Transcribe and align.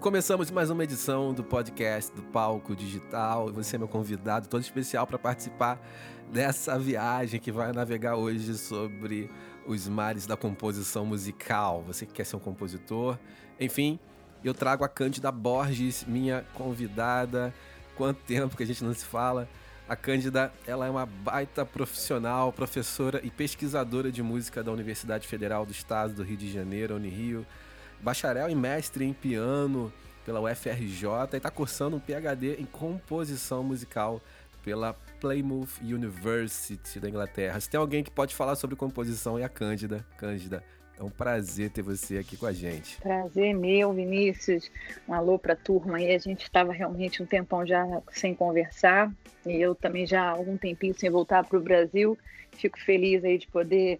Começamos 0.00 0.50
mais 0.50 0.70
uma 0.70 0.82
edição 0.82 1.34
do 1.34 1.44
podcast 1.44 2.10
do 2.16 2.22
Palco 2.22 2.74
Digital. 2.74 3.52
Você 3.52 3.76
é 3.76 3.78
meu 3.78 3.86
convidado 3.86 4.48
todo 4.48 4.62
especial 4.62 5.06
para 5.06 5.18
participar 5.18 5.78
dessa 6.32 6.78
viagem 6.78 7.38
que 7.38 7.52
vai 7.52 7.70
navegar 7.70 8.16
hoje 8.16 8.56
sobre 8.56 9.30
os 9.66 9.86
mares 9.86 10.24
da 10.24 10.38
composição 10.38 11.04
musical. 11.04 11.84
Você 11.86 12.06
que 12.06 12.14
quer 12.14 12.24
ser 12.24 12.36
um 12.36 12.38
compositor, 12.38 13.18
enfim, 13.60 14.00
eu 14.42 14.54
trago 14.54 14.84
a 14.84 14.88
Cândida 14.88 15.30
Borges, 15.30 16.06
minha 16.08 16.46
convidada. 16.54 17.52
Quanto 17.94 18.22
tempo 18.24 18.56
que 18.56 18.62
a 18.62 18.66
gente 18.66 18.82
não 18.82 18.94
se 18.94 19.04
fala? 19.04 19.46
A 19.86 19.94
Cândida, 19.94 20.50
ela 20.66 20.86
é 20.86 20.90
uma 20.90 21.04
baita 21.04 21.66
profissional, 21.66 22.50
professora 22.54 23.20
e 23.22 23.30
pesquisadora 23.30 24.10
de 24.10 24.22
música 24.22 24.64
da 24.64 24.72
Universidade 24.72 25.28
Federal 25.28 25.66
do 25.66 25.72
Estado 25.72 26.14
do 26.14 26.22
Rio 26.22 26.38
de 26.38 26.50
Janeiro, 26.50 26.96
Unirio 26.96 27.46
bacharel 28.02 28.48
e 28.48 28.54
mestre 28.54 29.04
em 29.04 29.12
piano 29.12 29.92
pela 30.24 30.40
UFRJ 30.40 31.08
e 31.32 31.36
está 31.36 31.50
cursando 31.50 31.96
um 31.96 32.00
PhD 32.00 32.54
em 32.54 32.66
composição 32.66 33.62
musical 33.62 34.20
pela 34.62 34.94
Plymouth 35.20 35.80
University 35.82 37.00
da 37.00 37.08
Inglaterra. 37.08 37.58
Se 37.60 37.68
tem 37.68 37.78
alguém 37.78 38.04
que 38.04 38.10
pode 38.10 38.34
falar 38.34 38.56
sobre 38.56 38.76
composição 38.76 39.38
é 39.38 39.44
a 39.44 39.48
Cândida. 39.48 40.04
Cândida, 40.16 40.62
é 40.98 41.02
um 41.02 41.08
prazer 41.08 41.70
ter 41.70 41.80
você 41.80 42.18
aqui 42.18 42.36
com 42.36 42.46
a 42.46 42.52
gente. 42.52 43.00
Prazer 43.00 43.54
meu, 43.54 43.92
Vinícius. 43.92 44.70
Um 45.08 45.14
alô 45.14 45.38
para 45.38 45.54
a 45.54 45.56
turma 45.56 45.96
aí. 45.96 46.14
A 46.14 46.18
gente 46.18 46.42
estava 46.42 46.72
realmente 46.72 47.22
um 47.22 47.26
tempão 47.26 47.66
já 47.66 47.86
sem 48.12 48.34
conversar 48.34 49.10
e 49.46 49.56
eu 49.56 49.74
também 49.74 50.06
já 50.06 50.22
há 50.24 50.30
algum 50.30 50.58
tempinho 50.58 50.94
sem 50.94 51.08
voltar 51.08 51.44
para 51.44 51.58
o 51.58 51.62
Brasil. 51.62 52.18
Fico 52.52 52.78
feliz 52.80 53.24
aí 53.24 53.38
de 53.38 53.46
poder 53.46 53.98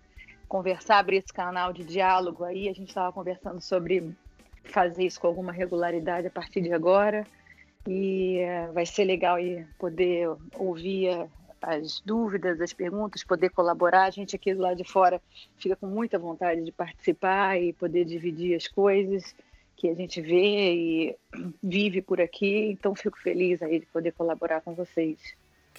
conversar, 0.51 0.99
abrir 0.99 1.19
esse 1.19 1.33
canal 1.33 1.73
de 1.73 1.85
diálogo 1.85 2.43
aí. 2.43 2.69
A 2.69 2.73
gente 2.73 2.89
estava 2.89 3.13
conversando 3.13 3.61
sobre 3.61 4.13
fazer 4.65 5.05
isso 5.05 5.21
com 5.21 5.29
alguma 5.29 5.53
regularidade 5.53 6.27
a 6.27 6.31
partir 6.31 6.61
de 6.61 6.73
agora. 6.73 7.25
E 7.87 8.41
uh, 8.43 8.73
vai 8.73 8.85
ser 8.85 9.05
legal 9.05 9.37
aí 9.37 9.65
poder 9.79 10.29
ouvir 10.59 11.31
as 11.62 12.01
dúvidas, 12.01 12.61
as 12.61 12.73
perguntas, 12.73 13.23
poder 13.23 13.51
colaborar. 13.51 14.07
A 14.07 14.11
gente 14.11 14.34
aqui 14.34 14.53
do 14.53 14.61
lado 14.61 14.77
de 14.77 14.84
fora 14.84 15.23
fica 15.57 15.77
com 15.77 15.87
muita 15.87 16.19
vontade 16.19 16.64
de 16.64 16.73
participar 16.73 17.57
e 17.61 17.73
poder 17.73 18.05
dividir 18.05 18.57
as 18.57 18.67
coisas 18.67 19.35
que 19.77 19.89
a 19.89 19.95
gente 19.95 20.20
vê 20.20 20.75
e 20.75 21.17
vive 21.62 22.03
por 22.03 22.20
aqui. 22.20 22.73
Então 22.73 22.92
fico 22.97 23.19
feliz 23.20 23.62
aí 23.62 23.79
de 23.79 23.87
poder 23.87 24.12
colaborar 24.12 24.61
com 24.62 24.75
vocês. 24.75 25.17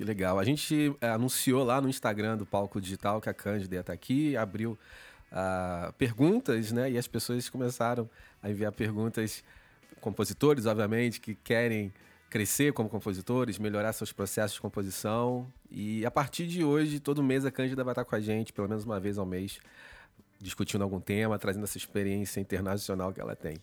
Que 0.02 0.06
legal. 0.06 0.40
A 0.40 0.44
gente 0.44 0.98
é, 1.00 1.10
anunciou 1.10 1.64
lá 1.64 1.80
no 1.80 1.88
Instagram 1.88 2.36
do 2.36 2.44
Palco 2.44 2.82
Digital 2.82 3.22
que 3.22 3.30
a 3.30 3.34
Cândida 3.36 3.76
ia 3.76 3.82
estar 3.82 3.94
aqui, 3.94 4.36
abriu 4.36 4.76
uh, 5.32 5.94
perguntas, 5.94 6.72
né? 6.72 6.90
E 6.90 6.98
as 6.98 7.08
pessoas 7.08 7.48
começaram 7.52 8.10
a 8.42 8.50
enviar 8.50 8.72
perguntas, 8.72 9.44
compositores, 10.00 10.66
obviamente, 10.66 11.22
que 11.22 11.36
querem 11.36 11.94
crescer 12.32 12.74
como 12.74 12.90
compositores, 12.90 13.60
melhorar 13.60 13.94
seus 13.94 14.12
processos 14.12 14.56
de 14.56 14.62
composição. 14.62 15.46
E 15.70 16.04
a 16.04 16.10
partir 16.10 16.48
de 16.48 16.64
hoje, 16.64 17.00
todo 17.00 17.22
mês 17.22 17.46
a 17.46 17.52
Cândida 17.52 17.84
vai 17.84 17.92
estar 17.92 18.04
com 18.04 18.16
a 18.16 18.20
gente, 18.20 18.52
pelo 18.52 18.68
menos 18.68 18.84
uma 18.84 19.00
vez 19.00 19.20
ao 19.20 19.26
mês, 19.28 19.60
discutindo 20.40 20.82
algum 20.82 21.00
tema, 21.00 21.38
trazendo 21.38 21.66
essa 21.66 21.78
experiência 21.78 22.40
internacional 22.40 23.14
que 23.14 23.22
ela 23.22 23.36
tem. 23.36 23.60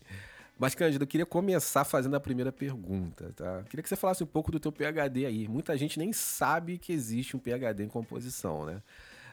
Mas, 0.59 0.75
Cândido, 0.75 1.03
eu 1.03 1.07
queria 1.07 1.25
começar 1.25 1.85
fazendo 1.85 2.17
a 2.17 2.19
primeira 2.19 2.51
pergunta, 2.51 3.31
tá? 3.33 3.63
Queria 3.69 3.81
que 3.81 3.87
você 3.87 3.95
falasse 3.95 4.21
um 4.21 4.27
pouco 4.27 4.51
do 4.51 4.59
teu 4.59 4.73
PhD 4.73 5.25
aí. 5.25 5.47
Muita 5.47 5.77
gente 5.77 5.97
nem 5.97 6.11
sabe 6.11 6.77
que 6.77 6.91
existe 6.91 7.37
um 7.37 7.39
PhD 7.39 7.81
em 7.81 7.87
composição, 7.87 8.65
né? 8.65 8.81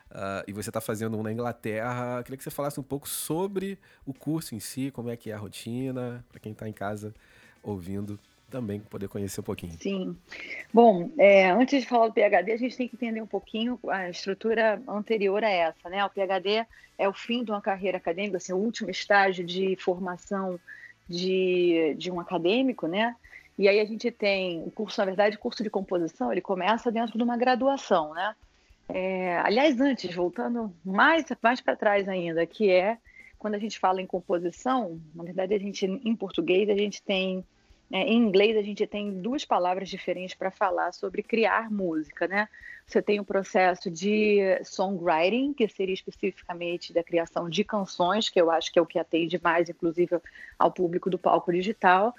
Uh, 0.08 0.46
e 0.46 0.52
você 0.52 0.70
está 0.70 0.80
fazendo 0.80 1.18
um 1.18 1.24
na 1.24 1.32
Inglaterra. 1.32 2.22
Queria 2.22 2.36
que 2.36 2.44
você 2.44 2.50
falasse 2.50 2.78
um 2.78 2.82
pouco 2.84 3.08
sobre 3.08 3.76
o 4.06 4.14
curso 4.14 4.54
em 4.54 4.60
si, 4.60 4.92
como 4.92 5.10
é 5.10 5.16
que 5.16 5.28
é 5.28 5.34
a 5.34 5.38
rotina, 5.38 6.24
para 6.30 6.38
quem 6.38 6.52
está 6.52 6.68
em 6.68 6.72
casa 6.72 7.12
ouvindo 7.60 8.20
também 8.48 8.78
poder 8.78 9.08
conhecer 9.08 9.40
um 9.40 9.42
pouquinho. 9.42 9.76
Sim. 9.80 10.16
Bom, 10.72 11.10
é, 11.18 11.50
antes 11.50 11.82
de 11.82 11.88
falar 11.88 12.06
do 12.06 12.14
PhD, 12.14 12.52
a 12.52 12.56
gente 12.56 12.76
tem 12.76 12.86
que 12.86 12.94
entender 12.94 13.20
um 13.20 13.26
pouquinho 13.26 13.80
a 13.88 14.08
estrutura 14.08 14.80
anterior 14.86 15.42
a 15.42 15.50
essa, 15.50 15.88
né? 15.90 16.04
O 16.04 16.10
PhD 16.10 16.64
é 16.96 17.08
o 17.08 17.12
fim 17.12 17.42
de 17.42 17.50
uma 17.50 17.60
carreira 17.60 17.98
acadêmica, 17.98 18.36
assim, 18.36 18.52
o 18.52 18.56
último 18.56 18.88
estágio 18.88 19.44
de 19.44 19.74
formação 19.74 20.60
de, 21.08 21.94
de 21.98 22.10
um 22.10 22.20
acadêmico, 22.20 22.86
né? 22.86 23.14
E 23.58 23.68
aí 23.68 23.80
a 23.80 23.84
gente 23.84 24.10
tem 24.10 24.62
o 24.64 24.70
curso, 24.70 25.00
na 25.00 25.06
verdade, 25.06 25.36
o 25.36 25.38
curso 25.38 25.62
de 25.62 25.70
composição, 25.70 26.30
ele 26.30 26.42
começa 26.42 26.90
dentro 26.90 27.16
de 27.16 27.24
uma 27.24 27.36
graduação, 27.36 28.12
né? 28.12 28.34
É, 28.88 29.38
aliás, 29.38 29.80
antes, 29.80 30.14
voltando 30.14 30.72
mais, 30.84 31.24
mais 31.42 31.60
para 31.60 31.76
trás 31.76 32.08
ainda, 32.08 32.46
que 32.46 32.70
é 32.70 32.98
quando 33.38 33.54
a 33.54 33.58
gente 33.58 33.78
fala 33.78 34.00
em 34.00 34.06
composição, 34.06 35.00
na 35.14 35.24
verdade, 35.24 35.54
a 35.54 35.58
gente, 35.58 35.86
em 35.86 36.16
português, 36.16 36.68
a 36.68 36.76
gente 36.76 37.02
tem, 37.02 37.44
é, 37.92 38.02
em 38.02 38.16
inglês, 38.16 38.56
a 38.56 38.62
gente 38.62 38.86
tem 38.86 39.12
duas 39.20 39.44
palavras 39.44 39.88
diferentes 39.88 40.34
para 40.34 40.50
falar 40.50 40.92
sobre 40.92 41.22
criar 41.22 41.70
música, 41.70 42.26
né? 42.26 42.48
Você 42.86 43.00
tem 43.00 43.18
o 43.18 43.24
processo 43.24 43.90
de 43.90 44.40
songwriting, 44.64 45.52
que 45.52 45.68
seria 45.68 45.94
especificamente 45.94 46.92
da 46.92 47.02
criação 47.02 47.48
de 47.48 47.64
canções, 47.64 48.28
que 48.28 48.40
eu 48.40 48.50
acho 48.50 48.72
que 48.72 48.78
é 48.78 48.82
o 48.82 48.86
que 48.86 48.98
atende 48.98 49.40
mais, 49.42 49.68
inclusive, 49.68 50.20
ao 50.58 50.70
público 50.70 51.10
do 51.10 51.18
palco 51.18 51.52
digital. 51.52 52.14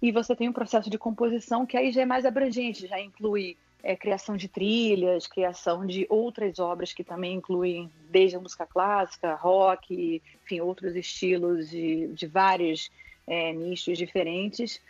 E 0.00 0.12
você 0.12 0.34
tem 0.36 0.48
o 0.48 0.52
processo 0.52 0.90
de 0.90 0.98
composição, 0.98 1.66
que 1.66 1.76
aí 1.76 1.90
já 1.90 2.02
é 2.02 2.06
mais 2.06 2.24
abrangente, 2.24 2.86
já 2.86 3.00
inclui 3.00 3.56
é, 3.82 3.96
criação 3.96 4.36
de 4.36 4.48
trilhas, 4.48 5.26
criação 5.26 5.86
de 5.86 6.06
outras 6.08 6.58
obras 6.58 6.92
que 6.92 7.04
também 7.04 7.34
incluem 7.34 7.90
desde 8.10 8.36
a 8.36 8.40
música 8.40 8.66
clássica, 8.66 9.34
rock, 9.34 10.22
enfim, 10.44 10.60
outros 10.60 10.96
estilos 10.96 11.70
de, 11.70 12.08
de 12.08 12.26
vários 12.26 12.90
é, 13.26 13.52
nichos 13.52 13.98
diferentes. 13.98 14.80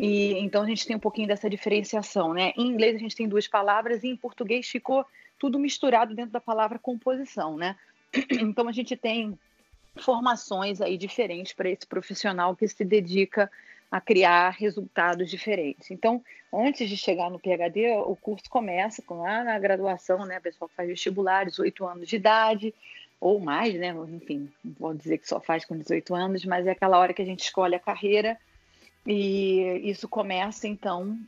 E 0.00 0.32
então 0.38 0.62
a 0.62 0.66
gente 0.66 0.86
tem 0.86 0.96
um 0.96 1.00
pouquinho 1.00 1.28
dessa 1.28 1.50
diferenciação, 1.50 2.32
né? 2.32 2.54
Em 2.56 2.68
inglês 2.68 2.96
a 2.96 2.98
gente 2.98 3.14
tem 3.14 3.28
duas 3.28 3.46
palavras 3.46 4.02
e 4.02 4.08
em 4.08 4.16
português 4.16 4.66
ficou 4.66 5.04
tudo 5.38 5.58
misturado 5.58 6.14
dentro 6.14 6.32
da 6.32 6.40
palavra 6.40 6.78
composição, 6.78 7.56
né? 7.56 7.76
Então 8.40 8.66
a 8.66 8.72
gente 8.72 8.96
tem 8.96 9.38
formações 9.96 10.80
aí 10.80 10.96
diferentes 10.96 11.52
para 11.52 11.68
esse 11.68 11.86
profissional 11.86 12.56
que 12.56 12.66
se 12.66 12.82
dedica 12.82 13.50
a 13.90 14.00
criar 14.00 14.50
resultados 14.50 15.28
diferentes. 15.28 15.90
Então, 15.90 16.24
antes 16.52 16.88
de 16.88 16.96
chegar 16.96 17.28
no 17.28 17.40
PhD, 17.40 17.90
o 17.90 18.16
curso 18.16 18.48
começa 18.48 19.02
com 19.02 19.22
lá 19.22 19.44
na 19.44 19.58
graduação, 19.58 20.24
né? 20.24 20.36
A 20.36 20.40
pessoa 20.40 20.70
faz 20.74 20.88
vestibulares, 20.88 21.54
18 21.54 21.86
anos 21.86 22.08
de 22.08 22.16
idade, 22.16 22.74
ou 23.20 23.38
mais, 23.38 23.74
né? 23.74 23.94
Enfim, 24.14 24.50
vou 24.78 24.94
dizer 24.94 25.18
que 25.18 25.28
só 25.28 25.40
faz 25.40 25.64
com 25.64 25.76
18 25.76 26.14
anos, 26.14 26.44
mas 26.44 26.66
é 26.66 26.70
aquela 26.70 26.98
hora 26.98 27.12
que 27.12 27.20
a 27.20 27.26
gente 27.26 27.40
escolhe 27.40 27.74
a 27.74 27.80
carreira 27.80 28.38
e 29.06 29.80
isso 29.84 30.08
começa, 30.08 30.68
então, 30.68 31.18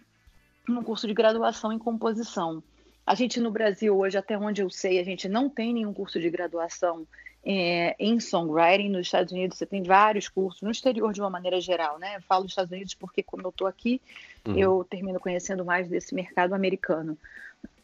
no 0.69 0.83
curso 0.83 1.07
de 1.07 1.15
graduação 1.15 1.73
em 1.73 1.79
composição. 1.79 2.63
A 3.07 3.15
gente 3.15 3.41
no 3.41 3.51
Brasil, 3.51 3.97
hoje, 3.97 4.17
até 4.17 4.39
onde 4.39 4.63
eu 4.63 4.71
sei, 4.71 4.99
a 4.99 5.05
gente 5.05 5.29
não 5.29 5.49
tem 5.49 5.75
nenhum 5.75 5.93
curso 5.93 6.21
de 6.21 6.31
graduação 6.31 7.07
é, 7.45 7.97
em 7.99 8.21
songwriting. 8.21 8.89
Nos 8.89 9.07
Estados 9.07 9.33
Unidos 9.33 9.59
você 9.59 9.67
tem 9.67 9.83
vários 9.83 10.29
cursos, 10.29 10.63
no 10.63 10.71
exterior 10.71 11.13
de 11.13 11.21
uma 11.21 11.31
maneira 11.31 11.61
geral, 11.61 11.99
né? 11.99 12.17
Eu 12.17 12.23
falo 12.23 12.45
dos 12.45 12.53
Estados 12.53 12.71
Unidos 12.71 12.95
porque, 12.95 13.23
como 13.23 13.43
eu 13.45 13.51
estou 13.51 13.67
aqui, 13.67 14.01
uhum. 14.47 14.57
eu 14.57 14.87
termino 14.89 15.19
conhecendo 15.19 15.65
mais 15.65 15.89
desse 15.89 16.15
mercado 16.15 16.55
americano. 16.55 17.19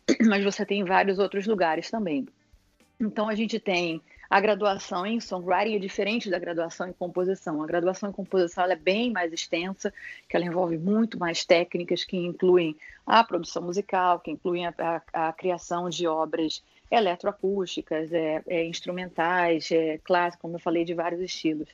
Mas 0.29 0.45
você 0.45 0.65
tem 0.65 0.85
vários 0.85 1.19
outros 1.19 1.47
lugares 1.47 1.91
também. 1.91 2.29
Então 3.01 3.29
a 3.29 3.35
gente 3.35 3.59
tem 3.59 4.01
a 4.31 4.41
graduação 4.41 5.07
em 5.07 5.21
songwriting 5.21 5.77
é 5.77 5.79
diferente 5.79 6.29
da 6.29 6.39
graduação 6.39 6.89
em 6.89 6.93
composição. 6.93 7.63
A 7.63 7.67
graduação 7.67 8.11
em 8.11 8.13
composição 8.13 8.65
é 8.65 8.77
bem 8.77 9.11
mais 9.11 9.33
extensa, 9.33 9.93
que 10.29 10.37
ela 10.37 10.45
envolve 10.45 10.77
muito 10.77 11.19
mais 11.19 11.47
técnicas 11.47 12.05
que 12.05 12.17
incluem 12.17 12.77
a 13.07 13.25
produção 13.25 13.63
musical, 13.63 14.21
que 14.21 14.31
incluem 14.31 14.67
a, 14.67 14.75
a, 15.15 15.29
a 15.29 15.33
criação 15.33 15.89
de 15.89 16.07
obras 16.07 16.63
eletroacústicas, 16.91 18.13
é, 18.13 18.43
é, 18.47 18.67
instrumentais, 18.67 19.71
é, 19.71 19.99
clássicas, 20.05 20.43
como 20.43 20.57
eu 20.57 20.61
falei, 20.61 20.85
de 20.85 20.93
vários 20.93 21.23
estilos. 21.23 21.69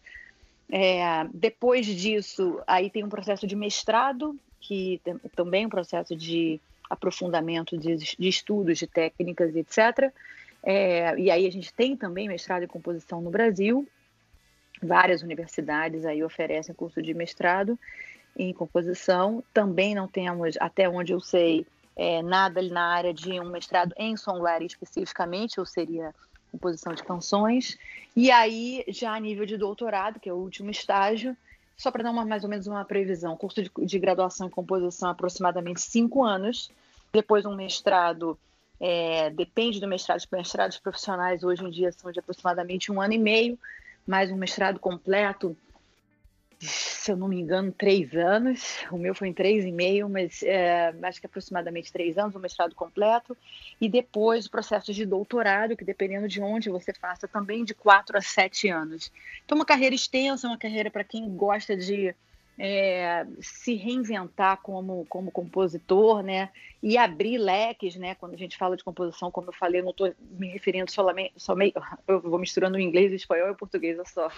É, 0.70 1.26
depois 1.32 1.87
disso, 1.87 2.60
aí 2.66 2.88
tem 2.88 3.03
um 3.03 3.09
processo 3.09 3.47
de 3.48 3.56
mestrado, 3.56 4.38
que 4.61 5.00
também 5.34 5.64
é 5.64 5.67
um 5.67 5.70
processo 5.70 6.14
de 6.14 6.61
aprofundamento 6.88 7.76
de, 7.76 7.96
de 7.96 8.28
estudos, 8.28 8.78
de 8.78 8.87
técnicas, 8.87 9.55
etc., 9.56 10.12
é, 10.64 11.19
e 11.19 11.31
aí 11.31 11.46
a 11.46 11.52
gente 11.52 11.72
tem 11.72 11.94
também 11.96 12.26
mestrado 12.26 12.62
em 12.62 12.69
composição 12.69 13.20
no 13.20 13.31
Brasil. 13.31 13.87
Várias 14.82 15.22
universidades 15.22 16.05
aí 16.06 16.25
oferecem 16.25 16.75
curso 16.75 17.02
de 17.02 17.12
mestrado 17.12 17.78
em 18.37 18.52
composição. 18.52 19.44
Também 19.52 19.94
não 19.94 20.08
temos, 20.08 20.56
até 20.58 20.88
onde 20.88 21.12
eu 21.12 21.20
sei, 21.20 21.66
é, 21.94 22.22
nada 22.22 22.62
na 22.62 22.94
área 22.94 23.12
de 23.12 23.38
um 23.38 23.50
mestrado 23.50 23.94
em 23.99 24.16
songwriting 24.16 24.66
especificamente, 24.66 25.61
ou 25.61 25.66
seria 25.66 26.14
composição 26.50 26.94
de 26.94 27.02
canções. 27.05 27.78
E 28.16 28.31
aí, 28.31 28.84
já 28.88 29.14
a 29.14 29.20
nível 29.20 29.44
de 29.44 29.58
doutorado, 29.58 30.19
que 30.19 30.28
é 30.28 30.32
o 30.32 30.37
último 30.37 30.70
estágio, 30.70 31.37
só 31.76 31.90
para 31.90 32.05
dar 32.05 32.11
uma, 32.11 32.25
mais 32.25 32.43
ou 32.43 32.49
menos 32.49 32.66
uma 32.66 32.84
previsão, 32.84 33.37
curso 33.37 33.62
de, 33.62 33.70
de 33.84 33.99
graduação 33.99 34.46
em 34.46 34.50
composição 34.50 35.11
aproximadamente 35.11 35.81
cinco 35.81 36.25
anos, 36.25 36.70
depois 37.12 37.44
um 37.44 37.55
mestrado 37.55 38.38
é, 38.81 39.31
depende 39.31 39.81
do 39.81 39.88
mestrado. 39.88 40.19
Os 40.19 40.29
mestrados 40.31 40.79
profissionais 40.79 41.43
hoje 41.43 41.65
em 41.65 41.71
dia 41.71 41.93
são 41.93 42.11
de 42.11 42.21
aproximadamente 42.21 42.91
um 42.91 43.00
ano 43.00 43.15
e 43.15 43.19
meio, 43.19 43.59
mais 44.06 44.31
um 44.31 44.37
mestrado 44.37 44.79
completo 44.79 45.56
se 46.61 47.11
eu 47.11 47.17
não 47.17 47.29
me 47.29 47.38
engano, 47.38 47.73
três 47.73 48.15
anos. 48.15 48.79
O 48.91 48.97
meu 48.97 49.15
foi 49.15 49.29
em 49.29 49.32
três 49.32 49.65
e 49.65 49.73
meio, 49.73 50.09
mas 50.09 50.43
é, 50.43 50.94
acho 51.03 51.21
que 51.21 51.26
aproximadamente 51.26 51.93
três 51.93 52.17
anos, 52.17 52.35
o 52.35 52.41
mestrado 52.41 52.75
completo. 52.75 53.37
E 53.81 53.88
depois 53.88 54.47
o 54.47 54.50
processo 54.50 54.93
de 54.93 55.05
doutorado, 55.05 55.76
que 55.76 55.85
dependendo 55.85 56.29
de 56.29 56.41
onde 56.41 56.71
você 56.71 56.93
faça, 56.93 57.29
também 57.29 57.65
de 57.65 57.75
quatro 57.75 58.17
a 58.17 58.21
sete 58.21 58.69
anos. 58.69 59.12
Então, 59.44 59.56
uma 59.56 59.65
carreira 59.65 59.94
extensa, 59.94 60.47
uma 60.47 60.59
carreira 60.59 60.91
para 60.91 61.05
quem 61.05 61.29
gosta 61.37 61.76
de 61.76 62.15
é, 62.58 63.26
se 63.40 63.74
reinventar 63.74 64.58
como, 64.62 65.04
como 65.08 65.30
compositor, 65.30 66.22
né? 66.22 66.50
E 66.82 66.96
abrir 66.96 67.38
leques, 67.38 67.96
né? 67.96 68.14
Quando 68.14 68.34
a 68.34 68.38
gente 68.38 68.56
fala 68.56 68.76
de 68.76 68.84
composição, 68.84 69.30
como 69.30 69.48
eu 69.48 69.52
falei, 69.52 69.80
eu 69.80 69.84
não 69.84 69.90
estou 69.90 70.12
me 70.20 70.48
referindo 70.48 70.90
somente, 70.90 71.32
somente, 71.36 71.74
eu 72.06 72.20
vou 72.20 72.38
misturando 72.38 72.76
o 72.76 72.80
inglês, 72.80 73.12
o 73.12 73.16
espanhol 73.16 73.48
e 73.48 73.52
o 73.52 73.56
português 73.56 73.98
só. 74.08 74.28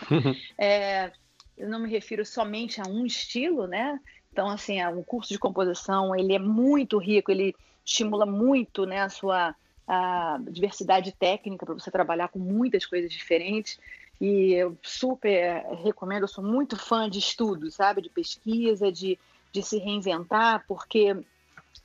é, 0.59 1.13
eu 1.57 1.69
não 1.69 1.81
me 1.81 1.91
refiro 1.91 2.25
somente 2.25 2.81
a 2.81 2.85
um 2.89 3.05
estilo, 3.05 3.67
né? 3.67 4.01
Então, 4.33 4.49
assim, 4.49 4.85
um 4.87 5.03
curso 5.03 5.33
de 5.33 5.39
composição, 5.39 6.15
ele 6.15 6.35
é 6.35 6.39
muito 6.39 6.99
rico, 6.99 7.31
ele 7.31 7.55
estimula 7.85 8.27
muito, 8.27 8.85
né, 8.85 9.01
a 9.01 9.09
sua 9.09 9.55
a 9.89 10.41
diversidade 10.51 11.13
técnica 11.13 11.65
para 11.65 11.75
você 11.75 11.91
trabalhar 11.93 12.27
com 12.29 12.41
muitas 12.41 12.85
coisas 12.85 13.11
diferentes. 13.11 13.79
E 14.21 14.55
eu 14.55 14.77
super 14.83 15.65
recomendo, 15.83 16.23
eu 16.23 16.29
sou 16.29 16.43
muito 16.43 16.77
fã 16.77 17.09
de 17.09 17.19
estudos, 17.19 17.75
sabe? 17.75 18.01
De 18.01 18.09
pesquisa, 18.09 18.91
de, 18.91 19.19
de 19.53 19.63
se 19.63 19.79
reinventar, 19.79 20.65
porque 20.67 21.17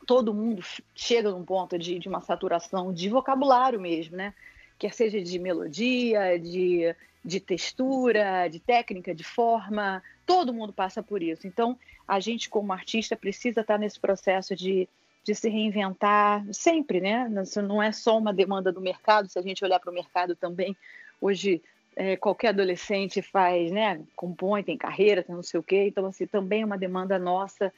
todo 0.05 0.33
mundo 0.33 0.63
chega 0.95 1.31
num 1.31 1.43
ponto 1.43 1.77
de, 1.77 1.99
de 1.99 2.07
uma 2.07 2.21
saturação 2.21 2.93
de 2.93 3.09
vocabulário 3.09 3.79
mesmo, 3.79 4.15
né? 4.15 4.33
Quer 4.79 4.93
seja 4.93 5.21
de 5.21 5.37
melodia, 5.37 6.39
de, 6.39 6.95
de 7.23 7.39
textura, 7.39 8.47
de 8.47 8.59
técnica, 8.59 9.13
de 9.13 9.23
forma, 9.23 10.01
todo 10.25 10.53
mundo 10.53 10.73
passa 10.73 11.03
por 11.03 11.21
isso. 11.21 11.45
Então, 11.45 11.77
a 12.07 12.19
gente, 12.19 12.49
como 12.49 12.73
artista, 12.73 13.15
precisa 13.15 13.61
estar 13.61 13.77
nesse 13.77 13.99
processo 13.99 14.55
de, 14.55 14.87
de 15.23 15.35
se 15.35 15.49
reinventar 15.49 16.43
sempre, 16.51 16.99
né? 16.99 17.29
Isso 17.43 17.61
não 17.61 17.83
é 17.83 17.91
só 17.91 18.17
uma 18.17 18.33
demanda 18.33 18.71
do 18.71 18.81
mercado, 18.81 19.29
se 19.29 19.37
a 19.37 19.41
gente 19.41 19.63
olhar 19.63 19.79
para 19.79 19.91
o 19.91 19.93
mercado 19.93 20.35
também, 20.35 20.75
hoje 21.19 21.61
é, 21.95 22.15
qualquer 22.15 22.49
adolescente 22.49 23.21
faz, 23.21 23.71
né? 23.71 24.01
Compõe, 24.15 24.63
tem 24.63 24.77
carreira, 24.77 25.23
tem 25.23 25.35
não 25.35 25.43
sei 25.43 25.59
o 25.59 25.63
quê. 25.63 25.87
Então, 25.87 26.05
assim, 26.05 26.25
também 26.25 26.61
é 26.61 26.65
uma 26.65 26.77
demanda 26.77 27.19
nossa 27.19 27.71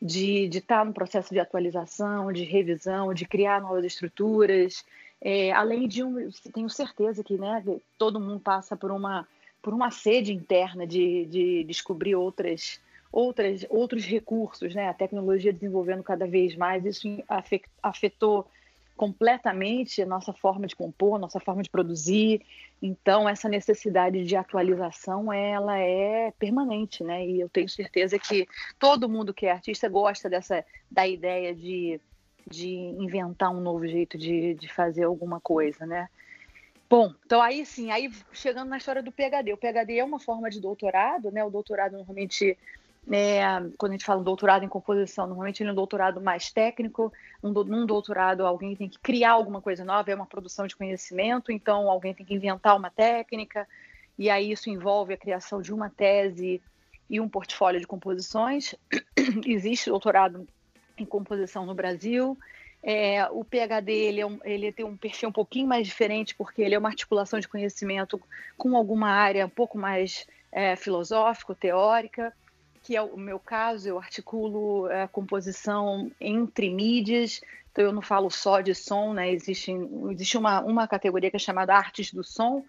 de, 0.00 0.48
estar 0.48 0.84
no 0.84 0.92
processo 0.92 1.32
de 1.32 1.40
atualização, 1.40 2.32
de 2.32 2.44
revisão, 2.44 3.14
de 3.14 3.24
criar 3.24 3.60
novas 3.60 3.84
estruturas. 3.84 4.84
É, 5.20 5.50
além 5.52 5.88
de 5.88 6.04
um, 6.04 6.28
tenho 6.52 6.68
certeza 6.68 7.24
que, 7.24 7.38
né? 7.38 7.64
Todo 7.96 8.20
mundo 8.20 8.40
passa 8.40 8.76
por 8.76 8.90
uma 8.90 9.26
por 9.62 9.72
uma 9.72 9.90
sede 9.90 10.30
interna 10.30 10.86
de, 10.86 11.24
de 11.24 11.64
descobrir 11.64 12.14
outras 12.14 12.78
outras 13.10 13.64
outros 13.70 14.04
recursos, 14.04 14.74
né? 14.74 14.88
A 14.90 14.94
tecnologia 14.94 15.54
desenvolvendo 15.54 16.02
cada 16.02 16.26
vez 16.26 16.54
mais, 16.54 16.84
isso 16.84 17.08
afetou 17.82 18.46
completamente 18.96 20.02
a 20.02 20.06
nossa 20.06 20.32
forma 20.32 20.66
de 20.66 20.76
compor, 20.76 21.18
nossa 21.18 21.40
forma 21.40 21.62
de 21.62 21.70
produzir. 21.70 22.42
Então, 22.80 23.28
essa 23.28 23.48
necessidade 23.48 24.24
de 24.24 24.36
atualização, 24.36 25.32
ela 25.32 25.78
é 25.78 26.32
permanente, 26.38 27.02
né? 27.02 27.26
E 27.26 27.40
eu 27.40 27.48
tenho 27.48 27.68
certeza 27.68 28.18
que 28.18 28.46
todo 28.78 29.08
mundo 29.08 29.34
que 29.34 29.46
é 29.46 29.52
artista 29.52 29.88
gosta 29.88 30.28
dessa 30.28 30.64
da 30.90 31.06
ideia 31.06 31.54
de, 31.54 32.00
de 32.48 32.68
inventar 32.68 33.50
um 33.50 33.60
novo 33.60 33.86
jeito 33.86 34.16
de, 34.16 34.54
de 34.54 34.72
fazer 34.72 35.04
alguma 35.04 35.40
coisa, 35.40 35.84
né? 35.86 36.08
Bom, 36.88 37.12
então 37.26 37.42
aí 37.42 37.64
sim, 37.66 37.90
aí 37.90 38.12
chegando 38.32 38.68
na 38.68 38.76
história 38.76 39.02
do 39.02 39.10
PhD. 39.10 39.52
O 39.52 39.56
PhD 39.56 39.98
é 39.98 40.04
uma 40.04 40.20
forma 40.20 40.48
de 40.48 40.60
doutorado, 40.60 41.32
né? 41.32 41.42
O 41.42 41.50
doutorado 41.50 41.92
normalmente 41.92 42.56
é, 43.10 43.42
quando 43.76 43.92
a 43.92 43.94
gente 43.94 44.04
fala 44.04 44.22
doutorado 44.22 44.64
em 44.64 44.68
composição, 44.68 45.26
normalmente 45.26 45.62
ele 45.62 45.68
é 45.68 45.72
um 45.72 45.76
doutorado 45.76 46.20
mais 46.20 46.50
técnico. 46.50 47.12
Um, 47.42 47.50
num 47.50 47.84
doutorado, 47.84 48.46
alguém 48.46 48.74
tem 48.74 48.88
que 48.88 48.98
criar 48.98 49.32
alguma 49.32 49.60
coisa 49.60 49.84
nova, 49.84 50.10
é 50.10 50.14
uma 50.14 50.26
produção 50.26 50.66
de 50.66 50.74
conhecimento, 50.74 51.52
então 51.52 51.90
alguém 51.90 52.14
tem 52.14 52.24
que 52.24 52.34
inventar 52.34 52.76
uma 52.76 52.90
técnica, 52.90 53.68
e 54.18 54.30
aí 54.30 54.50
isso 54.50 54.70
envolve 54.70 55.12
a 55.12 55.18
criação 55.18 55.60
de 55.60 55.72
uma 55.72 55.90
tese 55.90 56.62
e 57.10 57.20
um 57.20 57.28
portfólio 57.28 57.78
de 57.78 57.86
composições. 57.86 58.74
Existe 59.44 59.90
doutorado 59.90 60.46
em 60.96 61.04
composição 61.04 61.66
no 61.66 61.74
Brasil. 61.74 62.38
É, 62.82 63.26
o 63.30 63.44
PhD 63.44 63.92
ele, 63.92 64.20
é 64.20 64.26
um, 64.26 64.38
ele 64.44 64.72
tem 64.72 64.84
um 64.84 64.96
perfil 64.96 65.28
um 65.28 65.32
pouquinho 65.32 65.66
mais 65.66 65.86
diferente, 65.86 66.34
porque 66.34 66.62
ele 66.62 66.74
é 66.74 66.78
uma 66.78 66.88
articulação 66.88 67.38
de 67.38 67.48
conhecimento 67.48 68.20
com 68.56 68.76
alguma 68.76 69.08
área 69.10 69.44
um 69.44 69.50
pouco 69.50 69.76
mais 69.76 70.26
é, 70.50 70.76
filosófico, 70.76 71.54
teórica 71.54 72.32
que 72.84 72.94
é 72.94 73.00
o 73.00 73.16
meu 73.16 73.38
caso, 73.40 73.88
eu 73.88 73.98
articulo 73.98 74.86
a 74.92 75.08
composição 75.08 76.12
entre 76.20 76.68
mídias, 76.68 77.40
então 77.72 77.82
eu 77.82 77.92
não 77.92 78.02
falo 78.02 78.30
só 78.30 78.60
de 78.60 78.74
som, 78.74 79.14
né? 79.14 79.32
Existe, 79.32 79.72
existe 80.10 80.36
uma, 80.36 80.60
uma 80.60 80.86
categoria 80.86 81.30
que 81.30 81.36
é 81.36 81.40
chamada 81.40 81.74
artes 81.74 82.12
do 82.12 82.22
som, 82.22 82.62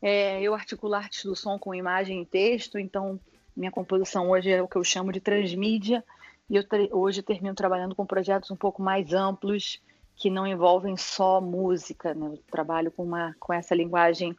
é, 0.00 0.40
eu 0.40 0.54
articulo 0.54 0.94
artes 0.94 1.24
do 1.24 1.34
som 1.34 1.58
com 1.58 1.74
imagem 1.74 2.22
e 2.22 2.26
texto, 2.26 2.78
então 2.78 3.18
minha 3.56 3.72
composição 3.72 4.30
hoje 4.30 4.52
é 4.52 4.62
o 4.62 4.68
que 4.68 4.76
eu 4.76 4.84
chamo 4.84 5.10
de 5.10 5.20
transmídia, 5.20 6.04
e 6.48 6.54
eu 6.54 6.64
hoje 6.92 7.20
termino 7.20 7.56
trabalhando 7.56 7.96
com 7.96 8.06
projetos 8.06 8.52
um 8.52 8.56
pouco 8.56 8.80
mais 8.80 9.12
amplos, 9.12 9.82
que 10.14 10.30
não 10.30 10.46
envolvem 10.46 10.96
só 10.96 11.40
música, 11.40 12.14
né? 12.14 12.28
Eu 12.28 12.38
trabalho 12.52 12.92
com, 12.92 13.02
uma, 13.02 13.34
com 13.40 13.52
essa 13.52 13.74
linguagem, 13.74 14.36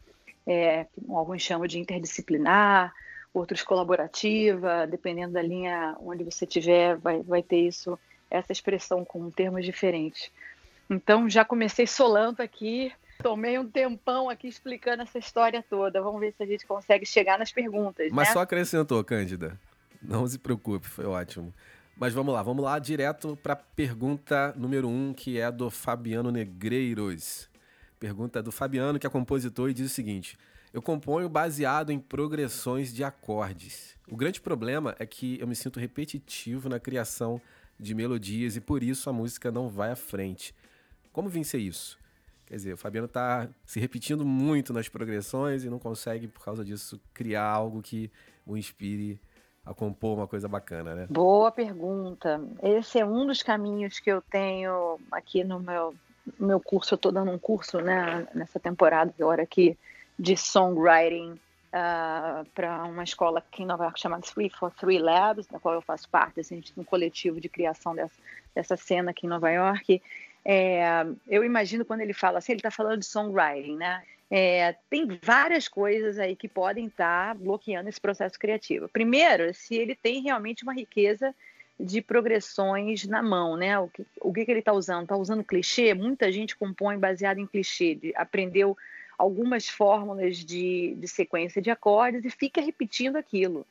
é, 0.48 0.88
alguns 1.10 1.42
chamam 1.42 1.68
de 1.68 1.78
interdisciplinar, 1.78 2.94
outros 3.38 3.64
colaborativa, 3.64 4.88
dependendo 4.88 5.34
da 5.34 5.42
linha 5.42 5.96
onde 6.00 6.24
você 6.24 6.46
tiver, 6.46 6.98
vai, 6.98 7.22
vai 7.22 7.44
ter 7.44 7.68
isso, 7.68 7.98
essa 8.30 8.52
expressão 8.52 9.06
com 9.06 9.30
termos 9.30 9.66
diferentes. 9.66 10.32
Então, 10.90 11.30
já 11.30 11.44
comecei 11.44 11.86
solando 11.86 12.42
aqui, 12.42 12.92
tomei 13.22 13.60
um 13.60 13.70
tempão 13.70 14.30
aqui 14.30 14.48
explicando 14.48 15.04
essa 15.04 15.18
história 15.18 15.64
toda. 15.70 16.02
Vamos 16.02 16.20
ver 16.20 16.34
se 16.34 16.44
a 16.44 16.46
gente 16.46 16.66
consegue 16.66 17.06
chegar 17.06 17.38
nas 17.38 17.52
perguntas. 17.52 18.12
Mas 18.12 18.30
né? 18.30 18.34
só 18.34 18.40
acrescentou, 18.42 19.04
Cândida. 19.04 19.60
Não 20.02 20.26
se 20.28 20.38
preocupe, 20.38 20.88
foi 20.88 21.06
ótimo. 21.06 21.54
Mas 21.96 22.14
vamos 22.14 22.34
lá, 22.34 22.44
vamos 22.44 22.64
lá 22.64 22.78
direto 22.78 23.38
para 23.42 23.54
a 23.54 23.56
pergunta 23.56 24.54
número 24.56 24.88
um, 24.88 25.14
que 25.14 25.40
é 25.40 25.52
do 25.52 25.70
Fabiano 25.70 26.32
Negreiros. 26.32 27.50
Pergunta 28.00 28.42
do 28.44 28.52
Fabiano, 28.52 29.00
que 29.00 29.08
é 29.08 29.10
compositor, 29.10 29.70
e 29.70 29.74
diz 29.74 29.88
o 29.88 29.94
seguinte: 29.94 30.38
eu 30.78 30.82
componho 30.84 31.28
baseado 31.28 31.90
em 31.90 31.98
progressões 31.98 32.94
de 32.94 33.04
acordes. 33.04 33.98
O 34.08 34.16
grande 34.16 34.40
problema 34.40 34.96
é 35.00 35.08
que 35.08 35.40
eu 35.42 35.48
me 35.48 35.56
sinto 35.56 35.80
repetitivo 35.80 36.70
na 36.70 36.80
criação 36.80 37.42
de 37.80 37.96
melodias 37.96 38.56
e 38.56 38.62
por 38.62 38.84
isso 38.84 39.10
a 39.10 39.14
música 39.14 39.52
não 39.52 39.70
vai 39.70 39.90
à 39.90 39.96
frente. 39.96 40.54
Como 41.12 41.30
vencer 41.30 41.60
isso? 41.60 41.98
Quer 42.46 42.58
dizer, 42.58 42.74
o 42.74 42.78
Fabiano 42.78 43.08
está 43.08 43.50
se 43.66 43.80
repetindo 43.80 44.24
muito 44.24 44.72
nas 44.72 44.88
progressões 44.88 45.64
e 45.64 45.70
não 45.70 45.80
consegue, 45.80 46.28
por 46.28 46.46
causa 46.46 46.64
disso, 46.64 47.02
criar 47.12 47.46
algo 47.46 47.82
que 47.82 48.12
o 48.46 48.56
inspire 48.56 49.20
a 49.66 49.74
compor 49.74 50.16
uma 50.16 50.28
coisa 50.28 50.48
bacana, 50.48 50.94
né? 50.94 51.08
Boa 51.10 51.52
pergunta. 51.52 52.40
Esse 52.62 53.00
é 53.00 53.06
um 53.06 53.26
dos 53.26 53.42
caminhos 53.42 54.00
que 54.00 54.12
eu 54.12 54.22
tenho 54.22 55.00
aqui 55.12 55.44
no 55.44 55.60
meu, 55.60 55.96
meu 56.40 56.60
curso. 56.60 56.94
Eu 56.94 56.98
estou 56.98 57.12
dando 57.12 57.32
um 57.32 57.40
curso 57.40 57.82
né, 57.82 58.28
nessa 58.36 58.60
temporada 58.60 59.12
agora 59.18 59.42
aqui 59.42 59.76
de 60.18 60.36
songwriting 60.36 61.32
uh, 61.32 61.40
ah, 61.74 62.46
para 62.56 62.84
uma 62.86 63.04
escola 63.04 63.40
aqui 63.40 63.64
em 63.64 63.66
Nova 63.66 63.84
York 63.84 64.00
chamada 64.00 64.24
Three 64.24 64.50
for 64.50 64.72
Three 64.72 65.00
Labs, 65.00 65.48
da 65.48 65.60
qual 65.60 65.76
eu 65.76 65.82
faço 65.82 66.10
parte, 66.10 66.40
assim, 66.40 66.64
um 66.76 66.84
coletivo 66.84 67.40
de 67.40 67.50
criação 67.50 67.96
dessa, 67.96 68.16
dessa 68.56 68.78
cena 68.78 69.12
aqui 69.12 69.26
em 69.26 69.30
Nova 69.30 69.50
York. 69.50 70.02
É, 70.44 71.06
eu 71.28 71.44
imagino 71.44 71.86
quando 71.86 72.02
ele 72.02 72.14
fala 72.14 72.40
assim, 72.40 72.54
ele 72.54 72.60
está 72.60 72.72
falando 72.72 73.00
de 73.00 73.06
songwriting, 73.06 73.76
né? 73.76 74.02
É, 74.30 74.76
tem 74.90 75.08
várias 75.22 75.68
coisas 75.68 76.20
aí 76.20 76.36
que 76.36 76.48
podem 76.48 76.88
estar 76.88 77.30
tá 77.30 77.34
bloqueando 77.34 77.88
esse 77.88 78.00
processo 78.00 78.38
criativo. 78.38 78.90
Primeiro, 78.90 79.54
se 79.54 79.76
ele 79.76 79.96
tem 79.96 80.22
realmente 80.22 80.64
uma 80.64 80.74
riqueza 80.74 81.34
de 81.80 82.02
progressões 82.02 83.06
na 83.06 83.22
mão, 83.22 83.56
né? 83.56 83.78
O 83.80 83.88
que, 83.88 84.06
o 84.22 84.34
que, 84.34 84.46
que 84.46 84.52
ele 84.52 84.60
está 84.60 84.74
usando? 84.74 85.04
Está 85.04 85.16
usando 85.16 85.44
clichê? 85.44 85.94
Muita 85.94 86.32
gente 86.32 86.56
compõe 86.56 86.98
baseado 86.98 87.40
em 87.40 87.46
clichê, 87.46 87.96
de, 87.96 88.14
aprendeu 88.16 88.76
algumas 89.18 89.68
fórmulas 89.68 90.38
de, 90.38 90.96
de 90.96 91.08
sequência 91.08 91.62
de 91.62 91.70
acordes 91.70 92.26
e 92.26 92.30
fica 92.30 92.62
repetindo 92.62 93.16
aquilo. 93.16 93.66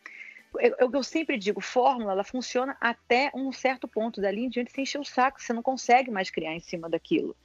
Eu, 0.59 0.91
eu 0.93 1.03
sempre 1.03 1.37
digo, 1.37 1.61
fórmula, 1.61 2.13
ela 2.13 2.25
funciona 2.25 2.77
até 2.81 3.31
um 3.35 3.53
certo 3.53 3.87
ponto 3.87 4.21
dali 4.21 4.45
em 4.45 4.49
diante, 4.49 4.73
você 4.73 4.81
enche 4.81 4.99
o 4.99 5.05
saco, 5.05 5.41
você 5.41 5.53
não 5.53 5.63
consegue 5.63 6.11
mais 6.11 6.31
criar 6.31 6.55
em 6.55 6.61
cima 6.61 6.89
daquilo. 6.89 7.37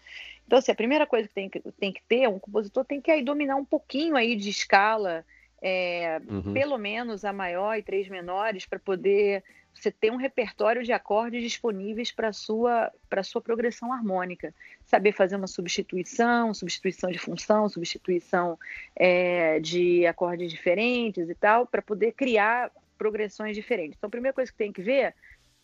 Então, 0.45 0.59
assim, 0.59 0.71
a 0.71 0.75
primeira 0.75 1.05
coisa 1.05 1.27
que 1.27 1.33
tem 1.33 1.49
que, 1.49 1.59
tem 1.59 1.91
que 1.91 2.01
ter, 2.07 2.27
um 2.27 2.39
compositor 2.39 2.85
tem 2.85 3.01
que 3.01 3.11
aí 3.11 3.23
dominar 3.23 3.55
um 3.55 3.65
pouquinho 3.65 4.15
aí 4.15 4.35
de 4.35 4.49
escala, 4.49 5.25
é, 5.61 6.19
uhum. 6.27 6.53
pelo 6.53 6.77
menos 6.77 7.23
a 7.23 7.31
maior 7.31 7.77
e 7.77 7.83
três 7.83 8.09
menores, 8.09 8.65
para 8.65 8.79
poder 8.79 9.43
você 9.73 9.91
ter 9.91 10.11
um 10.11 10.17
repertório 10.17 10.83
de 10.83 10.91
acordes 10.91 11.41
disponíveis 11.41 12.11
para 12.11 12.33
sua, 12.33 12.91
sua 13.23 13.41
progressão 13.41 13.93
harmônica. 13.93 14.53
Saber 14.85 15.13
fazer 15.13 15.35
uma 15.35 15.47
substituição, 15.47 16.53
substituição 16.53 17.09
de 17.09 17.17
função, 17.17 17.69
substituição 17.69 18.59
é, 18.95 19.59
de 19.59 20.05
acordes 20.05 20.51
diferentes 20.51 21.29
e 21.29 21.35
tal, 21.35 21.65
para 21.65 21.81
poder 21.81 22.11
criar 22.13 22.71
progressões 22.97 23.55
diferentes. 23.55 23.97
Então, 23.97 24.07
a 24.07 24.11
primeira 24.11 24.33
coisa 24.33 24.51
que 24.51 24.57
tem 24.57 24.73
que 24.73 24.81
ver 24.81 25.15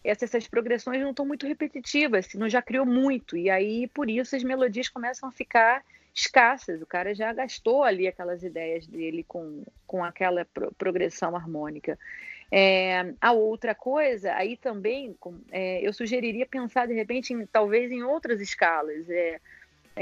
é 0.04 0.16
se 0.16 0.24
essas 0.24 0.48
progressões 0.48 1.01
não 1.01 1.10
estão 1.10 1.25
muito 1.25 1.46
repetitivas, 1.46 2.27
se 2.27 2.38
não 2.38 2.48
já 2.48 2.62
criou 2.62 2.86
muito. 2.86 3.36
E 3.36 3.50
aí, 3.50 3.88
por 3.88 4.10
isso, 4.10 4.36
as 4.36 4.44
melodias 4.44 4.88
começam 4.88 5.27
a 5.27 5.32
ficar 5.32 5.84
escassas. 6.17 6.81
O 6.81 6.86
cara 6.86 7.13
já 7.13 7.31
gastou 7.31 7.83
ali 7.83 8.07
aquelas 8.07 8.43
ideias 8.43 8.88
dele 8.88 9.24
com, 9.24 9.63
com 9.86 10.03
aquela 10.03 10.43
pro, 10.45 10.74
progressão 10.74 11.36
harmônica. 11.36 11.97
É, 12.51 13.13
a 13.21 13.33
outra 13.33 13.75
coisa, 13.75 14.33
aí 14.33 14.57
também, 14.57 15.15
é, 15.51 15.86
eu 15.86 15.93
sugeriria 15.93 16.45
pensar 16.45 16.88
de 16.88 16.93
repente, 16.93 17.33
em, 17.33 17.45
talvez 17.45 17.91
em 17.91 18.03
outras 18.03 18.41
escalas. 18.41 19.07
É, 19.09 19.39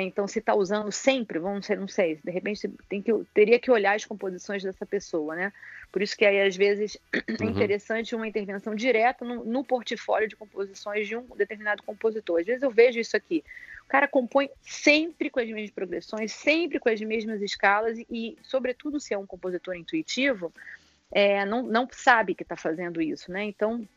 então, 0.03 0.27
se 0.27 0.39
está 0.39 0.53
usando 0.53 0.91
sempre, 0.91 1.39
vamos 1.39 1.65
ser, 1.65 1.77
não 1.77 1.87
sei, 1.87 2.19
de 2.23 2.31
repente 2.31 2.67
tem 2.89 3.01
que, 3.01 3.13
teria 3.33 3.59
que 3.59 3.71
olhar 3.71 3.95
as 3.95 4.05
composições 4.05 4.63
dessa 4.63 4.85
pessoa, 4.85 5.35
né? 5.35 5.53
Por 5.91 6.01
isso 6.01 6.17
que 6.17 6.25
aí, 6.25 6.41
às 6.41 6.55
vezes, 6.55 6.97
é 7.13 7.43
uhum. 7.43 7.49
interessante 7.49 8.15
uma 8.15 8.27
intervenção 8.27 8.75
direta 8.75 9.23
no, 9.23 9.45
no, 9.45 9.63
portfólio 9.63 10.27
de 10.27 10.35
composições 10.35 11.07
de 11.07 11.15
um 11.15 11.25
determinado 11.35 11.83
compositor. 11.83 12.41
Às 12.41 12.45
vezes 12.45 12.63
eu 12.63 12.71
vejo 12.71 12.99
isso 12.99 13.15
aqui. 13.15 13.43
O 13.85 13.87
cara 13.87 14.07
compõe 14.07 14.49
sempre 14.61 15.29
com 15.29 15.39
as 15.39 15.47
mesmas 15.47 15.71
progressões, 15.71 16.31
sempre 16.31 16.79
com 16.79 16.89
as 16.89 16.99
mesmas 16.99 17.41
escalas, 17.41 17.97
e, 18.09 18.37
sobretudo, 18.43 18.99
se 18.99 19.13
é 19.13 19.17
um 19.17 19.27
compositor 19.27 19.75
intuitivo, 19.75 20.51
é, 21.11 21.45
não, 21.45 21.63
não 21.63 21.87
sabe 21.91 22.35
que 22.35 22.43
está 22.43 22.57
fazendo 22.57 23.01
isso, 23.01 23.31
né? 23.31 23.43
Então 23.45 23.87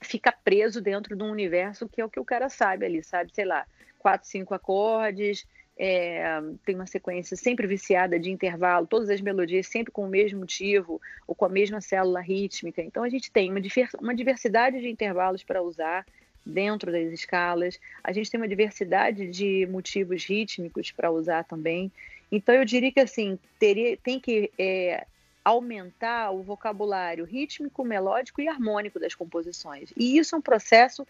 fica 0.00 0.30
preso 0.30 0.80
dentro 0.80 1.16
de 1.16 1.22
um 1.22 1.30
universo 1.30 1.88
que 1.88 2.00
é 2.00 2.04
o 2.04 2.10
que 2.10 2.20
o 2.20 2.24
cara 2.24 2.48
sabe 2.48 2.84
ali, 2.84 3.02
sabe? 3.02 3.32
Sei 3.32 3.44
lá, 3.44 3.66
quatro, 4.06 4.28
cinco 4.28 4.54
acordes, 4.54 5.44
é, 5.76 6.24
tem 6.64 6.76
uma 6.76 6.86
sequência 6.86 7.36
sempre 7.36 7.66
viciada 7.66 8.20
de 8.20 8.30
intervalo, 8.30 8.86
todas 8.86 9.10
as 9.10 9.20
melodias 9.20 9.66
sempre 9.66 9.90
com 9.90 10.04
o 10.04 10.08
mesmo 10.08 10.38
motivo 10.38 11.02
ou 11.26 11.34
com 11.34 11.44
a 11.44 11.48
mesma 11.48 11.80
célula 11.80 12.20
rítmica. 12.20 12.80
Então 12.80 13.02
a 13.02 13.08
gente 13.08 13.32
tem 13.32 13.50
uma, 13.50 14.14
diversidade 14.14 14.80
de 14.80 14.88
intervalos 14.88 15.42
para 15.42 15.60
usar 15.60 16.06
dentro 16.44 16.92
das 16.92 17.12
escalas, 17.12 17.80
a 18.04 18.12
gente 18.12 18.30
tem 18.30 18.38
uma 18.38 18.46
diversidade 18.46 19.26
de 19.26 19.66
motivos 19.66 20.24
rítmicos 20.24 20.92
para 20.92 21.10
usar 21.10 21.42
também. 21.42 21.90
Então 22.30 22.54
eu 22.54 22.64
diria 22.64 22.92
que 22.92 23.00
assim 23.00 23.36
teria, 23.58 23.96
tem 23.96 24.20
que 24.20 24.52
é, 24.56 25.04
aumentar 25.44 26.30
o 26.30 26.44
vocabulário 26.44 27.24
rítmico, 27.24 27.84
melódico 27.84 28.40
e 28.40 28.46
harmônico 28.46 29.00
das 29.00 29.16
composições. 29.16 29.92
E 29.96 30.16
isso 30.16 30.36
é 30.36 30.38
um 30.38 30.42
processo 30.42 31.04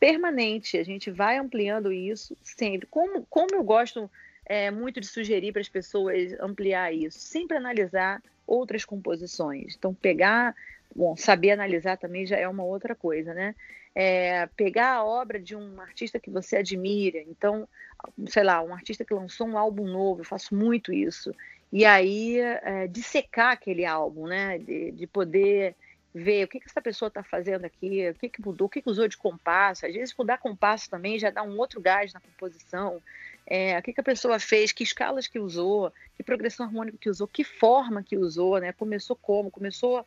permanente, 0.00 0.78
a 0.78 0.82
gente 0.82 1.10
vai 1.10 1.36
ampliando 1.36 1.92
isso 1.92 2.34
sempre. 2.42 2.88
Como, 2.90 3.24
como 3.26 3.54
eu 3.54 3.62
gosto 3.62 4.10
é, 4.46 4.70
muito 4.70 4.98
de 4.98 5.06
sugerir 5.06 5.52
para 5.52 5.60
as 5.60 5.68
pessoas 5.68 6.32
ampliar 6.40 6.92
isso, 6.92 7.18
sempre 7.18 7.56
analisar 7.56 8.22
outras 8.46 8.84
composições. 8.84 9.76
Então, 9.78 9.94
pegar, 9.94 10.56
bom, 10.96 11.14
saber 11.16 11.52
analisar 11.52 11.98
também 11.98 12.26
já 12.26 12.36
é 12.36 12.48
uma 12.48 12.64
outra 12.64 12.94
coisa, 12.94 13.34
né? 13.34 13.54
É, 13.94 14.46
pegar 14.56 14.94
a 14.94 15.04
obra 15.04 15.38
de 15.38 15.54
um 15.54 15.80
artista 15.80 16.18
que 16.18 16.30
você 16.30 16.56
admira, 16.56 17.18
então, 17.18 17.68
sei 18.26 18.42
lá, 18.42 18.62
um 18.62 18.72
artista 18.72 19.04
que 19.04 19.12
lançou 19.12 19.46
um 19.46 19.58
álbum 19.58 19.84
novo, 19.84 20.20
eu 20.20 20.24
faço 20.24 20.54
muito 20.54 20.92
isso, 20.92 21.34
e 21.72 21.84
aí 21.84 22.38
é, 22.38 22.86
dissecar 22.86 23.52
aquele 23.52 23.84
álbum, 23.84 24.26
né? 24.26 24.58
De, 24.58 24.92
de 24.92 25.06
poder 25.06 25.76
ver 26.14 26.44
o 26.44 26.48
que, 26.48 26.60
que 26.60 26.68
essa 26.68 26.80
pessoa 26.82 27.08
está 27.08 27.22
fazendo 27.22 27.64
aqui, 27.64 28.08
o 28.08 28.14
que, 28.14 28.28
que 28.28 28.40
mudou, 28.40 28.66
o 28.66 28.70
que, 28.70 28.82
que 28.82 28.90
usou 28.90 29.06
de 29.06 29.16
compasso. 29.16 29.86
Às 29.86 29.94
vezes, 29.94 30.14
mudar 30.16 30.38
compasso 30.38 30.90
também 30.90 31.18
já 31.18 31.30
dá 31.30 31.42
um 31.42 31.56
outro 31.58 31.80
gás 31.80 32.12
na 32.12 32.20
composição. 32.20 33.00
É, 33.46 33.78
o 33.78 33.82
que, 33.82 33.92
que 33.92 34.00
a 34.00 34.04
pessoa 34.04 34.38
fez, 34.38 34.72
que 34.72 34.82
escalas 34.82 35.26
que 35.26 35.38
usou, 35.38 35.92
que 36.16 36.22
progressão 36.22 36.66
harmônica 36.66 36.98
que 37.00 37.08
usou, 37.08 37.26
que 37.26 37.44
forma 37.44 38.02
que 38.02 38.16
usou, 38.16 38.58
né? 38.58 38.72
Começou 38.72 39.16
como? 39.16 39.50
Começou 39.50 40.04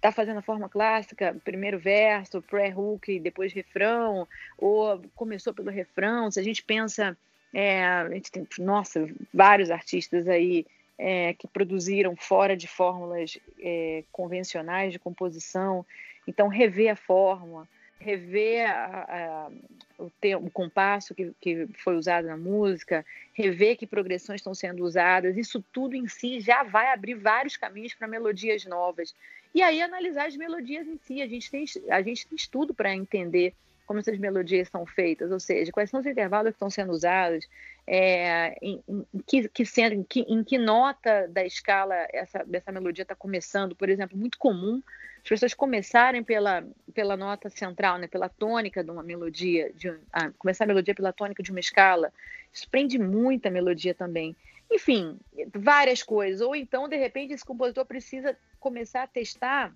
tá 0.00 0.12
fazendo 0.12 0.38
a 0.38 0.42
forma 0.42 0.68
clássica, 0.68 1.36
primeiro 1.44 1.78
verso, 1.78 2.40
pré-hook, 2.42 3.18
depois 3.18 3.52
refrão, 3.52 4.28
ou 4.56 5.02
começou 5.14 5.52
pelo 5.52 5.70
refrão. 5.70 6.30
Se 6.30 6.38
a 6.38 6.42
gente 6.42 6.62
pensa, 6.62 7.16
é, 7.52 7.84
a 7.84 8.08
gente 8.10 8.30
tem, 8.30 8.46
nossa, 8.58 9.08
vários 9.34 9.70
artistas 9.70 10.28
aí 10.28 10.64
é, 10.98 11.32
que 11.34 11.46
produziram 11.46 12.16
fora 12.16 12.56
de 12.56 12.66
fórmulas 12.66 13.38
é, 13.60 14.04
convencionais 14.10 14.92
de 14.92 14.98
composição. 14.98 15.86
Então, 16.26 16.48
rever 16.48 16.92
a 16.92 16.96
fórmula, 16.96 17.68
rever 18.00 18.68
a, 18.68 18.84
a, 19.08 19.50
o, 19.98 20.10
o, 20.46 20.50
compasso 20.50 21.14
que, 21.14 21.32
que 21.40 21.68
foi 21.78 21.96
usado 21.96 22.26
na 22.26 22.36
música, 22.36 23.06
rever 23.32 23.76
que 23.76 23.86
progressões 23.86 24.40
estão 24.40 24.54
sendo 24.54 24.84
usadas, 24.84 25.36
isso 25.36 25.64
tudo 25.72 25.94
em 25.94 26.08
si 26.08 26.40
já 26.40 26.62
vai 26.62 26.92
abrir 26.92 27.14
vários 27.14 27.56
caminhos 27.56 27.94
para 27.94 28.08
melodias 28.08 28.64
novas. 28.64 29.14
E 29.54 29.62
aí 29.62 29.80
analisar 29.80 30.26
as 30.26 30.36
melodias 30.36 30.86
em 30.86 30.98
si. 30.98 31.22
A 31.22 31.26
gente 31.26 31.50
tem, 31.50 31.64
a 31.90 32.02
gente 32.02 32.26
tem 32.26 32.36
estudo 32.36 32.74
para 32.74 32.94
entender 32.94 33.54
como 33.86 34.00
essas 34.00 34.18
melodias 34.18 34.68
são 34.68 34.84
feitas, 34.84 35.32
ou 35.32 35.40
seja, 35.40 35.72
quais 35.72 35.88
são 35.88 36.00
os 36.00 36.06
intervalos 36.06 36.50
que 36.50 36.56
estão 36.56 36.68
sendo 36.68 36.92
usados, 36.92 37.48
é, 37.90 38.58
em, 38.60 38.82
em, 38.86 39.04
que, 39.26 39.48
que, 39.48 39.62
em, 39.80 40.02
que, 40.02 40.20
em 40.20 40.44
que 40.44 40.58
nota 40.58 41.26
da 41.28 41.44
escala 41.44 41.94
essa, 42.12 42.44
essa 42.52 42.70
melodia 42.70 43.02
está 43.02 43.14
começando, 43.14 43.74
por 43.74 43.88
exemplo, 43.88 44.16
muito 44.16 44.36
comum 44.36 44.82
as 45.22 45.28
pessoas 45.28 45.54
começarem 45.54 46.22
pela, 46.22 46.66
pela 46.94 47.16
nota 47.16 47.50
central, 47.50 47.98
né, 47.98 48.06
pela 48.06 48.28
tônica 48.28 48.84
de 48.84 48.90
uma 48.90 49.02
melodia, 49.02 49.72
de, 49.74 49.92
ah, 50.12 50.30
começar 50.38 50.64
a 50.64 50.66
melodia 50.66 50.94
pela 50.94 51.12
tônica 51.12 51.42
de 51.42 51.50
uma 51.50 51.60
escala, 51.60 52.12
isso 52.52 52.68
prende 52.70 52.98
muita 52.98 53.50
melodia 53.50 53.94
também. 53.94 54.36
Enfim, 54.70 55.18
várias 55.54 56.02
coisas. 56.02 56.40
Ou 56.40 56.54
então, 56.54 56.88
de 56.88 56.96
repente, 56.96 57.32
esse 57.32 57.44
compositor 57.44 57.84
precisa 57.86 58.36
começar 58.60 59.02
a 59.02 59.06
testar, 59.06 59.74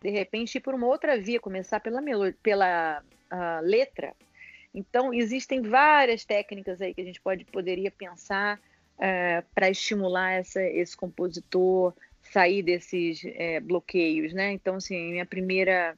de 0.00 0.10
repente, 0.10 0.56
ir 0.56 0.60
por 0.60 0.74
uma 0.74 0.86
outra 0.86 1.18
via, 1.18 1.40
começar 1.40 1.80
pela, 1.80 2.00
pela 2.42 3.02
uh, 3.32 3.62
letra. 3.62 4.14
Então, 4.74 5.12
existem 5.12 5.62
várias 5.62 6.24
técnicas 6.24 6.80
aí 6.80 6.94
que 6.94 7.00
a 7.00 7.04
gente 7.04 7.20
pode, 7.20 7.44
poderia 7.46 7.90
pensar 7.90 8.58
uh, 8.96 9.44
para 9.54 9.70
estimular 9.70 10.32
essa, 10.32 10.62
esse 10.62 10.96
compositor 10.96 11.94
sair 12.22 12.62
desses 12.62 13.22
uh, 13.24 13.60
bloqueios, 13.62 14.32
né? 14.32 14.52
Então, 14.52 14.76
assim, 14.76 15.12
minha 15.12 15.26
primeira, 15.26 15.96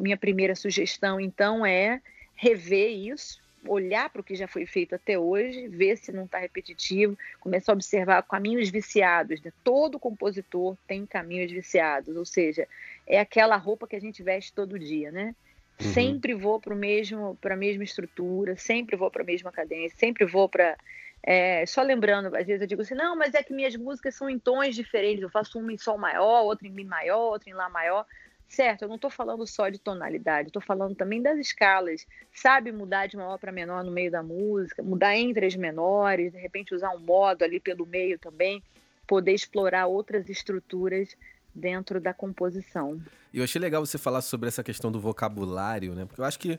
minha 0.00 0.16
primeira 0.16 0.54
sugestão, 0.54 1.20
então, 1.20 1.64
é 1.64 2.00
rever 2.34 2.90
isso, 2.90 3.40
olhar 3.66 4.10
para 4.10 4.20
o 4.20 4.24
que 4.24 4.34
já 4.34 4.46
foi 4.46 4.66
feito 4.66 4.94
até 4.94 5.18
hoje, 5.18 5.68
ver 5.68 5.96
se 5.96 6.12
não 6.12 6.24
está 6.24 6.38
repetitivo, 6.38 7.18
começar 7.40 7.72
a 7.72 7.74
observar 7.74 8.22
caminhos 8.22 8.68
viciados. 8.68 9.40
Né? 9.40 9.52
Todo 9.64 9.98
compositor 9.98 10.76
tem 10.86 11.06
caminhos 11.06 11.50
viciados, 11.50 12.16
ou 12.16 12.24
seja, 12.24 12.68
é 13.06 13.18
aquela 13.18 13.56
roupa 13.56 13.86
que 13.86 13.96
a 13.96 14.00
gente 14.00 14.22
veste 14.22 14.52
todo 14.52 14.78
dia, 14.78 15.10
né? 15.10 15.34
Uhum. 15.78 15.92
Sempre 15.92 16.34
vou 16.34 16.60
para 16.60 16.74
mesmo 16.74 17.38
a 17.42 17.56
mesma 17.56 17.84
estrutura, 17.84 18.56
sempre 18.56 18.96
vou 18.96 19.10
para 19.10 19.22
a 19.22 19.26
mesma 19.26 19.52
cadência, 19.52 19.98
sempre 19.98 20.24
vou 20.24 20.48
para 20.48 20.76
é, 21.22 21.66
só 21.66 21.82
lembrando, 21.82 22.26
às 22.36 22.46
vezes 22.46 22.60
eu 22.60 22.68
digo 22.68 22.82
assim, 22.82 22.94
não, 22.94 23.16
mas 23.16 23.34
é 23.34 23.42
que 23.42 23.52
minhas 23.52 23.74
músicas 23.74 24.14
são 24.14 24.30
em 24.30 24.38
tons 24.38 24.76
diferentes. 24.76 25.22
Eu 25.22 25.28
faço 25.28 25.58
uma 25.58 25.72
em 25.72 25.76
sol 25.76 25.98
maior, 25.98 26.44
outra 26.44 26.68
em 26.68 26.70
mi 26.70 26.84
maior, 26.84 27.32
outra 27.32 27.50
em 27.50 27.52
lá 27.52 27.68
maior. 27.68 28.06
Certo, 28.48 28.82
eu 28.82 28.88
não 28.88 28.94
estou 28.94 29.10
falando 29.10 29.44
só 29.44 29.68
de 29.68 29.80
tonalidade, 29.80 30.50
estou 30.50 30.62
falando 30.62 30.94
também 30.94 31.20
das 31.20 31.36
escalas. 31.38 32.06
Sabe 32.32 32.70
mudar 32.70 33.08
de 33.08 33.16
maior 33.16 33.38
para 33.38 33.50
menor 33.50 33.82
no 33.82 33.90
meio 33.90 34.08
da 34.08 34.22
música, 34.22 34.84
mudar 34.84 35.16
entre 35.16 35.46
as 35.46 35.56
menores, 35.56 36.32
de 36.32 36.38
repente 36.38 36.72
usar 36.72 36.90
um 36.90 37.00
modo 37.00 37.42
ali 37.42 37.58
pelo 37.58 37.84
meio 37.84 38.20
também, 38.20 38.62
poder 39.04 39.32
explorar 39.32 39.86
outras 39.86 40.28
estruturas 40.28 41.16
dentro 41.56 41.98
da 42.00 42.12
composição. 42.12 43.00
E 43.32 43.38
eu 43.38 43.44
achei 43.44 43.60
legal 43.60 43.84
você 43.84 43.96
falar 43.96 44.20
sobre 44.20 44.48
essa 44.48 44.62
questão 44.62 44.92
do 44.92 45.00
vocabulário, 45.00 45.94
né? 45.94 46.04
Porque 46.04 46.20
eu 46.20 46.24
acho 46.24 46.38
que, 46.38 46.58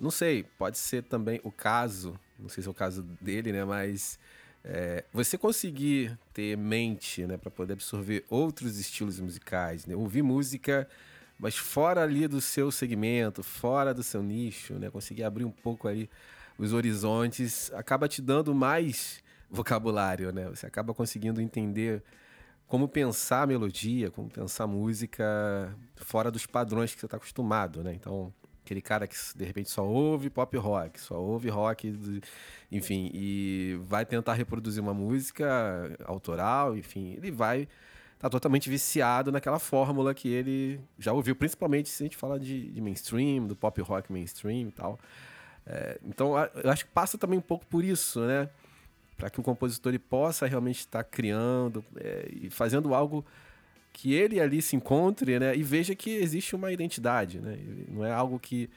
não 0.00 0.10
sei, 0.10 0.44
pode 0.56 0.78
ser 0.78 1.02
também 1.02 1.40
o 1.42 1.50
caso, 1.50 2.18
não 2.38 2.48
sei 2.48 2.62
se 2.62 2.68
é 2.68 2.70
o 2.70 2.74
caso 2.74 3.02
dele, 3.20 3.52
né? 3.52 3.64
Mas 3.64 4.18
é, 4.64 5.04
você 5.12 5.36
conseguir 5.36 6.16
ter 6.32 6.56
mente, 6.56 7.26
né, 7.26 7.36
para 7.36 7.50
poder 7.50 7.72
absorver 7.72 8.24
outros 8.30 8.78
estilos 8.78 9.18
musicais, 9.18 9.84
né? 9.86 9.96
Ouvir 9.96 10.22
música, 10.22 10.88
mas 11.38 11.56
fora 11.56 12.02
ali 12.02 12.28
do 12.28 12.40
seu 12.40 12.70
segmento, 12.70 13.42
fora 13.42 13.92
do 13.92 14.02
seu 14.02 14.22
nicho, 14.22 14.74
né? 14.74 14.88
Conseguir 14.90 15.24
abrir 15.24 15.44
um 15.44 15.50
pouco 15.50 15.88
ali 15.88 16.08
os 16.56 16.72
horizontes, 16.72 17.72
acaba 17.72 18.08
te 18.08 18.20
dando 18.22 18.54
mais 18.54 19.22
vocabulário, 19.50 20.32
né? 20.32 20.48
Você 20.48 20.66
acaba 20.66 20.94
conseguindo 20.94 21.40
entender 21.40 22.02
como 22.68 22.86
pensar 22.86 23.42
a 23.42 23.46
melodia, 23.46 24.10
como 24.10 24.28
pensar 24.28 24.64
a 24.64 24.66
música 24.66 25.74
fora 25.96 26.30
dos 26.30 26.46
padrões 26.46 26.94
que 26.94 27.00
você 27.00 27.06
está 27.06 27.16
acostumado, 27.16 27.82
né? 27.82 27.94
Então, 27.94 28.32
aquele 28.62 28.82
cara 28.82 29.06
que 29.06 29.16
de 29.34 29.44
repente 29.44 29.70
só 29.70 29.84
ouve 29.84 30.28
pop 30.28 30.54
rock, 30.58 31.00
só 31.00 31.18
ouve 31.18 31.48
rock, 31.48 32.22
enfim, 32.70 33.10
e 33.14 33.80
vai 33.84 34.04
tentar 34.04 34.34
reproduzir 34.34 34.82
uma 34.82 34.92
música 34.92 35.96
autoral, 36.04 36.76
enfim, 36.76 37.14
ele 37.14 37.30
vai 37.30 37.66
tá 38.18 38.28
totalmente 38.28 38.68
viciado 38.68 39.30
naquela 39.30 39.58
fórmula 39.60 40.12
que 40.12 40.28
ele 40.28 40.80
já 40.98 41.12
ouviu, 41.12 41.36
principalmente 41.36 41.88
se 41.88 42.02
a 42.02 42.06
gente 42.06 42.16
fala 42.16 42.38
de, 42.38 42.70
de 42.70 42.80
mainstream, 42.80 43.46
do 43.46 43.56
pop 43.56 43.80
rock 43.80 44.12
mainstream 44.12 44.68
e 44.68 44.72
tal. 44.72 44.98
É, 45.64 45.98
então, 46.04 46.34
eu 46.62 46.70
acho 46.70 46.84
que 46.84 46.90
passa 46.90 47.16
também 47.16 47.38
um 47.38 47.42
pouco 47.42 47.64
por 47.66 47.84
isso, 47.84 48.20
né? 48.20 48.48
Para 49.18 49.28
que 49.28 49.40
o 49.40 49.42
compositor 49.42 49.90
ele 49.90 49.98
possa 49.98 50.46
realmente 50.46 50.78
estar 50.78 51.02
criando 51.02 51.84
é, 51.96 52.28
e 52.30 52.48
fazendo 52.48 52.94
algo 52.94 53.26
que 53.92 54.14
ele 54.14 54.40
ali 54.40 54.62
se 54.62 54.76
encontre, 54.76 55.40
né? 55.40 55.56
E 55.56 55.62
veja 55.62 55.92
que 55.92 56.10
existe 56.10 56.54
uma 56.54 56.70
identidade, 56.72 57.40
né? 57.40 57.58
Não 57.88 58.04
é 58.04 58.12
algo 58.12 58.38
que, 58.38 58.70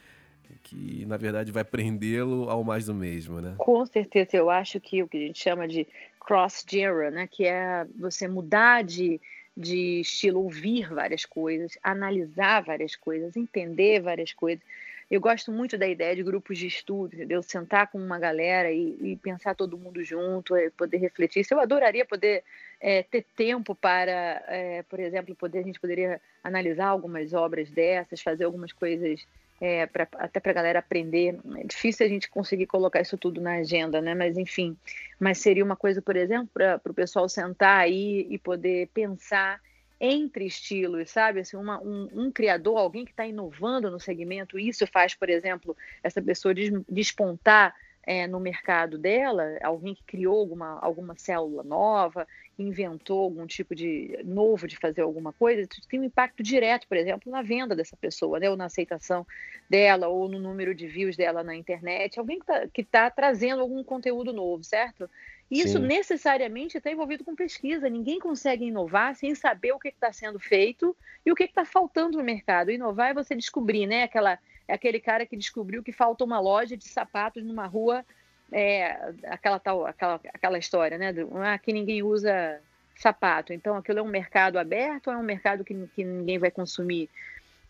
que 0.63 1.05
na 1.05 1.15
verdade, 1.15 1.51
vai 1.51 1.63
prendê-lo 1.63 2.49
ao 2.49 2.63
mais 2.63 2.87
do 2.87 2.95
mesmo, 2.95 3.39
né? 3.39 3.53
Com 3.59 3.85
certeza. 3.85 4.35
Eu 4.35 4.49
acho 4.49 4.79
que 4.79 5.03
o 5.03 5.07
que 5.07 5.17
a 5.17 5.27
gente 5.27 5.39
chama 5.39 5.67
de 5.67 5.87
cross-genre, 6.19 7.11
né? 7.11 7.27
Que 7.29 7.45
é 7.45 7.85
você 7.95 8.27
mudar 8.27 8.83
de, 8.83 9.21
de 9.55 10.01
estilo, 10.01 10.41
ouvir 10.41 10.91
várias 10.91 11.23
coisas, 11.23 11.77
analisar 11.83 12.63
várias 12.63 12.95
coisas, 12.95 13.37
entender 13.37 14.01
várias 14.01 14.33
coisas. 14.33 14.63
Eu 15.11 15.19
gosto 15.19 15.51
muito 15.51 15.77
da 15.77 15.85
ideia 15.85 16.15
de 16.15 16.23
grupos 16.23 16.57
de 16.57 16.67
estudo, 16.67 17.13
entendeu? 17.13 17.43
Sentar 17.43 17.91
com 17.91 17.97
uma 17.97 18.17
galera 18.17 18.71
e, 18.71 18.95
e 19.01 19.17
pensar 19.17 19.53
todo 19.53 19.77
mundo 19.77 20.01
junto, 20.01 20.55
é, 20.55 20.69
poder 20.69 20.99
refletir. 20.99 21.41
Isso 21.41 21.53
eu 21.53 21.59
adoraria 21.59 22.05
poder 22.05 22.45
é, 22.79 23.03
ter 23.03 23.25
tempo 23.35 23.75
para, 23.75 24.41
é, 24.47 24.83
por 24.83 25.01
exemplo, 25.01 25.35
poder 25.35 25.59
a 25.59 25.63
gente 25.63 25.81
poderia 25.81 26.21
analisar 26.41 26.87
algumas 26.87 27.33
obras 27.33 27.69
dessas, 27.69 28.21
fazer 28.21 28.45
algumas 28.45 28.71
coisas 28.71 29.27
é, 29.59 29.85
pra, 29.85 30.07
até 30.13 30.39
para 30.39 30.51
a 30.51 30.55
galera 30.55 30.79
aprender. 30.79 31.37
É 31.57 31.63
difícil 31.65 32.05
a 32.05 32.09
gente 32.09 32.29
conseguir 32.29 32.67
colocar 32.67 33.01
isso 33.01 33.17
tudo 33.17 33.41
na 33.41 33.55
agenda, 33.55 33.99
né? 33.99 34.15
Mas 34.15 34.37
enfim, 34.37 34.77
mas 35.19 35.39
seria 35.39 35.65
uma 35.65 35.75
coisa, 35.75 36.01
por 36.01 36.15
exemplo, 36.15 36.47
para 36.53 36.79
o 36.89 36.93
pessoal 36.93 37.27
sentar 37.27 37.81
aí 37.81 38.27
e 38.29 38.37
poder 38.37 38.87
pensar 38.93 39.59
entre 40.03 40.45
estilos, 40.47 41.11
sabe? 41.11 41.41
Assim, 41.41 41.55
uma, 41.55 41.79
um, 41.79 42.09
um, 42.11 42.31
criador, 42.31 42.77
alguém 42.77 43.05
que 43.05 43.11
está 43.11 43.25
inovando 43.27 43.91
no 43.91 43.99
segmento, 43.99 44.57
isso 44.57 44.87
faz, 44.87 45.13
por 45.13 45.29
exemplo, 45.29 45.77
essa 46.01 46.19
pessoa 46.19 46.55
despontar 46.89 47.75
é, 48.03 48.25
no 48.25 48.39
mercado 48.39 48.97
dela, 48.97 49.43
alguém 49.61 49.93
que 49.93 50.03
criou 50.03 50.39
alguma, 50.39 50.79
alguma 50.79 51.15
célula 51.15 51.63
nova, 51.63 52.27
inventou 52.61 53.19
algum 53.19 53.45
tipo 53.45 53.75
de 53.75 54.17
novo 54.23 54.67
de 54.67 54.77
fazer 54.77 55.01
alguma 55.01 55.33
coisa, 55.33 55.67
tem 55.89 55.99
um 55.99 56.03
impacto 56.03 56.41
direto, 56.41 56.87
por 56.87 56.97
exemplo, 56.97 57.31
na 57.31 57.41
venda 57.41 57.75
dessa 57.75 57.97
pessoa, 57.97 58.39
né? 58.39 58.49
ou 58.49 58.55
na 58.55 58.65
aceitação 58.65 59.25
dela, 59.69 60.07
ou 60.07 60.29
no 60.29 60.39
número 60.39 60.73
de 60.73 60.87
views 60.87 61.15
dela 61.15 61.43
na 61.43 61.55
internet, 61.55 62.19
alguém 62.19 62.39
que 62.73 62.81
está 62.81 63.09
tá 63.09 63.11
trazendo 63.11 63.61
algum 63.61 63.83
conteúdo 63.83 64.31
novo, 64.31 64.63
certo? 64.63 65.09
Isso 65.51 65.79
Sim. 65.79 65.85
necessariamente 65.85 66.77
está 66.77 66.89
envolvido 66.89 67.25
com 67.25 67.35
pesquisa. 67.35 67.89
Ninguém 67.89 68.19
consegue 68.19 68.63
inovar 68.63 69.13
sem 69.15 69.35
saber 69.35 69.73
o 69.73 69.79
que 69.79 69.89
está 69.89 70.13
sendo 70.13 70.39
feito 70.39 70.95
e 71.25 71.31
o 71.31 71.35
que 71.35 71.43
está 71.43 71.65
faltando 71.65 72.17
no 72.17 72.23
mercado. 72.23 72.71
Inovar 72.71 73.09
é 73.09 73.13
você 73.13 73.35
descobrir, 73.35 73.85
né? 73.85 74.03
Aquela, 74.03 74.39
é 74.65 74.73
aquele 74.73 75.01
cara 75.01 75.25
que 75.25 75.35
descobriu 75.35 75.83
que 75.83 75.91
falta 75.91 76.23
uma 76.23 76.39
loja 76.39 76.77
de 76.77 76.87
sapatos 76.87 77.43
numa 77.43 77.67
rua, 77.67 78.05
é, 78.51 79.13
aquela 79.25 79.59
tal, 79.59 79.85
aquela, 79.85 80.19
aquela 80.33 80.57
história, 80.57 80.97
né? 80.97 81.13
Ah, 81.43 81.57
que 81.57 81.71
ninguém 81.71 82.03
usa 82.03 82.59
sapato. 82.95 83.53
Então, 83.53 83.75
aquilo 83.75 83.99
é 83.99 84.01
um 84.01 84.07
mercado 84.07 84.59
aberto 84.59 85.07
ou 85.07 85.13
é 85.13 85.17
um 85.17 85.23
mercado 85.23 85.63
que, 85.63 85.73
que 85.95 86.03
ninguém 86.03 86.37
vai 86.37 86.51
consumir? 86.51 87.09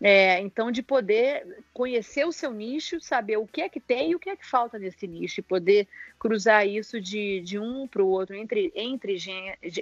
É, 0.04 0.40
então, 0.40 0.72
de 0.72 0.82
poder 0.82 1.64
conhecer 1.72 2.26
o 2.26 2.32
seu 2.32 2.52
nicho, 2.52 3.00
saber 3.00 3.38
o 3.38 3.46
que 3.46 3.62
é 3.62 3.70
que 3.70 3.80
tem 3.80 4.12
e 4.12 4.16
o 4.16 4.20
que 4.20 4.32
é 4.32 4.36
que 4.36 4.46
falta 4.46 4.80
nesse 4.80 5.06
nicho, 5.06 5.40
e 5.40 5.44
poder 5.44 5.88
cruzar 6.18 6.68
isso 6.68 7.00
de, 7.00 7.40
de 7.42 7.60
um 7.60 7.88
para 7.88 8.02
o 8.02 8.08
outro, 8.08 8.36
entre, 8.36 8.72
entre 8.76 9.16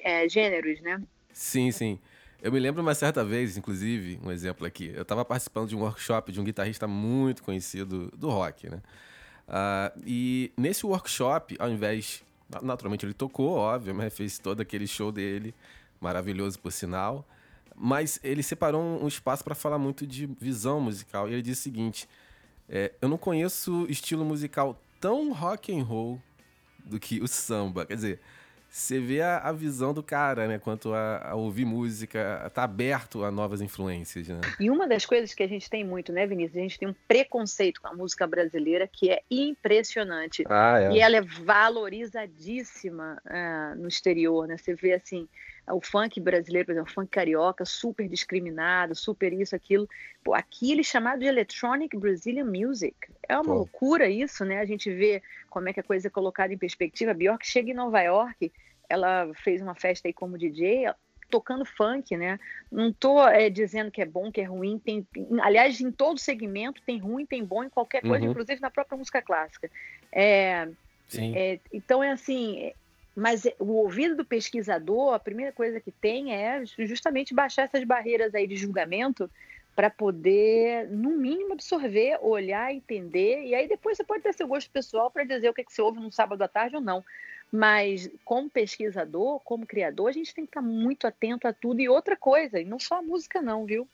é, 0.03 0.27
gêneros, 0.27 0.81
né? 0.81 1.01
Sim, 1.31 1.71
sim. 1.71 1.99
Eu 2.41 2.51
me 2.51 2.59
lembro 2.59 2.81
uma 2.81 2.95
certa 2.95 3.23
vez, 3.23 3.57
inclusive, 3.57 4.19
um 4.21 4.29
exemplo 4.29 4.67
aqui. 4.67 4.91
Eu 4.93 5.03
estava 5.03 5.23
participando 5.23 5.69
de 5.69 5.75
um 5.75 5.81
workshop 5.81 6.31
de 6.33 6.39
um 6.39 6.43
guitarrista 6.43 6.85
muito 6.85 7.41
conhecido 7.41 8.11
do 8.11 8.29
rock, 8.29 8.69
né? 8.69 8.81
Uh, 9.49 10.01
e 10.05 10.51
nesse 10.55 10.85
workshop, 10.85 11.55
ao 11.59 11.69
invés. 11.69 12.23
Naturalmente 12.63 13.05
ele 13.05 13.13
tocou, 13.13 13.51
óbvio, 13.51 13.93
mas 13.93 14.11
fez 14.11 14.39
todo 14.39 14.59
aquele 14.59 14.87
show 14.87 15.11
dele, 15.11 15.53
maravilhoso 16.01 16.57
por 16.57 16.71
sinal. 16.71 17.23
Mas 17.75 18.19
ele 18.23 18.41
separou 18.41 18.81
um 18.81 19.07
espaço 19.07 19.43
para 19.43 19.53
falar 19.53 19.77
muito 19.77 20.05
de 20.05 20.25
visão 20.25 20.81
musical. 20.81 21.29
E 21.29 21.33
ele 21.33 21.41
disse 21.43 21.61
o 21.61 21.63
seguinte: 21.63 22.09
é, 22.67 22.91
eu 23.01 23.07
não 23.07 23.17
conheço 23.17 23.85
estilo 23.87 24.25
musical 24.25 24.79
tão 24.99 25.31
rock 25.31 25.71
and 25.77 25.83
roll 25.83 26.21
do 26.83 26.99
que 26.99 27.21
o 27.21 27.27
samba. 27.27 27.85
Quer 27.85 27.95
dizer, 27.95 28.19
você 28.69 28.99
vê 28.99 29.21
a, 29.21 29.39
a, 29.39 29.51
visão 29.51 29.93
do 29.93 30.03
cara, 30.03 30.47
né? 30.47 30.59
Quanto 30.59 30.93
a, 30.93 31.29
a, 31.29 31.35
ouvir 31.35 31.65
música, 31.65 32.49
tá 32.53 32.63
aberto 32.63 33.23
a 33.23 33.31
novas 33.31 33.61
influências, 33.61 34.27
né? 34.27 34.41
E 34.59 34.69
uma 34.69 34.87
das 34.87 35.05
coisas 35.05 35.33
que 35.33 35.41
a 35.41 35.47
gente 35.47 35.67
tem 35.69 35.83
muito, 35.83 36.13
né, 36.13 36.27
Vinícius? 36.27 36.57
A 36.57 36.61
gente 36.61 36.79
tem 36.79 36.87
um 36.87 36.95
preconceito 37.07 37.81
com 37.81 37.87
a 37.87 37.93
música 37.93 38.27
brasileira 38.27 38.87
que 38.87 39.09
é 39.09 39.21
impressionante. 39.29 40.43
Ah, 40.47 40.79
é. 40.79 40.91
E 40.93 40.99
ela 40.99 41.17
é 41.17 41.21
valorizadíssima 41.21 43.19
uh, 43.25 43.75
no 43.81 43.87
exterior, 43.87 44.47
né? 44.47 44.55
Você 44.55 44.75
vê, 44.75 44.93
assim, 44.93 45.27
o 45.71 45.81
funk 45.81 46.19
brasileiro, 46.19 46.65
por 46.65 46.71
exemplo, 46.73 46.89
o 46.89 46.93
funk 46.93 47.09
carioca, 47.09 47.65
super 47.65 48.07
discriminado, 48.07 48.95
super 48.95 49.31
isso, 49.33 49.55
aquilo. 49.55 49.87
Pô, 50.23 50.33
aqui 50.33 50.71
ele 50.71 50.81
é 50.81 50.83
chamado 50.83 51.19
de 51.19 51.25
Electronic 51.25 51.95
Brazilian 51.97 52.45
Music. 52.45 52.95
É 53.27 53.35
uma 53.35 53.43
Pô. 53.43 53.53
loucura 53.53 54.09
isso, 54.09 54.43
né? 54.45 54.59
A 54.59 54.65
gente 54.65 54.91
vê 54.91 55.21
como 55.49 55.69
é 55.69 55.73
que 55.73 55.79
a 55.79 55.83
coisa 55.83 56.07
é 56.07 56.11
colocada 56.11 56.53
em 56.53 56.57
perspectiva. 56.57 57.11
A 57.11 57.13
Bjork 57.13 57.45
chega 57.45 57.71
em 57.71 57.75
Nova 57.75 58.01
York, 58.01 58.51
ela 58.89 59.29
fez 59.35 59.61
uma 59.61 59.75
festa 59.75 60.07
aí 60.07 60.13
como 60.13 60.37
DJ, 60.37 60.91
tocando 61.29 61.63
funk, 61.63 62.17
né? 62.17 62.39
Não 62.71 62.91
tô 62.91 63.25
é, 63.27 63.49
dizendo 63.49 63.91
que 63.91 64.01
é 64.01 64.05
bom, 64.05 64.31
que 64.31 64.41
é 64.41 64.45
ruim. 64.45 64.79
Tem, 64.79 65.07
aliás, 65.41 65.79
em 65.79 65.91
todo 65.91 66.19
segmento 66.19 66.81
tem 66.81 66.97
ruim, 66.97 67.25
tem 67.25 67.43
bom 67.43 67.63
em 67.63 67.69
qualquer 67.69 68.01
coisa, 68.01 68.25
uhum. 68.25 68.31
inclusive 68.31 68.59
na 68.59 68.71
própria 68.71 68.97
música 68.97 69.21
clássica. 69.21 69.69
É, 70.11 70.67
é, 71.17 71.59
então 71.71 72.03
é 72.03 72.11
assim, 72.11 72.71
mas 73.15 73.45
o 73.59 73.73
ouvido 73.73 74.15
do 74.15 74.25
pesquisador, 74.25 75.13
a 75.13 75.19
primeira 75.19 75.51
coisa 75.51 75.79
que 75.79 75.91
tem 75.91 76.33
é 76.33 76.63
justamente 76.65 77.33
baixar 77.33 77.63
essas 77.63 77.83
barreiras 77.83 78.33
aí 78.33 78.47
de 78.47 78.55
julgamento 78.55 79.29
para 79.75 79.89
poder, 79.89 80.89
no 80.89 81.11
mínimo, 81.11 81.53
absorver, 81.53 82.19
olhar, 82.21 82.73
entender, 82.73 83.45
e 83.45 83.55
aí 83.55 83.67
depois 83.67 83.95
você 83.95 84.03
pode 84.03 84.21
ter 84.21 84.33
seu 84.33 84.47
gosto 84.47 84.69
pessoal 84.69 85.09
para 85.09 85.23
dizer 85.23 85.49
o 85.49 85.53
que, 85.53 85.61
é 85.61 85.63
que 85.63 85.71
você 85.71 85.81
ouve 85.81 85.99
no 85.99 86.11
sábado 86.11 86.41
à 86.41 86.47
tarde 86.47 86.75
ou 86.75 86.81
não. 86.81 87.03
Mas 87.51 88.09
como 88.23 88.49
pesquisador, 88.49 89.39
como 89.39 89.65
criador, 89.65 90.09
a 90.09 90.11
gente 90.11 90.35
tem 90.35 90.45
que 90.45 90.49
estar 90.49 90.61
muito 90.61 91.07
atento 91.07 91.47
a 91.47 91.53
tudo. 91.53 91.81
E 91.81 91.89
outra 91.89 92.15
coisa, 92.15 92.59
e 92.59 92.65
não 92.65 92.77
só 92.77 92.97
a 92.97 93.01
música 93.01 93.41
não, 93.41 93.65
viu? 93.65 93.87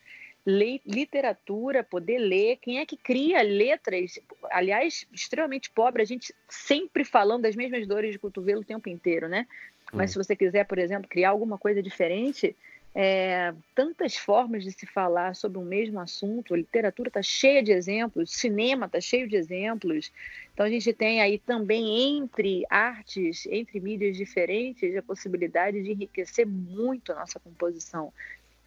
Literatura, 0.45 1.84
poder 1.84 2.19
ler, 2.19 2.58
quem 2.58 2.79
é 2.79 2.86
que 2.86 2.95
cria 2.95 3.41
letras, 3.41 4.19
aliás, 4.51 5.08
extremamente 5.12 5.71
pobre, 5.71 6.03
a 6.03 6.05
gente 6.05 6.36
sempre 6.47 7.03
falando 7.03 7.43
das 7.43 7.55
mesmas 7.55 7.88
dores 7.88 8.12
de 8.12 8.19
cotovelo 8.19 8.62
o 8.62 8.65
tempo 8.65 8.88
inteiro, 8.88 9.27
né? 9.27 9.47
Mas 9.91 10.12
hum. 10.12 10.13
se 10.13 10.27
você 10.27 10.36
quiser, 10.36 10.65
por 10.65 10.77
exemplo, 10.77 11.10
criar 11.10 11.29
alguma 11.29 11.58
coisa 11.58 11.81
diferente, 11.81 12.55
é, 12.97 13.53
tantas 13.75 14.15
formas 14.15 14.63
de 14.63 14.71
se 14.71 14.86
falar 14.86 15.36
sobre 15.36 15.58
um 15.58 15.65
mesmo 15.65 15.99
assunto, 15.99 16.53
a 16.53 16.58
literatura 16.58 17.10
está 17.10 17.21
cheia 17.21 17.62
de 17.62 17.73
exemplos, 17.73 18.31
cinema 18.31 18.86
está 18.86 19.01
cheio 19.01 19.27
de 19.27 19.36
exemplos, 19.36 20.13
então 20.53 20.65
a 20.65 20.69
gente 20.69 20.93
tem 20.93 21.21
aí 21.21 21.38
também 21.38 22.17
entre 22.17 22.63
artes, 22.69 23.45
entre 23.47 23.81
mídias 23.81 24.15
diferentes, 24.15 24.95
a 24.95 25.01
possibilidade 25.01 25.84
de 25.84 25.91
enriquecer 25.91 26.47
muito 26.47 27.12
a 27.12 27.15
nossa 27.15 27.38
composição. 27.38 28.13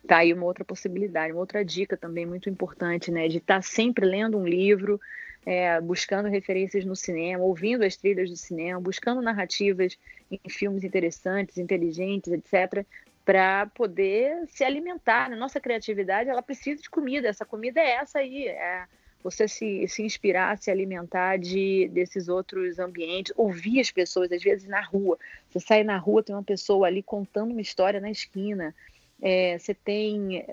Tá 0.07 0.19
aí 0.19 0.33
uma 0.33 0.45
outra 0.45 0.65
possibilidade, 0.65 1.33
uma 1.33 1.41
outra 1.41 1.65
dica 1.65 1.97
também 1.97 2.25
muito 2.25 2.49
importante, 2.49 3.11
né? 3.11 3.29
De 3.29 3.39
estar 3.39 3.57
tá 3.57 3.63
sempre 3.63 4.07
lendo 4.07 4.39
um 4.39 4.47
livro, 4.47 5.01
é, 5.45 5.81
buscando 5.81 6.29
referências 6.29 6.85
no 6.85 6.95
cinema, 6.95 7.43
ouvindo 7.43 7.85
as 7.85 7.97
trilhas 7.97 8.31
do 8.31 8.37
cinema, 8.37 8.81
buscando 8.81 9.21
narrativas 9.21 9.99
em 10.31 10.41
filmes 10.49 10.85
interessantes, 10.85 11.59
inteligentes, 11.59 12.33
etc., 12.33 12.85
para 13.25 13.67
poder 13.67 14.47
se 14.49 14.65
alimentar. 14.65 15.29
Né? 15.29 15.37
Nossa 15.37 15.61
criatividade 15.61 16.31
ela 16.31 16.43
precisa 16.43 16.81
de 16.81 16.89
comida. 16.89 17.29
Essa 17.29 17.45
comida 17.45 17.81
é 17.81 17.97
essa 17.97 18.21
aí. 18.21 18.49
É 18.49 18.87
você 19.23 19.49
se, 19.49 19.87
se 19.89 20.03
inspirar, 20.03 20.57
se 20.59 20.71
alimentar 20.71 21.39
de 21.39 21.89
desses 21.89 22.29
outros 22.29 22.79
ambientes, 22.79 23.33
ouvir 23.37 23.81
as 23.81 23.91
pessoas, 23.91 24.31
às 24.31 24.43
vezes 24.43 24.69
na 24.69 24.81
rua. 24.81 25.19
Você 25.51 25.61
sai 25.61 25.83
na 25.83 25.97
rua, 25.99 26.23
tem 26.23 26.35
uma 26.35 26.43
pessoa 26.43 26.87
ali 26.87 27.03
contando 27.03 27.51
uma 27.51 27.61
história 27.61 28.01
na 28.01 28.11
esquina. 28.11 28.75
É, 29.21 29.59
você 29.59 29.75
tem 29.75 30.47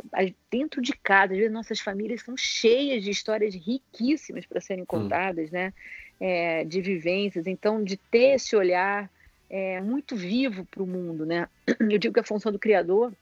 dentro 0.49 0.81
de 0.81 0.91
casa, 0.93 1.33
às 1.33 1.37
vezes 1.37 1.53
nossas 1.53 1.79
famílias 1.79 2.23
são 2.23 2.35
cheias 2.35 3.03
de 3.03 3.11
histórias 3.11 3.53
riquíssimas 3.53 4.45
para 4.45 4.59
serem 4.59 4.83
hum. 4.83 4.87
contadas, 4.87 5.49
hum. 5.49 5.53
né? 5.53 5.73
É, 6.19 6.63
de 6.63 6.81
vivências, 6.81 7.45
então 7.45 7.83
de 7.83 7.97
ter 7.97 8.35
esse 8.35 8.55
olhar 8.55 9.11
é, 9.49 9.81
muito 9.81 10.15
vivo 10.15 10.65
para 10.65 10.81
o 10.81 10.87
mundo, 10.87 11.25
né? 11.25 11.47
Eu 11.79 11.97
digo 11.97 12.13
que 12.13 12.19
a 12.19 12.23
função 12.23 12.51
do 12.51 12.59
criador, 12.59 13.13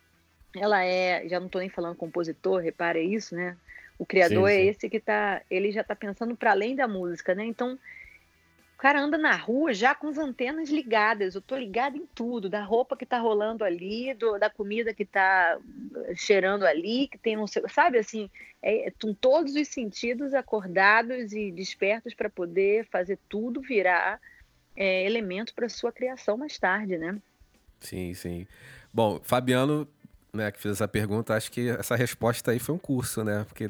ela 0.56 0.84
é, 0.86 1.28
já 1.28 1.40
não 1.40 1.48
estou 1.48 1.60
nem 1.60 1.70
falando 1.70 1.96
compositor, 1.96 2.62
repara 2.62 3.00
isso, 3.00 3.36
né? 3.36 3.58
O 3.98 4.06
criador 4.06 4.50
sim, 4.50 4.56
é 4.56 4.58
sim. 4.58 4.62
é 4.62 4.66
esse 4.66 4.90
que 4.90 5.00
tá, 5.00 5.42
ele 5.50 5.72
já 5.72 5.82
está 5.82 5.96
pensando 5.96 6.36
para 6.36 6.52
além 6.52 6.76
da 6.76 6.88
música, 6.88 7.34
né? 7.34 7.46
Então 7.46 7.78
cara 8.84 9.00
anda 9.02 9.18
na 9.18 9.34
rua 9.34 9.74
já 9.74 9.96
com 9.96 10.10
as 10.10 10.18
antenas 10.18 10.70
ligadas. 10.70 11.36
Eu 11.36 11.42
tô 11.42 11.56
ligada 11.56 11.96
em 11.96 12.06
tudo, 12.14 12.50
da 12.50 12.62
roupa 12.62 12.98
que 12.98 13.06
tá 13.06 13.18
rolando 13.18 13.64
ali, 13.64 14.14
do, 14.14 14.38
da 14.38 14.50
comida 14.50 14.94
que 14.94 15.06
tá 15.06 15.58
eh, 16.08 16.16
cheirando 16.18 16.66
ali, 16.66 17.08
que 17.08 17.18
tem 17.18 17.38
um 17.38 17.46
sabe 17.48 17.98
assim, 17.98 18.30
é, 18.62 18.92
com 19.02 19.14
todos 19.14 19.56
os 19.56 19.70
sentidos 19.70 20.34
acordados 20.34 21.32
e 21.32 21.50
despertos 21.50 22.14
para 22.14 22.30
poder 22.30 22.86
fazer 22.92 23.18
tudo 23.30 23.62
virar 23.62 24.20
é, 24.76 25.06
elemento 25.06 25.56
para 25.56 25.70
sua 25.70 25.94
criação 25.94 26.36
mais 26.36 26.60
tarde, 26.60 26.98
né? 26.98 27.18
Sim, 27.80 28.14
sim. 28.14 28.46
Bom, 28.94 29.18
Fabiano 29.24 29.88
né, 30.34 30.52
que 30.52 30.60
fez 30.60 30.78
essa 30.78 30.88
pergunta, 30.88 31.36
acho 31.36 31.52
que 31.52 31.70
essa 31.70 31.96
resposta 31.96 32.50
aí 32.50 32.58
foi 32.58 32.74
um 32.74 32.80
curso, 32.80 33.24
né? 33.24 33.46
Porque 33.48 33.70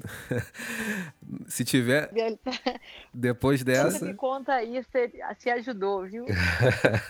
se 1.45 1.65
tiver 1.65 2.09
depois 3.13 3.63
dessa. 3.65 3.99
Você 3.99 4.05
me 4.05 4.13
conta 4.13 4.53
aí 4.53 4.81
se, 4.83 5.11
se 5.39 5.49
ajudou, 5.49 6.05
viu? 6.05 6.25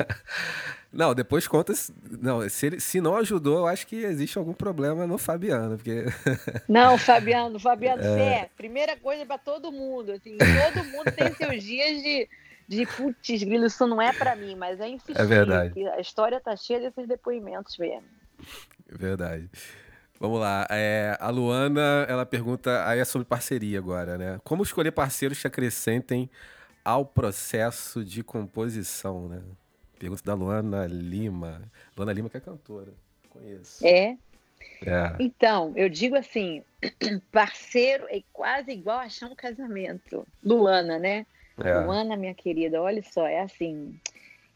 não, 0.91 1.13
depois 1.13 1.47
conta. 1.47 1.71
Não, 2.19 2.49
se, 2.49 2.65
ele, 2.65 2.79
se 2.79 2.99
não 2.99 3.15
ajudou, 3.15 3.59
eu 3.59 3.67
acho 3.67 3.85
que 3.85 3.97
existe 3.97 4.39
algum 4.39 4.53
problema 4.53 5.05
no 5.05 5.19
Fabiano, 5.19 5.77
porque. 5.77 6.05
não, 6.67 6.97
Fabiano, 6.97 7.59
Fabiano, 7.59 8.01
é... 8.01 8.49
primeira 8.57 8.97
coisa 8.97 9.23
para 9.23 9.37
todo 9.37 9.71
mundo, 9.71 10.13
assim, 10.13 10.35
todo 10.35 10.83
mundo 10.85 11.11
tem 11.11 11.31
seus 11.35 11.63
dias 11.63 12.01
de 12.01 12.27
de 12.65 12.85
putz, 12.87 13.43
grilo, 13.43 13.65
isso 13.65 13.85
não 13.85 14.01
é 14.01 14.13
para 14.13 14.35
mim, 14.35 14.55
mas 14.55 14.79
é 14.79 14.87
insistir. 14.87 15.21
É 15.21 15.25
verdade. 15.25 15.87
A 15.89 15.99
história 15.99 16.39
tá 16.39 16.55
cheia 16.55 16.79
desses 16.79 17.07
depoimentos 17.07 17.77
mesmo. 17.77 18.07
Verdade. 18.97 19.49
Vamos 20.19 20.39
lá. 20.39 20.65
É, 20.69 21.17
a 21.19 21.29
Luana, 21.29 22.05
ela 22.07 22.25
pergunta 22.25 22.87
aí 22.87 22.99
é 22.99 23.05
sobre 23.05 23.27
parceria 23.27 23.77
agora, 23.77 24.17
né? 24.17 24.39
Como 24.43 24.63
escolher 24.63 24.91
parceiros 24.91 25.41
que 25.41 25.47
acrescentem 25.47 26.29
ao 26.83 27.05
processo 27.05 28.03
de 28.03 28.23
composição, 28.23 29.27
né? 29.27 29.41
Pergunta 29.99 30.23
da 30.23 30.33
Luana 30.33 30.85
Lima. 30.85 31.61
Luana 31.95 32.13
Lima 32.13 32.29
que 32.29 32.37
é 32.37 32.39
cantora. 32.39 32.93
Conheço. 33.29 33.85
É. 33.85 34.17
é. 34.85 35.15
Então, 35.19 35.73
eu 35.75 35.89
digo 35.89 36.15
assim, 36.15 36.63
parceiro 37.31 38.05
é 38.09 38.21
quase 38.31 38.71
igual 38.71 38.99
achar 38.99 39.27
um 39.27 39.35
casamento. 39.35 40.25
Luana, 40.43 40.99
né? 40.99 41.25
É. 41.57 41.79
Luana, 41.79 42.15
minha 42.15 42.33
querida, 42.33 42.81
olha 42.81 43.03
só, 43.03 43.27
é 43.27 43.41
assim, 43.41 43.99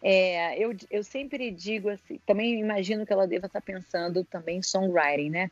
é, 0.01 0.57
eu, 0.57 0.75
eu 0.91 1.03
sempre 1.03 1.49
digo 1.49 1.89
assim, 1.89 2.19
também 2.25 2.59
imagino 2.59 3.05
que 3.05 3.11
ela 3.11 3.27
deva 3.27 3.47
estar 3.47 3.61
pensando 3.61 4.23
também 4.23 4.57
em 4.57 4.63
songwriting, 4.63 5.29
né? 5.29 5.51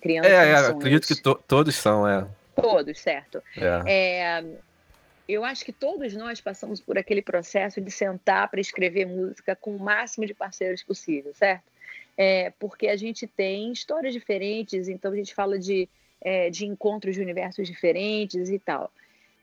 Criando 0.00 0.26
é, 0.26 0.50
é 0.50 0.54
acredito 0.54 1.06
que 1.06 1.20
to, 1.20 1.34
todos 1.46 1.74
são, 1.74 2.06
é. 2.06 2.26
Todos, 2.54 2.98
certo. 3.00 3.42
É. 3.56 4.38
é. 4.38 4.44
eu 5.28 5.44
acho 5.44 5.64
que 5.64 5.72
todos 5.72 6.14
nós 6.14 6.40
passamos 6.40 6.80
por 6.80 6.96
aquele 6.96 7.22
processo 7.22 7.80
de 7.80 7.90
sentar 7.90 8.48
para 8.48 8.60
escrever 8.60 9.06
música 9.06 9.56
com 9.56 9.74
o 9.74 9.80
máximo 9.80 10.26
de 10.26 10.34
parceiros 10.34 10.82
possível, 10.82 11.34
certo? 11.34 11.64
É, 12.16 12.52
porque 12.58 12.88
a 12.88 12.96
gente 12.96 13.26
tem 13.26 13.72
histórias 13.72 14.12
diferentes, 14.12 14.86
então 14.86 15.10
a 15.10 15.16
gente 15.16 15.34
fala 15.34 15.58
de, 15.58 15.88
é, 16.20 16.50
de 16.50 16.66
encontros 16.66 17.16
de 17.16 17.22
universos 17.22 17.66
diferentes 17.66 18.48
e 18.48 18.58
tal. 18.58 18.92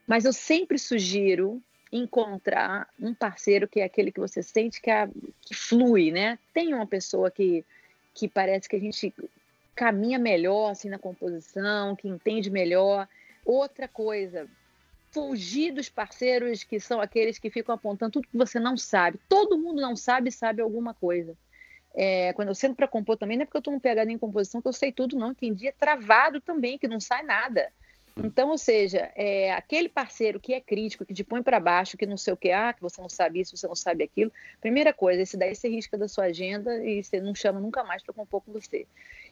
Mas 0.06 0.24
eu 0.24 0.32
sempre 0.32 0.78
sugiro 0.78 1.60
encontrar 1.92 2.88
um 2.98 3.12
parceiro 3.12 3.66
que 3.66 3.80
é 3.80 3.84
aquele 3.84 4.12
que 4.12 4.20
você 4.20 4.42
sente 4.42 4.80
que, 4.80 4.90
é, 4.90 5.08
que 5.42 5.54
flui, 5.54 6.10
né? 6.10 6.38
Tem 6.54 6.72
uma 6.72 6.86
pessoa 6.86 7.30
que, 7.30 7.64
que 8.14 8.28
parece 8.28 8.68
que 8.68 8.76
a 8.76 8.80
gente 8.80 9.12
caminha 9.74 10.18
melhor 10.18 10.70
assim 10.70 10.88
na 10.88 10.98
composição, 10.98 11.96
que 11.96 12.08
entende 12.08 12.50
melhor. 12.50 13.08
Outra 13.44 13.88
coisa, 13.88 14.48
fugir 15.10 15.72
dos 15.72 15.88
parceiros 15.88 16.62
que 16.62 16.78
são 16.78 17.00
aqueles 17.00 17.38
que 17.38 17.50
ficam 17.50 17.74
apontando 17.74 18.12
tudo 18.12 18.28
que 18.28 18.36
você 18.36 18.60
não 18.60 18.76
sabe. 18.76 19.18
Todo 19.28 19.58
mundo 19.58 19.80
não 19.80 19.96
sabe, 19.96 20.30
sabe 20.30 20.62
alguma 20.62 20.94
coisa. 20.94 21.36
É, 21.92 22.32
quando 22.34 22.48
eu 22.48 22.54
sento 22.54 22.76
para 22.76 22.86
compor 22.86 23.16
também, 23.16 23.36
não 23.36 23.42
é 23.42 23.46
porque 23.46 23.56
eu 23.56 23.60
estou 23.60 23.74
um 23.74 23.80
PhD 23.80 24.12
em 24.12 24.18
composição 24.18 24.62
que 24.62 24.68
eu 24.68 24.72
sei 24.72 24.92
tudo, 24.92 25.18
não. 25.18 25.34
Tem 25.34 25.52
dia 25.52 25.74
travado 25.76 26.40
também, 26.40 26.78
que 26.78 26.86
não 26.86 27.00
sai 27.00 27.22
nada. 27.24 27.72
Então, 28.22 28.50
ou 28.50 28.58
seja, 28.58 29.10
é, 29.14 29.52
aquele 29.52 29.88
parceiro 29.88 30.38
que 30.38 30.52
é 30.52 30.60
crítico, 30.60 31.04
que 31.04 31.14
te 31.14 31.24
põe 31.24 31.42
para 31.42 31.58
baixo, 31.58 31.96
que 31.96 32.06
não 32.06 32.16
sei 32.16 32.34
o 32.34 32.36
que, 32.36 32.50
ah, 32.50 32.72
que 32.72 32.80
você 32.82 33.00
não 33.00 33.08
sabe 33.08 33.40
isso, 33.40 33.56
você 33.56 33.66
não 33.66 33.74
sabe 33.74 34.04
aquilo, 34.04 34.32
primeira 34.60 34.92
coisa, 34.92 35.22
esse 35.22 35.36
daí 35.36 35.54
você 35.54 35.68
risca 35.68 35.96
da 35.96 36.06
sua 36.06 36.24
agenda 36.24 36.84
e 36.84 37.02
você 37.02 37.20
não 37.20 37.34
chama 37.34 37.60
nunca 37.60 37.82
mais 37.82 38.02
para 38.02 38.14
compor 38.14 38.42
com 38.42 38.52
você. 38.52 38.86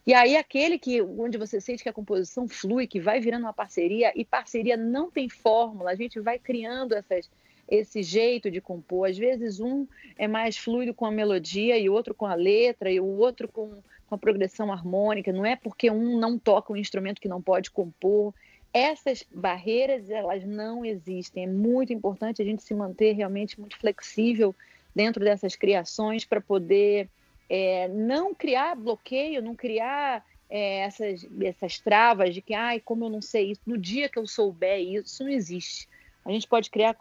E 0.06 0.14
aí, 0.14 0.36
aquele 0.36 0.78
que, 0.78 1.02
onde 1.02 1.36
você 1.36 1.60
sente 1.60 1.82
que 1.82 1.88
a 1.88 1.92
composição 1.92 2.48
flui, 2.48 2.86
que 2.86 3.00
vai 3.00 3.20
virando 3.20 3.42
uma 3.42 3.52
parceria, 3.52 4.12
e 4.16 4.24
parceria 4.24 4.76
não 4.76 5.10
tem 5.10 5.28
fórmula, 5.28 5.90
a 5.90 5.94
gente 5.94 6.18
vai 6.18 6.38
criando 6.38 6.94
essas, 6.94 7.30
esse 7.68 8.02
jeito 8.02 8.50
de 8.50 8.60
compor. 8.60 9.10
Às 9.10 9.18
vezes, 9.18 9.60
um 9.60 9.86
é 10.16 10.26
mais 10.26 10.56
fluido 10.56 10.94
com 10.94 11.04
a 11.04 11.10
melodia, 11.10 11.76
e 11.76 11.90
outro 11.90 12.14
com 12.14 12.24
a 12.24 12.34
letra, 12.34 12.90
e 12.90 12.98
o 12.98 13.04
outro 13.04 13.48
com, 13.48 13.82
com 14.06 14.14
a 14.14 14.18
progressão 14.18 14.72
harmônica. 14.72 15.30
Não 15.30 15.44
é 15.44 15.56
porque 15.56 15.90
um 15.90 16.18
não 16.18 16.38
toca 16.38 16.72
um 16.72 16.76
instrumento 16.76 17.20
que 17.20 17.28
não 17.28 17.42
pode 17.42 17.70
compor 17.70 18.32
essas 18.72 19.24
barreiras 19.32 20.10
elas 20.10 20.44
não 20.44 20.84
existem. 20.84 21.44
É 21.44 21.46
muito 21.46 21.92
importante 21.92 22.42
a 22.42 22.44
gente 22.44 22.62
se 22.62 22.74
manter 22.74 23.12
realmente 23.12 23.58
muito 23.58 23.76
flexível 23.78 24.54
dentro 24.94 25.24
dessas 25.24 25.56
criações 25.56 26.24
para 26.24 26.40
poder 26.40 27.08
é, 27.48 27.88
não 27.88 28.34
criar 28.34 28.74
bloqueio, 28.74 29.42
não 29.42 29.54
criar 29.54 30.24
é, 30.50 30.80
essas, 30.80 31.26
essas 31.40 31.78
travas 31.78 32.34
de 32.34 32.42
que, 32.42 32.54
ai, 32.54 32.80
como 32.80 33.04
eu 33.04 33.10
não 33.10 33.22
sei 33.22 33.52
isso, 33.52 33.60
no 33.66 33.78
dia 33.78 34.08
que 34.08 34.18
eu 34.18 34.26
souber 34.26 34.80
isso, 34.80 35.06
isso 35.06 35.24
não 35.24 35.30
existe. 35.30 35.88
A 36.24 36.30
gente 36.30 36.46
pode 36.46 36.68
criar 36.68 36.94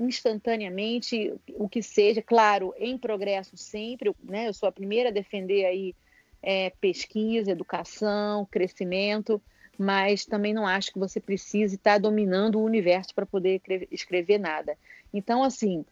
instantaneamente 0.00 1.32
o 1.54 1.66
que 1.66 1.82
seja, 1.82 2.20
claro, 2.20 2.74
em 2.78 2.98
progresso 2.98 3.56
sempre, 3.56 4.12
né? 4.22 4.48
Eu 4.48 4.52
sou 4.52 4.68
a 4.68 4.72
primeira 4.72 5.08
a 5.08 5.12
defender 5.12 5.64
aí 5.64 5.94
é, 6.42 6.70
pesquisa, 6.78 7.50
educação, 7.50 8.46
crescimento, 8.50 9.40
mas 9.78 10.24
também 10.24 10.54
não 10.54 10.66
acho 10.66 10.92
que 10.92 10.98
você 10.98 11.20
precise 11.20 11.76
estar 11.76 11.98
dominando 11.98 12.58
o 12.58 12.64
universo 12.64 13.14
para 13.14 13.26
poder 13.26 13.60
escrever 13.90 14.38
nada. 14.38 14.76
Então, 15.12 15.42
assim, 15.42 15.84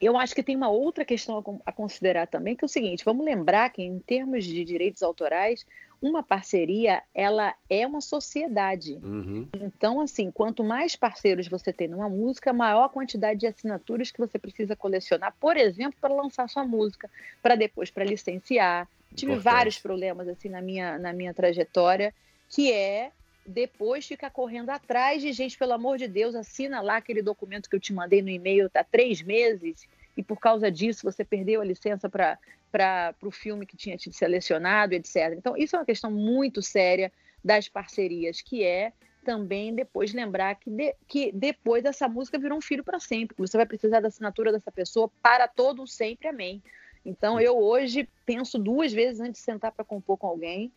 eu 0.00 0.18
acho 0.18 0.34
que 0.34 0.42
tem 0.42 0.56
uma 0.56 0.68
outra 0.68 1.04
questão 1.04 1.42
a 1.64 1.72
considerar 1.72 2.26
também, 2.26 2.56
que 2.56 2.64
é 2.64 2.66
o 2.66 2.68
seguinte: 2.68 3.04
vamos 3.04 3.24
lembrar 3.24 3.70
que, 3.70 3.82
em 3.82 4.00
termos 4.00 4.44
de 4.44 4.64
direitos 4.64 5.02
autorais, 5.02 5.64
uma 6.02 6.24
parceria 6.24 7.00
ela 7.14 7.54
é 7.70 7.86
uma 7.86 8.00
sociedade. 8.00 8.98
Uhum. 9.00 9.46
Então, 9.54 10.00
assim, 10.00 10.32
quanto 10.32 10.64
mais 10.64 10.96
parceiros 10.96 11.46
você 11.46 11.72
tem 11.72 11.86
numa 11.86 12.08
música, 12.08 12.52
maior 12.52 12.84
a 12.84 12.88
quantidade 12.88 13.38
de 13.38 13.46
assinaturas 13.46 14.10
que 14.10 14.18
você 14.18 14.40
precisa 14.40 14.74
colecionar, 14.74 15.32
por 15.38 15.56
exemplo, 15.56 15.96
para 16.00 16.12
lançar 16.12 16.48
sua 16.48 16.64
música, 16.64 17.08
para 17.40 17.54
depois 17.54 17.88
para 17.88 18.02
licenciar. 18.02 18.88
Tive 19.14 19.36
vários 19.36 19.78
problemas 19.78 20.26
assim 20.26 20.48
na 20.48 20.60
minha, 20.60 20.98
na 20.98 21.12
minha 21.12 21.32
trajetória 21.32 22.12
que 22.52 22.70
é 22.70 23.10
depois 23.46 24.06
ficar 24.06 24.30
correndo 24.30 24.70
atrás 24.70 25.22
de 25.22 25.32
gente, 25.32 25.58
pelo 25.58 25.72
amor 25.72 25.98
de 25.98 26.06
Deus, 26.06 26.34
assina 26.34 26.80
lá 26.80 26.98
aquele 26.98 27.22
documento 27.22 27.68
que 27.68 27.74
eu 27.74 27.80
te 27.80 27.92
mandei 27.92 28.22
no 28.22 28.28
e-mail 28.28 28.70
há 28.74 28.84
três 28.84 29.22
meses 29.22 29.88
e 30.16 30.22
por 30.22 30.38
causa 30.38 30.70
disso 30.70 31.02
você 31.02 31.24
perdeu 31.24 31.62
a 31.62 31.64
licença 31.64 32.08
para 32.08 33.14
o 33.22 33.30
filme 33.30 33.64
que 33.66 33.76
tinha 33.76 33.96
te 33.96 34.12
selecionado, 34.12 34.92
etc. 34.92 35.34
Então, 35.36 35.56
isso 35.56 35.74
é 35.74 35.78
uma 35.78 35.86
questão 35.86 36.10
muito 36.10 36.60
séria 36.60 37.10
das 37.42 37.68
parcerias, 37.68 38.42
que 38.42 38.62
é 38.62 38.92
também 39.24 39.74
depois 39.74 40.12
lembrar 40.12 40.54
que, 40.56 40.68
de, 40.68 40.94
que 41.08 41.32
depois 41.32 41.84
essa 41.84 42.06
música 42.06 42.38
virou 42.38 42.58
um 42.58 42.62
filho 42.62 42.84
para 42.84 43.00
sempre, 43.00 43.34
você 43.38 43.56
vai 43.56 43.66
precisar 43.66 44.00
da 44.00 44.08
assinatura 44.08 44.52
dessa 44.52 44.70
pessoa 44.70 45.10
para 45.22 45.48
todo 45.48 45.86
sempre, 45.86 46.28
amém. 46.28 46.62
Então, 47.04 47.40
eu 47.40 47.58
hoje 47.58 48.08
penso 48.26 48.58
duas 48.58 48.92
vezes 48.92 49.20
antes 49.20 49.40
de 49.40 49.44
sentar 49.44 49.72
para 49.72 49.84
compor 49.84 50.18
com 50.18 50.26
alguém, 50.26 50.70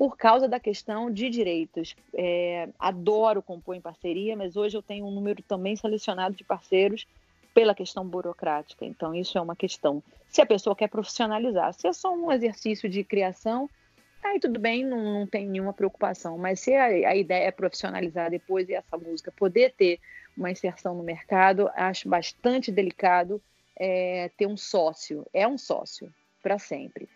por 0.00 0.16
causa 0.16 0.48
da 0.48 0.58
questão 0.58 1.10
de 1.10 1.28
direitos. 1.28 1.94
É, 2.14 2.70
adoro 2.78 3.42
compor 3.42 3.76
em 3.76 3.82
parceria, 3.82 4.34
mas 4.34 4.56
hoje 4.56 4.74
eu 4.74 4.80
tenho 4.80 5.04
um 5.04 5.10
número 5.10 5.42
também 5.42 5.76
selecionado 5.76 6.34
de 6.34 6.42
parceiros 6.42 7.06
pela 7.52 7.74
questão 7.74 8.02
burocrática. 8.08 8.86
Então, 8.86 9.14
isso 9.14 9.36
é 9.36 9.40
uma 9.42 9.54
questão. 9.54 10.02
Se 10.30 10.40
a 10.40 10.46
pessoa 10.46 10.74
quer 10.74 10.88
profissionalizar, 10.88 11.74
se 11.74 11.86
é 11.86 11.92
só 11.92 12.14
um 12.14 12.32
exercício 12.32 12.88
de 12.88 13.04
criação, 13.04 13.68
aí 14.24 14.40
tudo 14.40 14.58
bem, 14.58 14.86
não, 14.86 15.20
não 15.20 15.26
tem 15.26 15.46
nenhuma 15.46 15.74
preocupação. 15.74 16.38
Mas 16.38 16.60
se 16.60 16.72
a, 16.72 16.86
a 16.86 17.14
ideia 17.14 17.48
é 17.48 17.50
profissionalizar 17.50 18.30
depois 18.30 18.70
e 18.70 18.74
essa 18.74 18.96
música 18.96 19.30
poder 19.30 19.74
ter 19.76 20.00
uma 20.34 20.50
inserção 20.50 20.94
no 20.94 21.02
mercado, 21.02 21.70
acho 21.74 22.08
bastante 22.08 22.72
delicado 22.72 23.38
é, 23.76 24.30
ter 24.34 24.46
um 24.46 24.56
sócio. 24.56 25.26
É 25.30 25.46
um 25.46 25.58
sócio 25.58 26.10
para 26.42 26.58
sempre. 26.58 27.06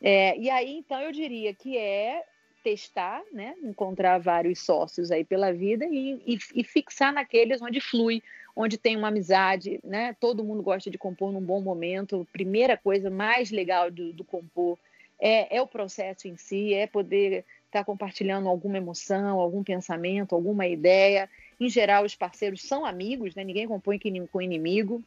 É, 0.00 0.38
e 0.38 0.50
aí, 0.50 0.76
então, 0.76 1.00
eu 1.00 1.12
diria 1.12 1.54
que 1.54 1.76
é 1.76 2.22
testar, 2.62 3.22
né, 3.32 3.54
encontrar 3.62 4.18
vários 4.18 4.58
sócios 4.58 5.12
aí 5.12 5.24
pela 5.24 5.52
vida 5.52 5.86
e, 5.86 6.20
e, 6.26 6.38
e, 6.52 6.64
fixar 6.64 7.12
naqueles 7.12 7.62
onde 7.62 7.80
flui, 7.80 8.20
onde 8.56 8.76
tem 8.76 8.96
uma 8.96 9.06
amizade, 9.06 9.78
né? 9.84 10.16
Todo 10.18 10.42
mundo 10.42 10.64
gosta 10.64 10.90
de 10.90 10.98
compor 10.98 11.30
num 11.30 11.40
bom 11.40 11.60
momento. 11.60 12.26
Primeira 12.32 12.76
coisa 12.76 13.08
mais 13.08 13.52
legal 13.52 13.88
do, 13.88 14.12
do 14.12 14.24
compor 14.24 14.76
é, 15.18 15.56
é, 15.56 15.62
o 15.62 15.66
processo 15.66 16.26
em 16.26 16.36
si, 16.36 16.74
é 16.74 16.86
poder 16.86 17.44
estar 17.66 17.80
tá 17.80 17.84
compartilhando 17.84 18.48
alguma 18.48 18.78
emoção, 18.78 19.38
algum 19.40 19.62
pensamento, 19.62 20.34
alguma 20.34 20.66
ideia. 20.66 21.28
Em 21.60 21.68
geral, 21.68 22.04
os 22.04 22.14
parceiros 22.14 22.62
são 22.62 22.84
amigos, 22.84 23.34
né? 23.34 23.44
Ninguém 23.44 23.68
compõe 23.68 23.98
com 24.30 24.42
inimigo. 24.42 25.02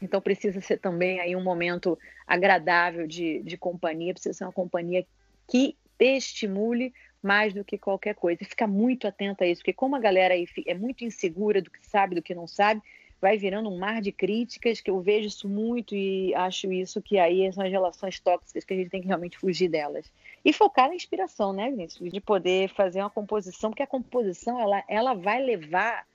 Então 0.00 0.20
precisa 0.20 0.60
ser 0.60 0.78
também 0.78 1.20
aí 1.20 1.36
um 1.36 1.42
momento 1.42 1.98
agradável 2.26 3.06
de, 3.06 3.42
de 3.42 3.56
companhia, 3.56 4.14
precisa 4.14 4.34
ser 4.34 4.44
uma 4.44 4.52
companhia 4.52 5.06
que 5.48 5.76
estimule 5.98 6.92
mais 7.22 7.52
do 7.52 7.64
que 7.64 7.76
qualquer 7.76 8.14
coisa. 8.14 8.42
E 8.42 8.46
ficar 8.46 8.66
muito 8.66 9.06
atenta 9.06 9.44
a 9.44 9.48
isso, 9.48 9.60
porque 9.60 9.72
como 9.72 9.96
a 9.96 10.00
galera 10.00 10.34
aí 10.34 10.46
é 10.66 10.74
muito 10.74 11.04
insegura 11.04 11.60
do 11.60 11.70
que 11.70 11.86
sabe, 11.86 12.14
do 12.14 12.22
que 12.22 12.34
não 12.34 12.46
sabe, 12.46 12.80
vai 13.20 13.36
virando 13.36 13.68
um 13.68 13.78
mar 13.78 14.00
de 14.00 14.10
críticas, 14.10 14.80
que 14.80 14.90
eu 14.90 15.00
vejo 15.00 15.28
isso 15.28 15.46
muito 15.46 15.94
e 15.94 16.34
acho 16.34 16.72
isso 16.72 17.02
que 17.02 17.18
aí 17.18 17.52
são 17.52 17.62
as 17.62 17.70
relações 17.70 18.18
tóxicas 18.18 18.64
que 18.64 18.72
a 18.72 18.76
gente 18.76 18.90
tem 18.90 19.02
que 19.02 19.08
realmente 19.08 19.38
fugir 19.38 19.68
delas. 19.68 20.10
E 20.42 20.52
focar 20.52 20.88
na 20.88 20.94
inspiração, 20.94 21.52
né, 21.52 21.70
Vinícius? 21.70 22.10
De 22.10 22.20
poder 22.20 22.70
fazer 22.70 23.00
uma 23.00 23.10
composição, 23.10 23.70
porque 23.70 23.82
a 23.82 23.86
composição, 23.86 24.58
ela, 24.58 24.82
ela 24.88 25.12
vai 25.12 25.42
levar 25.42 26.06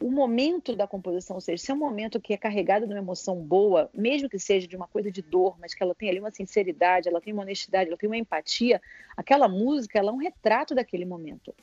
o 0.00 0.10
momento 0.10 0.76
da 0.76 0.86
composição, 0.86 1.36
ou 1.36 1.40
seja, 1.40 1.62
se 1.62 1.70
é 1.70 1.74
um 1.74 1.78
momento 1.78 2.20
que 2.20 2.34
é 2.34 2.36
carregado 2.36 2.86
de 2.86 2.92
uma 2.92 2.98
emoção 2.98 3.36
boa, 3.36 3.88
mesmo 3.94 4.28
que 4.28 4.38
seja 4.38 4.66
de 4.66 4.76
uma 4.76 4.86
coisa 4.86 5.10
de 5.10 5.22
dor, 5.22 5.56
mas 5.58 5.74
que 5.74 5.82
ela 5.82 5.94
tem 5.94 6.10
ali 6.10 6.20
uma 6.20 6.30
sinceridade, 6.30 7.08
ela 7.08 7.20
tem 7.20 7.32
uma 7.32 7.42
honestidade, 7.42 7.88
ela 7.88 7.96
tem 7.96 8.08
uma 8.08 8.16
empatia, 8.16 8.80
aquela 9.16 9.48
música 9.48 9.98
ela 9.98 10.10
é 10.10 10.14
um 10.14 10.18
retrato 10.18 10.74
daquele 10.74 11.04
momento. 11.04 11.54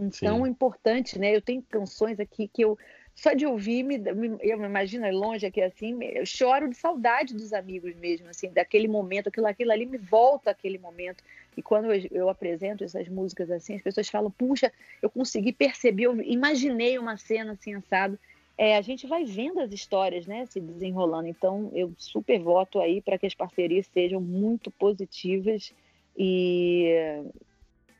Então, 0.00 0.44
Sim. 0.44 0.50
importante, 0.50 1.18
né? 1.18 1.34
Eu 1.34 1.42
tenho 1.42 1.62
canções 1.62 2.18
aqui 2.18 2.48
que 2.48 2.64
eu 2.64 2.78
só 3.14 3.34
de 3.34 3.44
ouvir, 3.44 3.82
me, 3.82 4.00
eu 4.40 4.56
me 4.56 4.66
imagino 4.66 5.10
longe 5.10 5.44
aqui 5.44 5.60
assim, 5.60 5.98
eu 6.02 6.24
choro 6.24 6.70
de 6.70 6.76
saudade 6.76 7.34
dos 7.34 7.52
amigos 7.52 7.94
mesmo, 7.96 8.28
assim, 8.28 8.50
daquele 8.50 8.88
momento, 8.88 9.28
aquilo, 9.28 9.46
aquilo 9.46 9.72
ali 9.72 9.84
me 9.84 9.98
volta 9.98 10.50
aquele 10.50 10.78
momento. 10.78 11.22
E 11.60 11.62
quando 11.62 11.92
eu, 11.92 12.08
eu 12.10 12.28
apresento 12.30 12.82
essas 12.82 13.06
músicas 13.06 13.50
assim, 13.50 13.74
as 13.74 13.82
pessoas 13.82 14.08
falam, 14.08 14.30
puxa, 14.30 14.72
eu 15.02 15.10
consegui 15.10 15.52
perceber, 15.52 16.04
eu 16.04 16.18
imaginei 16.22 16.98
uma 16.98 17.18
cena 17.18 17.52
assim, 17.52 17.74
assado. 17.74 18.18
É, 18.56 18.78
a 18.78 18.80
gente 18.80 19.06
vai 19.06 19.26
vendo 19.26 19.60
as 19.60 19.70
histórias, 19.70 20.26
né, 20.26 20.46
se 20.46 20.58
desenrolando. 20.58 21.28
Então, 21.28 21.70
eu 21.74 21.92
super 21.98 22.40
voto 22.40 22.80
aí 22.80 23.02
para 23.02 23.18
que 23.18 23.26
as 23.26 23.34
parcerias 23.34 23.86
sejam 23.92 24.22
muito 24.22 24.70
positivas 24.70 25.70
e, 26.16 27.22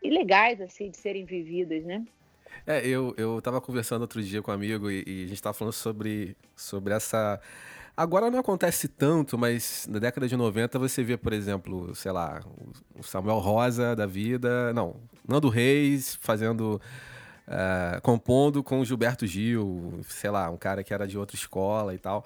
e 0.02 0.08
legais, 0.08 0.58
assim, 0.62 0.90
de 0.90 0.96
serem 0.96 1.26
vividas, 1.26 1.84
né? 1.84 2.02
É, 2.66 2.86
eu, 2.86 3.14
eu 3.18 3.42
tava 3.42 3.60
conversando 3.60 4.02
outro 4.02 4.22
dia 4.22 4.40
com 4.40 4.50
um 4.50 4.54
amigo 4.54 4.90
e, 4.90 5.04
e 5.06 5.24
a 5.24 5.28
gente 5.28 5.42
tava 5.42 5.54
falando 5.54 5.74
sobre, 5.74 6.34
sobre 6.56 6.94
essa. 6.94 7.38
Agora 7.96 8.30
não 8.30 8.38
acontece 8.38 8.88
tanto, 8.88 9.36
mas 9.36 9.86
na 9.90 9.98
década 9.98 10.26
de 10.26 10.36
90 10.36 10.78
você 10.78 11.02
vê, 11.02 11.16
por 11.16 11.32
exemplo, 11.32 11.94
sei 11.94 12.12
lá, 12.12 12.40
o 12.98 13.02
Samuel 13.02 13.38
Rosa 13.38 13.94
da 13.94 14.06
vida. 14.06 14.72
Não, 14.72 14.96
Nando 15.28 15.48
Reis 15.48 16.18
fazendo 16.20 16.80
uh, 17.50 18.00
compondo 18.00 18.62
com 18.62 18.84
Gilberto 18.84 19.26
Gil, 19.26 20.00
sei 20.08 20.30
lá, 20.30 20.48
um 20.50 20.56
cara 20.56 20.82
que 20.82 20.94
era 20.94 21.06
de 21.06 21.18
outra 21.18 21.36
escola 21.36 21.94
e 21.94 21.98
tal. 21.98 22.24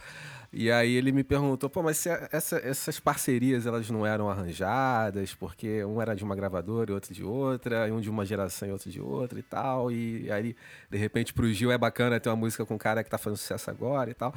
E 0.56 0.70
aí 0.70 0.94
ele 0.94 1.10
me 1.10 1.24
perguntou, 1.24 1.68
pô, 1.68 1.82
mas 1.82 2.06
essa, 2.30 2.58
essas 2.58 3.00
parcerias 3.00 3.66
elas 3.66 3.90
não 3.90 4.06
eram 4.06 4.30
arranjadas, 4.30 5.34
porque 5.34 5.84
um 5.84 6.00
era 6.00 6.14
de 6.14 6.22
uma 6.22 6.36
gravadora 6.36 6.92
e 6.92 6.94
outro 6.94 7.12
de 7.12 7.24
outra, 7.24 7.88
e 7.88 7.90
um 7.90 8.00
de 8.00 8.08
uma 8.08 8.24
geração 8.24 8.68
e 8.68 8.70
outro 8.70 8.88
de 8.88 9.00
outra 9.00 9.36
e 9.36 9.42
tal. 9.42 9.90
E 9.90 10.30
aí, 10.30 10.54
de 10.88 10.96
repente, 10.96 11.32
pro 11.34 11.52
Gil 11.52 11.72
é 11.72 11.78
bacana 11.78 12.20
ter 12.20 12.28
uma 12.28 12.36
música 12.36 12.64
com 12.64 12.74
um 12.74 12.78
cara 12.78 13.02
que 13.02 13.10
tá 13.10 13.18
fazendo 13.18 13.38
sucesso 13.38 13.68
agora 13.68 14.10
e 14.10 14.14
tal. 14.14 14.32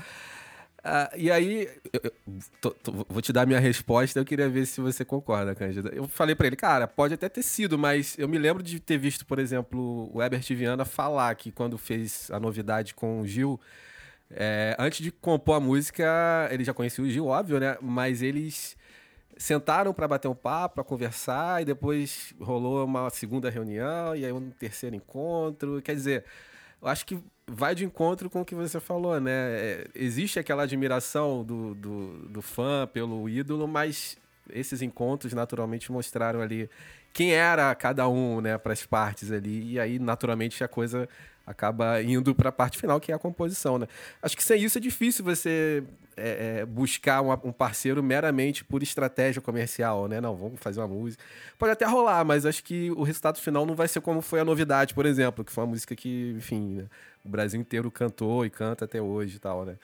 Uh, 0.80 1.18
e 1.18 1.32
aí, 1.32 1.70
eu, 1.92 2.02
eu 2.04 2.12
tô, 2.62 2.72
tô, 2.72 2.92
vou 3.10 3.22
te 3.22 3.34
dar 3.34 3.42
a 3.42 3.46
minha 3.46 3.60
resposta, 3.60 4.20
eu 4.20 4.26
queria 4.26 4.48
ver 4.48 4.66
se 4.66 4.80
você 4.80 5.04
concorda, 5.04 5.54
Cândida. 5.54 5.90
Eu 5.94 6.08
falei 6.08 6.36
para 6.36 6.48
ele, 6.48 6.56
cara, 6.56 6.88
pode 6.88 7.14
até 7.14 7.28
ter 7.28 7.44
sido, 7.44 7.78
mas 7.78 8.18
eu 8.18 8.28
me 8.28 8.38
lembro 8.38 8.64
de 8.64 8.80
ter 8.80 8.98
visto, 8.98 9.26
por 9.26 9.40
exemplo, 9.40 10.10
o 10.14 10.22
Herbert 10.22 10.46
Viana 10.50 10.86
falar 10.86 11.36
que 11.36 11.52
quando 11.52 11.78
fez 11.78 12.30
a 12.32 12.40
novidade 12.40 12.94
com 12.94 13.22
o 13.22 13.28
Gil, 13.28 13.60
é, 14.30 14.76
antes 14.80 15.04
de 15.04 15.12
compor 15.12 15.56
a 15.56 15.60
música, 15.60 16.48
ele 16.52 16.64
já 16.64 16.74
conhecia 16.74 17.04
o 17.04 17.10
Gil, 17.10 17.26
óbvio, 17.26 17.60
né? 17.60 17.78
Mas 17.82 18.22
eles 18.22 18.78
sentaram 19.38 19.94
para 19.94 20.08
bater 20.08 20.28
um 20.28 20.36
papo, 20.36 20.76
para 20.76 20.84
conversar, 20.84 21.62
e 21.62 21.66
depois 21.66 22.34
rolou 22.40 22.84
uma 22.86 23.10
segunda 23.10 23.50
reunião, 23.50 24.16
e 24.16 24.26
aí 24.26 24.32
um 24.32 24.50
terceiro 24.52 24.96
encontro. 24.96 25.82
Quer 25.82 25.96
dizer, 25.96 26.26
eu 26.82 26.88
acho 26.88 27.06
que 27.06 27.20
vai 27.50 27.74
de 27.74 27.86
encontro 27.86 28.30
com 28.30 28.42
o 28.42 28.46
que 28.46 28.54
você 28.54 28.80
falou, 28.80 29.20
né? 29.20 29.32
É, 29.32 29.88
existe 29.96 30.38
aquela 30.38 30.64
admiração 30.64 31.44
do, 31.44 31.74
do, 31.74 32.28
do 32.28 32.42
fã 32.42 32.88
pelo 32.92 33.28
ídolo, 33.30 33.68
mas 33.68 34.18
esses 34.50 34.82
encontros 34.82 35.34
naturalmente 35.34 35.92
mostraram 35.92 36.42
ali 36.42 36.70
quem 37.14 37.34
era 37.34 37.74
cada 37.74 38.08
um, 38.08 38.42
né, 38.42 38.58
para 38.58 38.74
as 38.74 38.86
partes 38.86 39.32
ali, 39.32 39.74
e 39.74 39.80
aí 39.80 39.98
naturalmente 39.98 40.64
a 40.64 40.68
coisa 40.68 41.10
acaba 41.48 42.02
indo 42.04 42.36
para 42.36 42.50
a 42.50 42.52
parte 42.52 42.78
final, 42.78 43.00
que 43.00 43.12
é 43.12 43.16
a 43.16 43.18
composição, 43.20 43.80
né? 43.80 43.88
Acho 44.22 44.36
que 44.36 44.44
sem 44.44 44.62
isso 44.62 44.78
é 44.78 44.82
difícil 44.82 45.24
você 45.24 45.82
é, 46.18 46.60
é, 46.60 46.66
buscar 46.66 47.22
uma, 47.22 47.40
um 47.42 47.54
parceiro 47.54 48.04
meramente 48.04 48.66
por 48.66 48.84
estratégia 48.84 49.42
comercial, 49.42 50.10
né? 50.10 50.20
Não, 50.20 50.36
vamos 50.36 50.60
fazer 50.60 50.82
uma 50.82 50.90
música. 50.90 51.24
Pode 51.58 51.72
até 51.72 51.86
rolar, 51.86 52.26
mas 52.26 52.46
acho 52.46 52.62
que 52.64 52.92
o 52.92 53.04
resultado 53.04 53.40
final 53.40 53.66
não 53.66 53.76
vai 53.76 53.88
ser 53.88 54.02
como 54.02 54.22
foi 54.22 54.42
a 54.42 54.46
novidade, 54.46 54.94
por 54.94 55.06
exemplo, 55.06 55.46
que 55.46 55.52
foi 55.52 55.64
uma 55.64 55.70
música 55.70 55.96
que, 55.96 56.34
enfim, 56.36 56.76
né? 56.76 56.86
O 57.28 57.30
Brasil 57.30 57.60
inteiro 57.60 57.92
cantou 57.92 58.46
e 58.46 58.50
canta 58.50 58.86
até 58.86 59.02
hoje 59.02 59.36
e 59.36 59.40
tal, 59.40 59.66
né? 59.66 59.78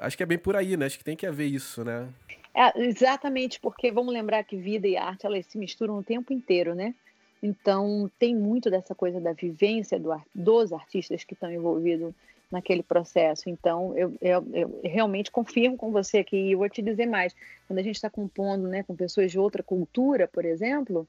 Acho 0.00 0.16
que 0.16 0.22
é 0.22 0.26
bem 0.26 0.38
por 0.38 0.56
aí, 0.56 0.76
né? 0.76 0.86
Acho 0.86 0.98
que 0.98 1.04
tem 1.04 1.16
que 1.16 1.26
haver 1.26 1.46
isso, 1.46 1.84
né? 1.84 2.08
É, 2.54 2.82
exatamente, 2.82 3.60
porque 3.60 3.92
vamos 3.92 4.12
lembrar 4.12 4.42
que 4.44 4.56
vida 4.56 4.88
e 4.88 4.96
arte 4.96 5.26
elas 5.26 5.46
se 5.46 5.58
misturam 5.58 5.98
o 5.98 6.02
tempo 6.02 6.32
inteiro, 6.32 6.74
né? 6.74 6.94
Então, 7.42 8.10
tem 8.18 8.34
muito 8.34 8.70
dessa 8.70 8.94
coisa 8.94 9.20
da 9.20 9.32
vivência 9.32 9.98
do, 9.98 10.10
dos 10.34 10.72
artistas 10.72 11.22
que 11.22 11.34
estão 11.34 11.52
envolvidos 11.52 12.12
naquele 12.50 12.82
processo. 12.82 13.48
Então, 13.48 13.96
eu, 13.96 14.14
eu, 14.20 14.46
eu, 14.52 14.80
realmente 14.82 15.30
confirmo 15.30 15.76
com 15.76 15.92
você 15.92 16.24
que 16.24 16.36
e 16.36 16.54
vou 16.54 16.68
te 16.68 16.82
dizer 16.82 17.06
mais. 17.06 17.34
Quando 17.66 17.78
a 17.78 17.82
gente 17.82 17.96
está 17.96 18.10
compondo 18.10 18.66
né, 18.66 18.82
com 18.82 18.96
pessoas 18.96 19.30
de 19.30 19.38
outra 19.38 19.62
cultura, 19.62 20.26
por 20.26 20.44
exemplo, 20.44 21.06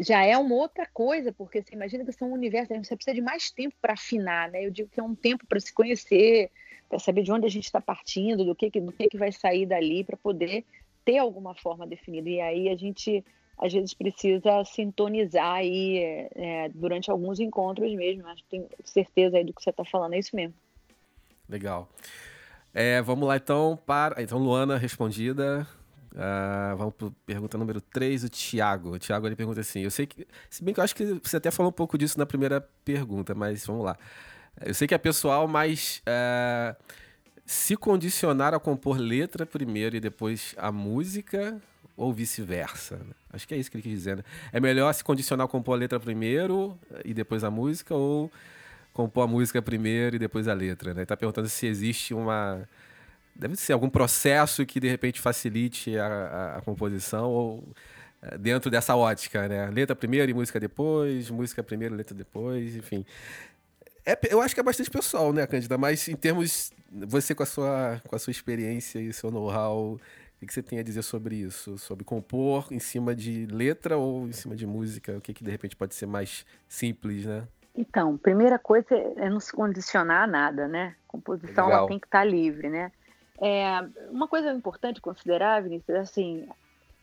já 0.00 0.22
é 0.24 0.36
uma 0.36 0.54
outra 0.54 0.86
coisa, 0.86 1.32
porque 1.32 1.62
você 1.62 1.74
imagina 1.74 2.04
que 2.04 2.12
são 2.12 2.30
um 2.30 2.34
universo, 2.34 2.74
você 2.74 2.94
precisa 2.94 3.14
de 3.14 3.20
mais 3.20 3.50
tempo 3.50 3.74
para 3.80 3.94
afinar, 3.94 4.50
né? 4.50 4.64
Eu 4.64 4.70
digo 4.70 4.88
que 4.90 5.00
é 5.00 5.02
um 5.02 5.14
tempo 5.14 5.46
para 5.46 5.58
se 5.58 5.72
conhecer, 5.72 6.50
para 6.88 6.98
saber 6.98 7.22
de 7.22 7.32
onde 7.32 7.46
a 7.46 7.50
gente 7.50 7.64
está 7.64 7.80
partindo, 7.80 8.44
do 8.44 8.54
que, 8.54 8.70
do 8.80 8.92
que, 8.92 9.08
que 9.08 9.18
vai 9.18 9.32
sair 9.32 9.66
dali, 9.66 10.04
para 10.04 10.16
poder 10.16 10.64
ter 11.04 11.18
alguma 11.18 11.54
forma 11.54 11.86
definida. 11.86 12.28
E 12.28 12.40
aí 12.40 12.68
a 12.68 12.76
gente 12.76 13.24
às 13.56 13.72
vezes 13.72 13.92
precisa 13.92 14.62
sintonizar 14.64 15.54
aí 15.54 15.98
é, 16.34 16.68
durante 16.68 17.10
alguns 17.10 17.40
encontros 17.40 17.92
mesmo. 17.94 18.26
Acho 18.28 18.42
que 18.44 18.50
tenho 18.50 18.68
certeza 18.84 19.36
aí 19.36 19.44
do 19.44 19.52
que 19.52 19.62
você 19.62 19.70
está 19.70 19.84
falando, 19.84 20.14
é 20.14 20.18
isso 20.18 20.36
mesmo. 20.36 20.54
Legal. 21.48 21.88
É, 22.72 23.00
vamos 23.02 23.26
lá 23.26 23.36
então 23.36 23.78
para. 23.86 24.22
Então, 24.22 24.38
Luana 24.38 24.76
respondida. 24.76 25.66
Uh, 26.18 26.76
vamos 26.76 26.94
para 26.94 27.10
pergunta 27.24 27.56
número 27.56 27.80
3, 27.80 28.24
o 28.24 28.28
Thiago. 28.28 28.94
O 28.94 28.98
Thiago 28.98 29.26
ele 29.26 29.36
pergunta 29.36 29.60
assim: 29.60 29.82
Eu 29.82 29.90
sei 29.90 30.04
que. 30.04 30.26
Se 30.50 30.64
bem 30.64 30.74
que 30.74 30.80
eu 30.80 30.84
acho 30.84 30.94
que 30.94 31.04
você 31.22 31.36
até 31.36 31.50
falou 31.52 31.70
um 31.70 31.72
pouco 31.72 31.96
disso 31.96 32.18
na 32.18 32.26
primeira 32.26 32.60
pergunta, 32.84 33.36
mas 33.36 33.64
vamos 33.64 33.84
lá. 33.84 33.96
Eu 34.60 34.74
sei 34.74 34.88
que 34.88 34.94
é 34.94 34.98
pessoal, 34.98 35.46
mas. 35.46 36.02
Uh, 36.08 36.76
se 37.46 37.76
condicionar 37.76 38.52
a 38.52 38.60
compor 38.60 38.98
letra 38.98 39.46
primeiro 39.46 39.96
e 39.96 40.00
depois 40.00 40.54
a 40.58 40.70
música, 40.70 41.58
ou 41.96 42.12
vice-versa? 42.12 43.00
Acho 43.32 43.48
que 43.48 43.54
é 43.54 43.56
isso 43.56 43.70
que 43.70 43.76
ele 43.78 43.82
quis 43.82 43.92
dizer, 43.92 44.18
né? 44.18 44.24
É 44.52 44.60
melhor 44.60 44.92
se 44.92 45.02
condicionar 45.02 45.46
a 45.46 45.48
compor 45.48 45.74
a 45.74 45.78
letra 45.78 45.98
primeiro 45.98 46.78
e 47.04 47.14
depois 47.14 47.42
a 47.44 47.50
música, 47.50 47.94
ou 47.94 48.30
compor 48.92 49.24
a 49.24 49.26
música 49.26 49.62
primeiro 49.62 50.16
e 50.16 50.18
depois 50.18 50.46
a 50.46 50.52
letra, 50.52 50.92
né? 50.92 51.00
Ele 51.00 51.06
tá 51.06 51.16
perguntando 51.16 51.48
se 51.48 51.66
existe 51.66 52.12
uma... 52.12 52.68
Deve 53.38 53.56
ser 53.56 53.72
algum 53.72 53.88
processo 53.88 54.66
que, 54.66 54.80
de 54.80 54.88
repente, 54.88 55.20
facilite 55.20 55.96
a, 55.96 56.06
a, 56.06 56.56
a 56.56 56.60
composição, 56.60 57.30
ou 57.30 57.72
eh, 58.20 58.36
dentro 58.36 58.70
dessa 58.70 58.96
ótica, 58.96 59.46
né? 59.48 59.70
Letra 59.70 59.94
primeiro 59.94 60.30
e 60.30 60.34
música 60.34 60.58
depois, 60.58 61.30
música 61.30 61.62
primeiro, 61.62 61.94
letra 61.94 62.16
depois, 62.16 62.74
enfim. 62.74 63.06
É, 64.04 64.18
eu 64.30 64.40
acho 64.40 64.54
que 64.54 64.60
é 64.60 64.64
bastante 64.64 64.90
pessoal, 64.90 65.32
né, 65.32 65.46
Cândida? 65.46 65.78
Mas 65.78 66.08
em 66.08 66.16
termos, 66.16 66.72
você 66.90 67.34
com 67.34 67.42
a 67.42 67.46
sua, 67.46 68.02
com 68.08 68.16
a 68.16 68.18
sua 68.18 68.30
experiência 68.30 68.98
e 68.98 69.12
seu 69.12 69.30
know-how 69.30 70.00
o 70.40 70.46
que 70.46 70.54
você 70.54 70.62
tem 70.62 70.78
a 70.78 70.82
dizer 70.82 71.02
sobre 71.02 71.34
isso? 71.34 71.76
Sobre 71.78 72.04
compor 72.04 72.68
em 72.70 72.78
cima 72.78 73.14
de 73.14 73.46
letra 73.46 73.96
ou 73.96 74.28
em 74.28 74.32
cima 74.32 74.54
de 74.54 74.66
música? 74.66 75.16
O 75.16 75.20
que, 75.20 75.34
que 75.34 75.42
de 75.42 75.50
repente 75.50 75.74
pode 75.74 75.94
ser 75.94 76.06
mais 76.06 76.46
simples, 76.68 77.26
né? 77.26 77.46
Então, 77.74 78.16
primeira 78.16 78.58
coisa 78.58 78.94
é 78.94 79.28
não 79.28 79.40
se 79.40 79.52
condicionar 79.52 80.24
a 80.24 80.26
nada, 80.26 80.68
né? 80.68 80.94
Composição 81.08 81.70
ela 81.70 81.86
tem 81.88 81.98
que 81.98 82.06
estar 82.06 82.24
livre, 82.24 82.68
né? 82.68 82.92
É, 83.40 83.86
uma 84.10 84.26
coisa 84.26 84.52
importante 84.52 85.00
considerar, 85.00 85.62
Vinícius, 85.62 85.96
é 85.96 86.00
assim, 86.00 86.48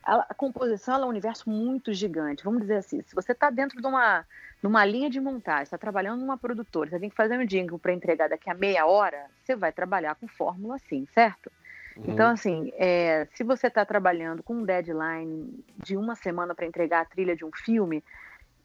a, 0.04 0.26
a 0.30 0.34
composição 0.34 1.02
é 1.02 1.06
um 1.06 1.10
universo 1.10 1.50
muito 1.50 1.93
gigante. 1.93 2.43
Vamos 2.43 2.62
dizer 2.62 2.78
assim, 2.78 3.02
se 3.02 3.15
você 3.15 3.32
está 3.32 3.50
dentro 3.50 3.82
de 3.82 3.88
uma, 3.88 4.26
numa 4.62 4.86
linha 4.86 5.10
de 5.10 5.19
montagem, 5.19 5.63
está 5.63 5.78
trabalhando 5.78 6.19
numa 6.19 6.38
produtora, 6.38 6.89
você 6.89 7.00
tem 7.00 7.10
que 7.10 7.15
fazer 7.15 7.38
um 7.38 7.45
jingle 7.45 7.80
para 7.80 7.93
entregar 7.93 8.30
daqui 8.30 8.50
a 8.50 8.54
meia 8.54 8.86
hora, 8.86 9.26
você 9.43 9.56
vai 9.56 9.71
trabalhar 9.71 10.15
com 10.15 10.28
fórmula 10.28 10.76
assim, 10.76 11.08
certo? 11.13 11.52
Uhum. 11.98 12.04
Então, 12.10 12.32
assim, 12.32 12.71
é, 12.76 13.28
se 13.34 13.43
você 13.43 13.67
está 13.67 13.86
trabalhando 13.86 14.43
com 14.43 14.56
um 14.56 14.63
deadline 14.63 15.63
de 15.78 15.95
uma 15.95 16.15
semana 16.15 16.54
para 16.54 16.65
entregar 16.65 17.02
a 17.02 17.06
trilha 17.06 17.36
de 17.36 17.45
um 17.45 17.52
filme, 17.52 18.04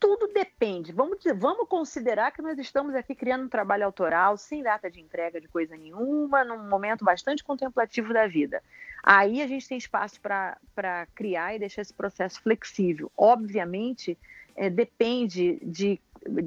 tudo 0.01 0.27
depende. 0.33 0.93
Vamos, 0.93 1.19
vamos 1.37 1.69
considerar 1.69 2.33
que 2.33 2.41
nós 2.41 2.59
estamos 2.59 2.95
aqui 2.95 3.15
criando 3.15 3.45
um 3.45 3.49
trabalho 3.49 3.85
autoral, 3.85 4.37
sem 4.39 4.63
data 4.63 4.91
de 4.91 4.99
entrega 4.99 5.41
de 5.41 5.47
coisa 5.47 5.77
nenhuma, 5.77 6.43
num 6.43 6.69
momento 6.69 7.05
bastante 7.05 7.45
contemplativo 7.45 8.13
da 8.13 8.27
vida. 8.27 8.63
Aí 9.03 9.43
a 9.43 9.47
gente 9.47 9.69
tem 9.69 9.79
espaço 9.79 10.21
para 10.21 11.07
criar 11.15 11.55
e 11.55 11.59
deixar 11.59 11.83
esse 11.83 11.93
processo 11.93 12.41
flexível. 12.41 13.13
Obviamente, 13.17 14.17
é, 14.57 14.71
depende 14.71 15.59
de 15.63 16.01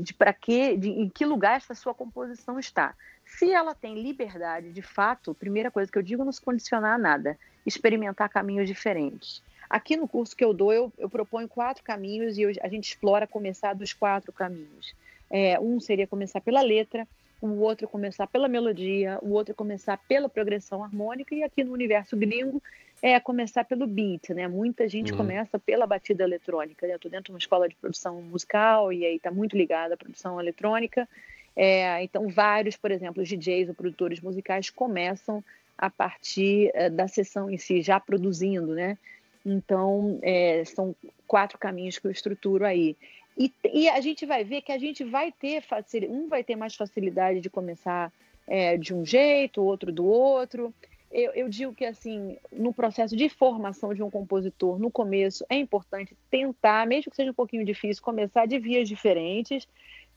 de 0.04 0.13
para 0.13 0.34
que, 0.34 0.78
de, 0.78 0.89
em 0.89 1.10
que 1.10 1.26
lugar 1.26 1.58
essa 1.58 1.74
sua 1.74 1.94
composição 1.94 2.60
está. 2.60 2.94
Se 3.26 3.52
ela 3.52 3.74
tem 3.74 4.02
liberdade, 4.02 4.72
de 4.72 4.82
fato, 4.82 5.34
primeira 5.34 5.72
coisa 5.72 5.92
que 5.92 5.98
eu 5.98 6.04
digo 6.04 6.22
é 6.22 6.26
não 6.26 6.32
se 6.32 6.42
condicionar 6.42 6.94
a 6.94 6.98
nada, 6.98 7.38
experimentar 7.66 8.30
caminhos 8.30 8.68
diferentes. 8.68 9.42
Aqui 9.74 9.98
no 9.98 10.08
curso 10.08 10.36
que 10.36 10.46
eu 10.46 10.54
dou, 10.54 10.72
eu, 10.72 10.94
eu 11.00 11.10
proponho 11.10 11.48
quatro 11.48 11.84
caminhos 11.84 12.38
e 12.38 12.44
eu, 12.44 12.52
a 12.62 12.68
gente 12.68 12.90
explora 12.90 13.26
começar 13.26 13.74
dos 13.74 13.92
quatro 13.92 14.32
caminhos. 14.32 14.94
É, 15.32 15.60
um 15.60 15.80
seria 15.80 16.06
começar 16.06 16.40
pela 16.42 16.62
letra, 16.62 17.08
o 17.42 17.60
outro 17.60 17.88
começar 17.88 18.28
pela 18.28 18.48
melodia, 18.48 19.18
o 19.24 19.32
outro 19.32 19.56
começar 19.56 19.98
pela 20.08 20.30
progressão 20.30 20.84
harmônica, 20.84 21.34
e 21.34 21.42
aqui 21.42 21.64
no 21.64 21.74
universo 21.74 22.16
gringo 22.16 22.62
é 23.02 23.20
começar 23.20 23.66
pelo 23.66 23.88
beat, 23.88 24.30
né? 24.30 24.48
Muita 24.48 24.88
gente 24.88 25.12
uhum. 25.12 25.18
começa 25.18 25.58
pela 25.58 25.88
batida 25.88 26.24
eletrônica. 26.24 26.86
Né? 26.86 26.94
Eu 26.94 26.98
estou 26.98 27.10
dentro 27.10 27.26
de 27.26 27.32
uma 27.32 27.40
escola 27.40 27.68
de 27.68 27.74
produção 27.74 28.22
musical 28.22 28.94
e 28.94 29.04
aí 29.04 29.16
está 29.16 29.32
muito 29.32 29.58
ligada 29.58 29.96
à 29.96 29.98
produção 29.98 30.40
eletrônica. 30.40 31.10
É, 31.56 32.04
então, 32.04 32.28
vários, 32.28 32.78
por 32.78 32.92
exemplo, 32.92 33.24
os 33.24 33.28
DJs 33.28 33.70
ou 33.70 33.74
produtores 33.74 34.22
musicais 34.22 34.70
começam 34.70 35.44
a 35.76 35.90
partir 35.90 36.70
é, 36.76 36.92
da 36.92 37.08
sessão 37.08 37.50
em 37.50 37.58
si, 37.58 37.82
já 37.82 38.00
produzindo, 38.00 38.76
né? 38.76 39.00
Então, 39.45 40.19
é, 40.21 40.63
são 40.65 40.95
quatro 41.27 41.58
caminhos 41.58 41.97
que 41.97 42.08
eu 42.08 42.12
estruturo 42.12 42.65
aí. 42.65 42.95
E, 43.38 43.51
e, 43.73 43.89
a 43.89 43.99
gente 43.99 44.25
vai 44.25 44.43
ver 44.43 44.62
que 44.62 44.71
a 44.71 44.77
gente 44.77 45.03
vai 45.03 45.32
ter 45.32 45.62
facilidade, 45.62 46.13
um 46.13 46.27
vai 46.27 46.43
ter 46.43 46.56
mais 46.56 46.75
facilidade 46.75 47.39
de 47.41 47.49
começar 47.49 48.12
é, 48.47 48.77
de 48.77 48.93
um 48.93 49.06
jeito, 49.06 49.63
outro 49.63 49.91
do 49.91 50.06
outro 50.06 50.73
eu, 51.13 51.32
eu, 51.34 51.47
digo 51.47 51.75
que 51.75 51.86
assim, 51.86 52.36
no 52.51 52.73
processo 52.73 53.15
de 53.15 53.29
formação 53.29 53.93
de 53.93 54.01
um 54.01 54.10
compositor, 54.10 54.79
no 54.79 54.89
começo 54.89 55.45
é 55.47 55.56
importante 55.56 56.17
tentar, 56.29 56.88
mesmo 56.88 57.12
que 57.12 57.15
seja 57.15 57.29
um 57.29 57.36
pouquinho 57.36 57.63
difícil, 57.63 58.03
começar 58.03 58.47
de 58.47 58.58
vias 58.58 58.89
diferentes. 58.89 59.67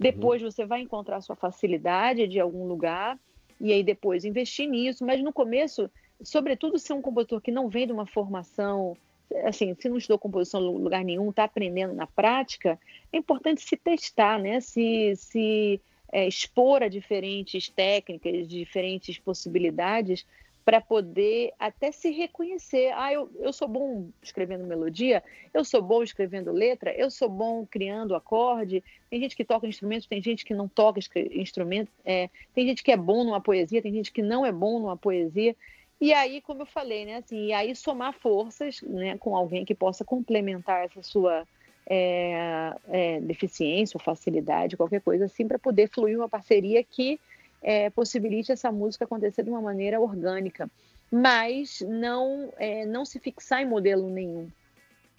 Depois 0.00 0.42
uhum. 0.42 0.50
você 0.50 0.64
vai 0.64 0.80
encontrar 0.80 1.20
sua 1.20 1.36
facilidade 1.36 2.26
de 2.26 2.40
algum 2.40 2.66
lugar 2.66 3.18
e 3.60 3.74
aí 3.74 3.84
depois 3.84 4.24
investir 4.24 4.66
nisso. 4.66 5.04
Mas 5.04 5.22
no 5.22 5.34
começo, 5.34 5.90
sobretudo 6.22 6.78
se 6.78 6.90
é 6.90 6.94
um 6.94 7.02
compositor 7.02 7.42
que 7.42 7.52
não 7.52 7.68
vem 7.68 7.86
de 7.86 7.92
uma 7.92 8.06
formação, 8.06 8.96
assim, 9.44 9.74
se 9.78 9.88
não 9.88 9.98
estudou 9.98 10.18
composição 10.18 10.60
em 10.60 10.78
lugar 10.78 11.04
nenhum, 11.04 11.30
está 11.30 11.44
aprendendo 11.44 11.94
na 11.94 12.06
prática, 12.06 12.78
é 13.12 13.16
importante 13.16 13.62
se 13.62 13.76
testar, 13.76 14.38
né? 14.38 14.60
Se, 14.60 15.14
se 15.16 15.80
é, 16.12 16.26
expor 16.26 16.82
a 16.82 16.88
diferentes 16.88 17.68
técnicas, 17.68 18.48
diferentes 18.48 19.18
possibilidades 19.18 20.24
para 20.66 20.80
poder 20.80 21.52
até 21.60 21.92
se 21.92 22.10
reconhecer. 22.10 22.92
Ah, 22.96 23.12
eu, 23.12 23.30
eu 23.38 23.52
sou 23.52 23.68
bom 23.68 24.08
escrevendo 24.20 24.66
melodia, 24.66 25.22
eu 25.54 25.64
sou 25.64 25.80
bom 25.80 26.02
escrevendo 26.02 26.50
letra, 26.50 26.92
eu 26.92 27.08
sou 27.08 27.28
bom 27.28 27.64
criando 27.64 28.16
acorde. 28.16 28.82
Tem 29.08 29.20
gente 29.20 29.36
que 29.36 29.44
toca 29.44 29.68
instrumento, 29.68 30.08
tem 30.08 30.20
gente 30.20 30.44
que 30.44 30.52
não 30.52 30.66
toca 30.66 30.98
instrumento, 31.30 31.92
é, 32.04 32.28
tem 32.52 32.66
gente 32.66 32.82
que 32.82 32.90
é 32.90 32.96
bom 32.96 33.22
numa 33.22 33.40
poesia, 33.40 33.80
tem 33.80 33.92
gente 33.92 34.10
que 34.10 34.22
não 34.22 34.44
é 34.44 34.50
bom 34.50 34.80
numa 34.80 34.96
poesia. 34.96 35.54
E 36.00 36.12
aí, 36.12 36.42
como 36.42 36.62
eu 36.62 36.66
falei, 36.66 37.06
né, 37.06 37.16
assim, 37.16 37.46
e 37.46 37.52
aí 37.52 37.74
somar 37.74 38.12
forças 38.12 38.82
né, 38.82 39.16
com 39.18 39.34
alguém 39.34 39.64
que 39.64 39.74
possa 39.74 40.04
complementar 40.04 40.84
essa 40.84 41.02
sua 41.02 41.46
é, 41.88 42.74
é, 42.88 43.20
deficiência 43.20 43.96
ou 43.96 44.04
facilidade, 44.04 44.76
qualquer 44.76 45.00
coisa 45.00 45.24
assim, 45.24 45.48
para 45.48 45.58
poder 45.58 45.88
fluir 45.88 46.18
uma 46.18 46.28
parceria 46.28 46.84
que 46.84 47.18
é, 47.62 47.88
possibilite 47.90 48.52
essa 48.52 48.70
música 48.70 49.04
acontecer 49.04 49.42
de 49.42 49.50
uma 49.50 49.60
maneira 49.60 49.98
orgânica, 49.98 50.70
mas 51.10 51.80
não, 51.80 52.52
é, 52.58 52.84
não 52.84 53.04
se 53.04 53.18
fixar 53.18 53.62
em 53.62 53.66
modelo 53.66 54.10
nenhum. 54.10 54.48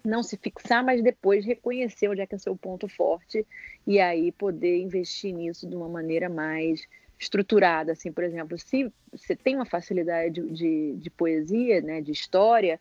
Não 0.05 0.21
se 0.21 0.37
fixar, 0.37 0.83
mas 0.83 1.01
depois 1.01 1.45
reconhecer 1.45 2.07
onde 2.07 2.21
é 2.21 2.27
que 2.27 2.35
é 2.35 2.37
seu 2.37 2.55
ponto 2.55 2.87
forte 2.87 3.45
e 3.85 3.99
aí 3.99 4.31
poder 4.31 4.79
investir 4.79 5.33
nisso 5.33 5.67
de 5.67 5.75
uma 5.75 5.89
maneira 5.89 6.29
mais 6.29 6.87
estruturada. 7.19 7.91
Assim, 7.91 8.11
por 8.11 8.23
exemplo, 8.23 8.57
se 8.57 8.91
você 9.11 9.35
tem 9.35 9.55
uma 9.55 9.65
facilidade 9.65 10.41
de, 10.41 10.49
de, 10.49 10.93
de 10.97 11.09
poesia, 11.09 11.81
né, 11.81 12.01
de 12.01 12.11
história, 12.11 12.79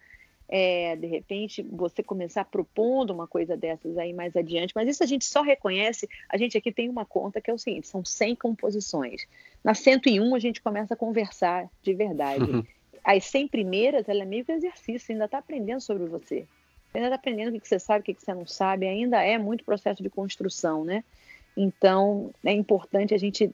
é, 0.48 0.94
de 0.96 1.06
repente 1.06 1.62
você 1.62 2.02
começar 2.02 2.44
propondo 2.44 3.10
uma 3.10 3.26
coisa 3.26 3.56
dessas 3.56 3.98
aí 3.98 4.12
mais 4.12 4.36
adiante, 4.36 4.72
mas 4.74 4.88
isso 4.88 5.02
a 5.02 5.06
gente 5.06 5.24
só 5.24 5.42
reconhece, 5.42 6.08
a 6.28 6.36
gente 6.36 6.56
aqui 6.56 6.70
tem 6.70 6.88
uma 6.88 7.04
conta 7.04 7.40
que 7.40 7.50
é 7.50 7.54
o 7.54 7.58
seguinte, 7.58 7.88
são 7.88 8.04
100 8.04 8.36
composições. 8.36 9.26
Na 9.64 9.74
101 9.74 10.34
a 10.34 10.38
gente 10.38 10.60
começa 10.62 10.94
a 10.94 10.96
conversar 10.96 11.68
de 11.82 11.94
verdade. 11.94 12.44
Uhum. 12.44 12.64
As 13.02 13.24
100 13.24 13.48
primeiras, 13.48 14.08
ela 14.08 14.22
é 14.22 14.24
meio 14.24 14.44
que 14.44 14.52
exercício, 14.52 15.12
ainda 15.12 15.26
está 15.26 15.38
aprendendo 15.38 15.80
sobre 15.80 16.06
você. 16.06 16.46
Ainda 16.94 17.08
está 17.08 17.16
aprendendo 17.16 17.56
o 17.56 17.60
que 17.60 17.68
você 17.68 17.78
sabe, 17.78 18.00
o 18.00 18.04
que 18.04 18.20
você 18.20 18.32
não 18.32 18.46
sabe, 18.46 18.86
ainda 18.86 19.22
é 19.22 19.38
muito 19.38 19.64
processo 19.64 20.02
de 20.02 20.08
construção, 20.08 20.84
né? 20.84 21.04
Então, 21.56 22.30
é 22.44 22.52
importante 22.52 23.14
a 23.14 23.18
gente 23.18 23.50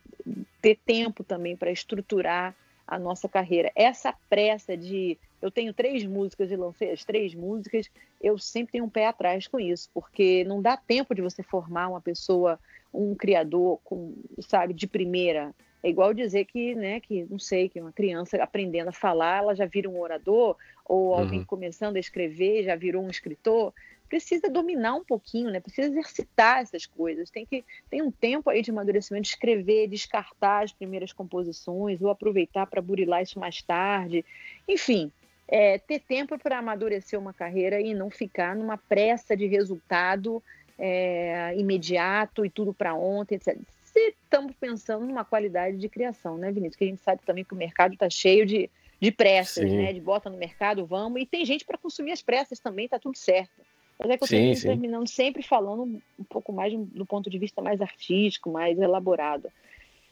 ter 0.60 0.78
tempo 0.84 1.22
também 1.22 1.56
para 1.56 1.70
estruturar 1.70 2.54
a 2.86 2.98
nossa 2.98 3.28
carreira. 3.28 3.70
Essa 3.74 4.12
pressa 4.28 4.76
de 4.76 5.16
eu 5.40 5.50
tenho 5.50 5.72
três 5.74 6.04
músicas 6.04 6.50
e 6.50 6.56
lancei 6.56 6.92
as 6.92 7.04
três 7.04 7.34
músicas, 7.34 7.90
eu 8.20 8.38
sempre 8.38 8.72
tenho 8.72 8.84
um 8.84 8.88
pé 8.88 9.06
atrás 9.06 9.48
com 9.48 9.58
isso, 9.58 9.90
porque 9.92 10.44
não 10.44 10.62
dá 10.62 10.76
tempo 10.76 11.14
de 11.14 11.20
você 11.20 11.42
formar 11.42 11.88
uma 11.88 12.00
pessoa, 12.00 12.60
um 12.94 13.14
criador, 13.14 13.80
com, 13.82 14.14
sabe, 14.40 14.72
de 14.72 14.86
primeira. 14.86 15.52
É 15.82 15.88
igual 15.88 16.14
dizer 16.14 16.44
que, 16.44 16.76
né, 16.76 17.00
que 17.00 17.26
não 17.28 17.40
sei, 17.40 17.68
que 17.68 17.80
uma 17.80 17.90
criança 17.90 18.36
aprendendo 18.40 18.88
a 18.88 18.92
falar, 18.92 19.38
ela 19.38 19.54
já 19.54 19.66
vira 19.66 19.90
um 19.90 20.00
orador, 20.00 20.56
ou 20.84 21.12
alguém 21.12 21.40
uhum. 21.40 21.44
começando 21.44 21.96
a 21.96 22.00
escrever 22.00 22.62
já 22.62 22.76
virou 22.76 23.02
um 23.02 23.10
escritor. 23.10 23.74
Precisa 24.12 24.50
dominar 24.50 24.92
um 24.92 25.02
pouquinho, 25.02 25.50
né? 25.50 25.58
Precisa 25.58 25.88
exercitar 25.88 26.60
essas 26.60 26.84
coisas. 26.84 27.30
Tem 27.30 27.46
que 27.46 27.64
tem 27.88 28.02
um 28.02 28.10
tempo 28.10 28.50
aí 28.50 28.60
de 28.60 28.70
amadurecimento, 28.70 29.22
de 29.22 29.28
escrever, 29.28 29.88
descartar 29.88 30.64
as 30.64 30.70
primeiras 30.70 31.14
composições, 31.14 32.02
ou 32.02 32.10
aproveitar 32.10 32.66
para 32.66 32.82
burilar 32.82 33.22
isso 33.22 33.40
mais 33.40 33.62
tarde. 33.62 34.22
Enfim, 34.68 35.10
é, 35.48 35.78
ter 35.78 35.98
tempo 35.98 36.38
para 36.38 36.58
amadurecer 36.58 37.18
uma 37.18 37.32
carreira 37.32 37.80
e 37.80 37.94
não 37.94 38.10
ficar 38.10 38.54
numa 38.54 38.76
pressa 38.76 39.34
de 39.34 39.46
resultado 39.46 40.42
é, 40.78 41.54
imediato 41.56 42.44
e 42.44 42.50
tudo 42.50 42.74
para 42.74 42.94
ontem, 42.94 43.36
etc. 43.36 43.58
Se 43.82 43.98
estamos 44.10 44.54
pensando 44.60 45.06
numa 45.06 45.24
qualidade 45.24 45.78
de 45.78 45.88
criação, 45.88 46.36
né, 46.36 46.52
Vinícius? 46.52 46.76
Que 46.76 46.84
a 46.84 46.88
gente 46.88 47.00
sabe 47.00 47.22
também 47.24 47.44
que 47.44 47.54
o 47.54 47.56
mercado 47.56 47.94
está 47.94 48.10
cheio 48.10 48.44
de, 48.44 48.68
de 49.00 49.10
pressas, 49.10 49.70
sim. 49.70 49.78
né? 49.78 49.90
De 49.90 50.02
bota 50.02 50.28
no 50.28 50.36
mercado, 50.36 50.84
vamos. 50.84 51.22
E 51.22 51.24
tem 51.24 51.46
gente 51.46 51.64
para 51.64 51.78
consumir 51.78 52.12
as 52.12 52.20
pressas 52.20 52.60
também, 52.60 52.84
está 52.84 52.98
tudo 52.98 53.16
certo. 53.16 53.71
Mas 54.02 54.10
é 54.10 54.18
que 54.18 54.34
eu 54.34 54.52
estou 54.52 54.70
terminando 54.70 55.08
sempre 55.08 55.42
falando 55.42 56.00
um 56.18 56.24
pouco 56.24 56.52
mais 56.52 56.72
do 56.74 57.06
ponto 57.06 57.30
de 57.30 57.38
vista 57.38 57.62
mais 57.62 57.80
artístico, 57.80 58.50
mais 58.50 58.78
elaborado. 58.78 59.48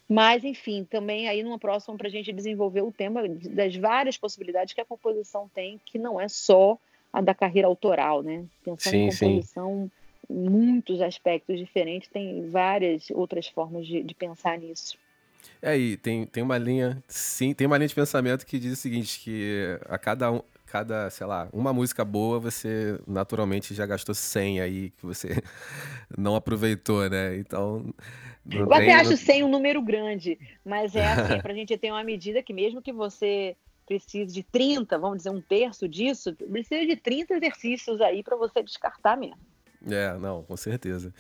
Mas, 0.09 0.43
enfim, 0.43 0.85
também 0.85 1.29
aí 1.29 1.43
numa 1.43 1.59
próxima 1.59 1.97
para 1.97 2.09
a 2.09 2.11
gente 2.11 2.33
desenvolver 2.33 2.83
o 2.83 2.91
tema 2.91 3.23
das 3.29 3.77
várias 3.77 4.17
possibilidades 4.17 4.75
que 4.75 4.81
a 4.81 4.85
composição 4.85 5.49
tem, 5.55 5.81
que 5.85 5.99
não 5.99 6.21
é 6.21 6.29
só 6.29 6.79
a 7.13 7.21
da 7.21 7.35
carreira 7.35 7.69
autoral, 7.69 8.23
né? 8.23 8.45
Pensando 8.65 8.93
sim, 8.93 8.99
em 8.99 9.11
composição, 9.11 9.91
sim. 10.29 10.35
muitos 10.35 11.01
aspectos 11.01 11.59
diferentes, 11.59 12.09
tem 12.09 12.49
várias 12.49 13.11
outras 13.11 13.47
formas 13.47 13.87
de, 13.87 14.03
de 14.03 14.15
pensar 14.15 14.59
nisso. 14.59 14.99
É, 15.63 15.77
e 15.77 15.97
tem, 15.97 16.27
tem 16.27 16.43
uma 16.43 16.59
linha, 16.59 17.03
sim, 17.07 17.55
tem 17.55 17.67
uma 17.67 17.77
linha 17.77 17.89
de 17.89 17.95
pensamento 17.95 18.45
que 18.45 18.59
diz 18.59 18.73
o 18.73 18.77
seguinte, 18.77 19.21
que 19.21 19.79
a 19.89 19.99
cada 19.99 20.33
um, 20.33 20.43
cada, 20.71 21.11
sei 21.11 21.27
lá, 21.27 21.49
uma 21.53 21.73
música 21.73 22.05
boa, 22.05 22.39
você 22.39 22.99
naturalmente 23.07 23.75
já 23.75 23.85
gastou 23.85 24.15
100 24.15 24.61
aí 24.61 24.91
que 24.91 25.05
você 25.05 25.43
não 26.17 26.37
aproveitou, 26.37 27.11
né? 27.11 27.37
Então, 27.37 27.93
eu 28.49 28.69
tem, 28.69 28.77
até 28.77 28.95
acho 28.95 29.17
100 29.17 29.43
um 29.43 29.49
número 29.49 29.83
grande, 29.83 30.39
mas 30.65 30.95
é 30.95 31.07
assim, 31.07 31.41
para 31.43 31.53
a 31.53 31.57
gente 31.57 31.77
ter 31.77 31.91
uma 31.91 32.05
medida 32.05 32.41
que 32.43 32.53
mesmo 32.53 32.81
que 32.81 32.93
você 32.93 33.57
precise 33.85 34.33
de 34.33 34.45
30, 34.45 34.97
vamos 34.97 35.19
dizer 35.19 35.31
um 35.31 35.41
terço 35.41 35.89
disso, 35.89 36.33
precisa 36.35 36.87
de 36.87 36.95
30 36.95 37.35
exercícios 37.35 38.01
aí 38.01 38.23
para 38.23 38.37
você 38.37 38.63
descartar 38.63 39.17
mesmo. 39.17 39.39
É, 39.89 40.17
não, 40.19 40.45
com 40.45 40.57
certeza. 40.57 41.13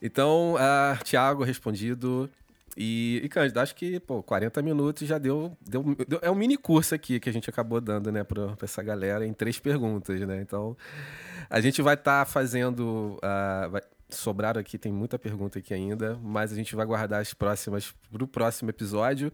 Então, 0.00 0.54
uh, 0.54 1.04
Tiago, 1.04 1.44
respondido. 1.44 2.30
E, 2.76 3.20
e 3.24 3.28
Cândido, 3.28 3.60
acho 3.60 3.74
que, 3.74 3.98
pô, 4.00 4.22
40 4.22 4.62
minutos 4.62 5.06
já 5.06 5.18
deu, 5.18 5.56
deu, 5.60 5.96
deu, 6.06 6.18
É 6.22 6.30
um 6.30 6.34
mini 6.34 6.56
curso 6.56 6.94
aqui 6.94 7.18
que 7.18 7.28
a 7.28 7.32
gente 7.32 7.50
acabou 7.50 7.80
dando, 7.80 8.12
né, 8.12 8.22
para 8.22 8.56
essa 8.62 8.82
galera 8.82 9.26
em 9.26 9.32
três 9.32 9.58
perguntas, 9.58 10.20
né? 10.20 10.40
Então, 10.40 10.76
a 11.48 11.60
gente 11.60 11.82
vai 11.82 11.94
estar 11.94 12.24
tá 12.24 12.30
fazendo. 12.30 13.18
Uh, 13.18 13.70
vai, 13.70 13.82
sobraram 14.08 14.60
aqui, 14.60 14.78
tem 14.78 14.92
muita 14.92 15.18
pergunta 15.18 15.58
aqui 15.58 15.72
ainda, 15.74 16.18
mas 16.22 16.52
a 16.52 16.56
gente 16.56 16.74
vai 16.74 16.84
guardar 16.86 17.20
as 17.20 17.34
próximas 17.34 17.94
para 18.10 18.24
o 18.24 18.26
próximo 18.26 18.70
episódio. 18.70 19.32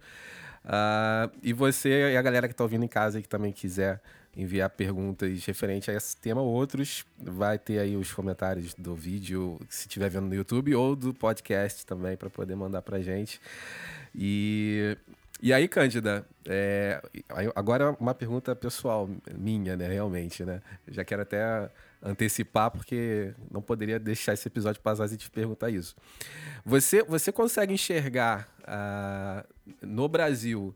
Uh, 0.65 1.31
e 1.43 1.53
você 1.53 2.13
e 2.13 2.17
a 2.17 2.23
galera 2.23 2.49
que 2.49 2.55
está 2.55 2.65
ouvindo 2.65 2.85
em 2.85 2.89
casa 2.89 3.19
e 3.19 3.23
que 3.23 3.29
também 3.29 3.53
quiser 3.53 4.01
enviar 4.37 4.69
perguntas 4.71 5.45
referentes 5.47 5.89
a 5.89 5.95
esse 5.95 6.17
tema 6.17 6.43
ou 6.43 6.53
outros, 6.53 7.05
vai 7.19 7.59
ter 7.59 7.79
aí 7.79 7.97
os 7.97 8.13
comentários 8.13 8.75
do 8.75 8.95
vídeo, 8.95 9.59
se 9.69 9.89
estiver 9.89 10.11
vendo 10.11 10.27
no 10.27 10.35
YouTube, 10.35 10.75
ou 10.75 10.95
do 10.95 11.15
podcast 11.15 11.87
também, 11.87 12.17
para 12.17 12.29
poder 12.29 12.55
mandar 12.55 12.83
para 12.83 13.01
gente. 13.01 13.41
E 14.15 14.97
E 15.41 15.53
aí, 15.53 15.69
Cândida, 15.69 16.27
é, 16.47 17.03
agora 17.55 17.95
uma 18.01 18.15
pergunta 18.15 18.57
pessoal 18.57 19.09
minha, 19.35 19.77
né, 19.77 19.87
realmente, 19.87 20.45
né? 20.45 20.63
Já 20.89 21.05
quero 21.05 21.23
até 21.23 21.71
antecipar, 22.03 22.71
porque 22.71 23.35
não 23.51 23.61
poderia 23.61 23.99
deixar 23.99 24.33
esse 24.33 24.49
episódio 24.49 24.81
passar 24.81 25.09
sem 25.09 25.19
te 25.19 25.31
perguntar 25.31 25.71
isso. 25.71 25.95
Você, 26.65 27.03
você 27.03 27.31
consegue 27.33 27.73
enxergar 27.75 28.49
uh, 28.63 29.47
no 29.83 30.09
Brasil 30.09 30.75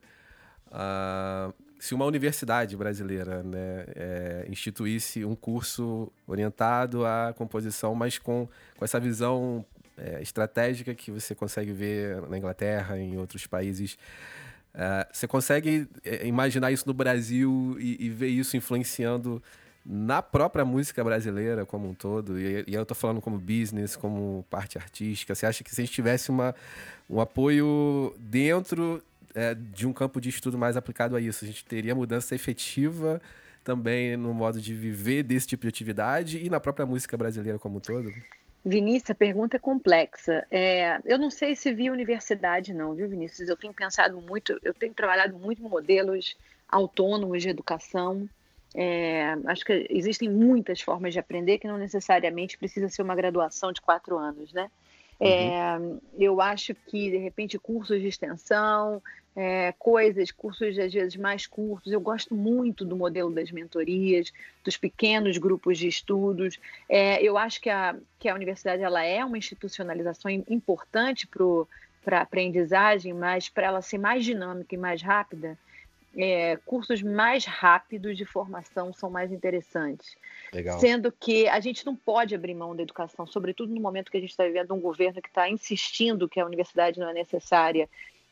uh, 0.66 1.54
se 1.80 1.94
uma 1.94 2.04
universidade 2.04 2.76
brasileira 2.76 3.42
né, 3.42 3.86
é, 3.96 4.46
instituísse 4.50 5.24
um 5.24 5.34
curso 5.34 6.12
orientado 6.26 7.06
à 7.06 7.32
composição, 7.34 7.94
mas 7.94 8.18
com, 8.18 8.46
com 8.76 8.84
essa 8.84 9.00
visão 9.00 9.64
é, 9.96 10.20
estratégica 10.20 10.94
que 10.94 11.10
você 11.10 11.34
consegue 11.34 11.72
ver 11.72 12.20
na 12.28 12.36
Inglaterra, 12.36 12.98
em 12.98 13.16
outros 13.16 13.46
países. 13.46 13.94
Uh, 14.74 15.08
você 15.10 15.26
consegue 15.26 15.88
é, 16.04 16.26
imaginar 16.26 16.70
isso 16.70 16.86
no 16.86 16.94
Brasil 16.94 17.76
e, 17.80 18.06
e, 18.06 18.08
ver 18.10 18.28
isso 18.28 18.56
influenciando 18.56 19.42
na 19.84 20.22
própria 20.22 20.64
música 20.64 21.02
brasileira 21.02 21.64
como 21.64 21.88
um 21.88 21.94
todo? 21.94 22.38
E, 22.38 22.62
e 22.68 22.74
eu 22.74 22.82
estou 22.82 22.94
falando 22.94 23.22
como 23.22 23.38
business, 23.38 23.96
como 23.96 24.44
parte 24.48 24.78
artística. 24.78 25.34
Você 25.34 25.46
acha 25.46 25.64
que 25.64 25.74
se 25.74 25.80
a 25.80 25.84
gente 25.84 25.94
tivesse 25.94 26.30
uma, 26.30 26.54
um 27.08 27.20
apoio 27.20 28.14
dentro 28.18 29.02
é, 29.34 29.54
de 29.54 29.86
um 29.86 29.92
campo 29.92 30.20
de 30.20 30.28
estudo 30.28 30.58
mais 30.58 30.76
aplicado 30.76 31.16
a 31.16 31.20
isso, 31.20 31.44
a 31.44 31.48
gente 31.48 31.64
teria 31.64 31.94
mudança 31.94 32.34
efetiva 32.34 33.20
também 33.62 34.16
no 34.16 34.32
modo 34.32 34.60
de 34.60 34.74
viver 34.74 35.22
desse 35.22 35.46
tipo 35.46 35.62
de 35.62 35.68
atividade 35.68 36.44
e 36.44 36.48
na 36.48 36.58
própria 36.58 36.86
música 36.86 37.16
brasileira 37.16 37.58
como 37.58 37.76
um 37.76 37.80
todo? 37.80 38.10
Vinícius, 38.64 39.10
a 39.10 39.14
pergunta 39.14 39.56
é 39.56 39.60
complexa. 39.60 40.46
É, 40.50 41.00
eu 41.04 41.18
não 41.18 41.30
sei 41.30 41.56
se 41.56 41.72
via 41.72 41.92
universidade, 41.92 42.74
não, 42.74 42.94
viu, 42.94 43.08
Vinícius? 43.08 43.48
Eu 43.48 43.56
tenho 43.56 43.72
pensado 43.72 44.20
muito, 44.20 44.58
eu 44.62 44.74
tenho 44.74 44.92
trabalhado 44.92 45.38
muito 45.38 45.62
em 45.62 45.68
modelos 45.68 46.36
autônomos 46.68 47.42
de 47.42 47.48
educação. 47.48 48.28
É, 48.74 49.34
acho 49.46 49.64
que 49.64 49.86
existem 49.90 50.28
muitas 50.28 50.80
formas 50.80 51.12
de 51.12 51.18
aprender 51.18 51.58
que 51.58 51.66
não 51.66 51.78
necessariamente 51.78 52.58
precisa 52.58 52.88
ser 52.88 53.02
uma 53.02 53.14
graduação 53.14 53.72
de 53.72 53.80
quatro 53.80 54.18
anos, 54.18 54.52
né? 54.52 54.70
É, 55.18 55.76
uhum. 55.76 56.00
eu 56.18 56.40
acho 56.40 56.74
que, 56.74 57.10
de 57.10 57.18
repente, 57.18 57.58
cursos 57.58 58.00
de 58.00 58.08
extensão, 58.08 59.02
é, 59.34 59.72
coisas, 59.78 60.30
cursos 60.30 60.78
às 60.78 60.92
vezes 60.92 61.16
mais 61.16 61.46
curtos. 61.46 61.92
Eu 61.92 62.00
gosto 62.00 62.34
muito 62.34 62.84
do 62.84 62.96
modelo 62.96 63.30
das 63.30 63.50
mentorias, 63.50 64.32
dos 64.64 64.76
pequenos 64.76 65.38
grupos 65.38 65.78
de 65.78 65.88
estudos. 65.88 66.58
É, 66.88 67.22
eu 67.22 67.38
acho 67.38 67.60
que 67.60 67.70
a, 67.70 67.96
que 68.18 68.28
a 68.28 68.34
universidade 68.34 68.82
ela 68.82 69.04
é 69.04 69.24
uma 69.24 69.38
institucionalização 69.38 70.30
importante 70.30 71.26
para 71.26 72.18
a 72.18 72.22
aprendizagem, 72.22 73.12
mas 73.12 73.48
para 73.48 73.66
ela 73.66 73.82
ser 73.82 73.98
mais 73.98 74.24
dinâmica 74.24 74.74
e 74.74 74.78
mais 74.78 75.00
rápida, 75.00 75.56
é, 76.16 76.56
cursos 76.66 77.02
mais 77.02 77.44
rápidos 77.44 78.16
de 78.16 78.24
formação 78.24 78.92
são 78.92 79.08
mais 79.08 79.30
interessantes. 79.30 80.16
Legal. 80.52 80.80
Sendo 80.80 81.12
que 81.12 81.46
a 81.46 81.60
gente 81.60 81.86
não 81.86 81.94
pode 81.94 82.34
abrir 82.34 82.54
mão 82.54 82.74
da 82.74 82.82
educação, 82.82 83.28
sobretudo 83.28 83.72
no 83.72 83.80
momento 83.80 84.10
que 84.10 84.16
a 84.16 84.20
gente 84.20 84.30
está 84.30 84.44
vivendo 84.44 84.74
um 84.74 84.80
governo 84.80 85.22
que 85.22 85.28
está 85.28 85.48
insistindo 85.48 86.28
que 86.28 86.40
a 86.40 86.44
universidade 86.44 86.98
não 86.98 87.08
é 87.08 87.12
necessária 87.12 87.88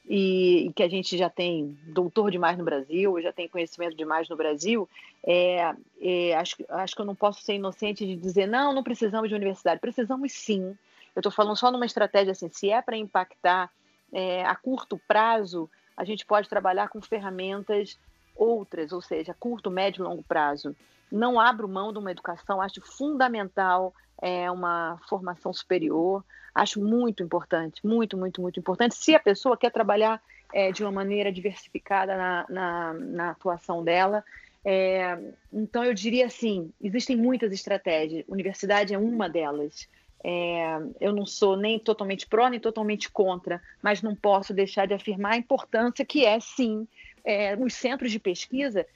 e, 0.08 0.72
que 0.74 0.82
a 0.82 0.88
gente 0.88 1.18
já 1.18 1.28
tem 1.28 1.76
doutor 1.86 2.30
demais 2.30 2.56
no 2.56 2.64
Brasil, 2.64 3.20
já 3.20 3.32
tem 3.32 3.46
conhecimento 3.46 3.94
demais 3.94 4.28
no 4.28 4.36
Brasil, 4.36 4.88
é, 5.22 5.74
é, 6.00 6.34
acho, 6.34 6.56
acho 6.68 6.94
que 6.94 7.00
eu 7.02 7.06
não 7.06 7.14
posso 7.14 7.42
ser 7.42 7.54
inocente 7.54 8.06
de 8.06 8.16
dizer 8.16 8.46
não, 8.46 8.72
não 8.72 8.82
precisamos 8.82 9.28
de 9.28 9.34
universidade. 9.34 9.80
Precisamos 9.80 10.32
sim. 10.32 10.76
Eu 11.14 11.20
estou 11.20 11.30
falando 11.32 11.56
só 11.56 11.70
numa 11.70 11.84
estratégia 11.84 12.32
assim, 12.32 12.48
se 12.48 12.70
é 12.70 12.80
para 12.80 12.96
impactar 12.96 13.70
é, 14.10 14.44
a 14.44 14.54
curto 14.54 14.98
prazo, 15.06 15.68
a 15.94 16.04
gente 16.04 16.24
pode 16.24 16.48
trabalhar 16.48 16.88
com 16.88 17.02
ferramentas 17.02 17.98
outras, 18.34 18.92
ou 18.92 19.02
seja, 19.02 19.34
curto, 19.38 19.70
médio 19.70 20.02
e 20.02 20.08
longo 20.08 20.22
prazo. 20.22 20.74
Não 21.10 21.38
abro 21.38 21.68
mão 21.68 21.92
de 21.92 21.98
uma 21.98 22.10
educação, 22.10 22.62
acho 22.62 22.80
fundamental 22.80 23.92
é, 24.22 24.50
uma 24.50 24.98
formação 25.08 25.52
superior, 25.52 26.24
acho 26.58 26.82
muito 26.82 27.22
importante, 27.22 27.86
muito, 27.86 28.16
muito, 28.16 28.42
muito 28.42 28.58
importante. 28.58 28.96
Se 28.96 29.14
a 29.14 29.20
pessoa 29.20 29.56
quer 29.56 29.70
trabalhar 29.70 30.20
é, 30.52 30.72
de 30.72 30.82
uma 30.82 30.90
maneira 30.90 31.30
diversificada 31.30 32.16
na, 32.16 32.46
na, 32.48 32.94
na 32.94 33.30
atuação 33.30 33.84
dela, 33.84 34.24
é, 34.64 35.18
então 35.52 35.84
eu 35.84 35.94
diria 35.94 36.26
assim: 36.26 36.72
existem 36.82 37.16
muitas 37.16 37.52
estratégias, 37.52 38.24
universidade 38.28 38.92
é 38.92 38.98
uma 38.98 39.28
delas. 39.28 39.88
É, 40.24 40.80
eu 41.00 41.12
não 41.12 41.24
sou 41.24 41.56
nem 41.56 41.78
totalmente 41.78 42.26
pró 42.26 42.48
nem 42.48 42.58
totalmente 42.58 43.08
contra, 43.08 43.62
mas 43.80 44.02
não 44.02 44.16
posso 44.16 44.52
deixar 44.52 44.84
de 44.86 44.92
afirmar 44.92 45.34
a 45.34 45.36
importância 45.36 46.04
que 46.04 46.26
é, 46.26 46.40
sim, 46.40 46.88
é, 47.28 47.54
os 47.56 47.74
centros 47.74 48.10
de 48.10 48.18
pesquisa 48.18 48.86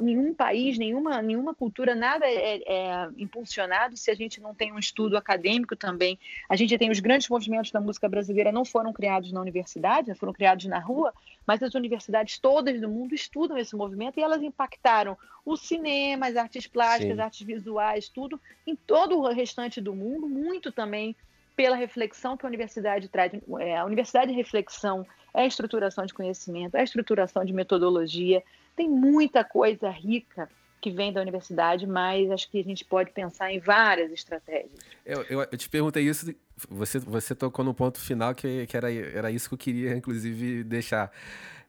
nenhum 0.00 0.34
país, 0.34 0.78
nenhuma, 0.78 1.20
nenhuma 1.22 1.54
cultura, 1.54 1.94
nada 1.94 2.26
é, 2.26 2.56
é, 2.66 3.08
impulsionado 3.16 3.96
se 3.96 4.10
a 4.10 4.14
gente 4.14 4.40
não 4.40 4.54
tem 4.54 4.72
um 4.72 4.78
estudo 4.78 5.16
acadêmico 5.16 5.76
também. 5.76 6.18
A 6.48 6.56
gente 6.56 6.76
tem 6.78 6.90
os 6.90 7.00
grandes 7.00 7.28
movimentos 7.28 7.70
da 7.70 7.80
música 7.80 8.08
brasileira, 8.08 8.52
não 8.52 8.64
foram 8.64 8.92
criados 8.92 9.30
na 9.30 9.40
universidade, 9.40 10.14
foram 10.14 10.32
criados 10.32 10.64
na 10.66 10.78
rua, 10.78 11.12
mas 11.46 11.62
as 11.62 11.74
universidades 11.74 12.38
todas 12.38 12.80
do 12.80 12.88
mundo 12.88 13.14
estudam 13.14 13.58
esse 13.58 13.76
movimento 13.76 14.18
e 14.18 14.22
elas 14.22 14.42
impactaram 14.42 15.16
o 15.44 15.56
cinema, 15.56 16.26
as 16.26 16.36
artes 16.36 16.66
plásticas, 16.66 17.16
Sim. 17.16 17.22
artes 17.22 17.46
visuais, 17.46 18.08
tudo, 18.08 18.40
em 18.66 18.74
todo 18.74 19.18
o 19.18 19.32
restante 19.32 19.80
do 19.80 19.94
mundo, 19.94 20.28
muito 20.28 20.72
também 20.72 21.14
pela 21.58 21.74
reflexão 21.74 22.36
que 22.36 22.46
a 22.46 22.48
universidade 22.48 23.08
traz. 23.08 23.32
É, 23.58 23.76
a 23.76 23.84
universidade 23.84 24.30
de 24.30 24.36
reflexão 24.36 25.04
é 25.34 25.44
estruturação 25.44 26.06
de 26.06 26.14
conhecimento, 26.14 26.76
é 26.76 26.80
a 26.80 26.84
estruturação 26.84 27.44
de 27.44 27.52
metodologia, 27.52 28.44
tem 28.76 28.88
muita 28.88 29.42
coisa 29.42 29.90
rica 29.90 30.48
que 30.80 30.90
vem 30.90 31.12
da 31.12 31.20
universidade, 31.20 31.86
mas 31.86 32.30
acho 32.30 32.50
que 32.50 32.60
a 32.60 32.64
gente 32.64 32.84
pode 32.84 33.10
pensar 33.10 33.52
em 33.52 33.58
várias 33.58 34.12
estratégias. 34.12 34.70
Eu, 35.04 35.22
eu, 35.24 35.40
eu 35.40 35.58
te 35.58 35.68
perguntei 35.68 36.04
isso, 36.04 36.34
você, 36.68 36.98
você 36.98 37.34
tocou 37.34 37.64
no 37.64 37.74
ponto 37.74 37.98
final 37.98 38.34
que, 38.34 38.66
que 38.66 38.76
era, 38.76 38.92
era 38.92 39.30
isso 39.30 39.48
que 39.48 39.54
eu 39.54 39.58
queria, 39.58 39.96
inclusive, 39.96 40.64
deixar. 40.64 41.10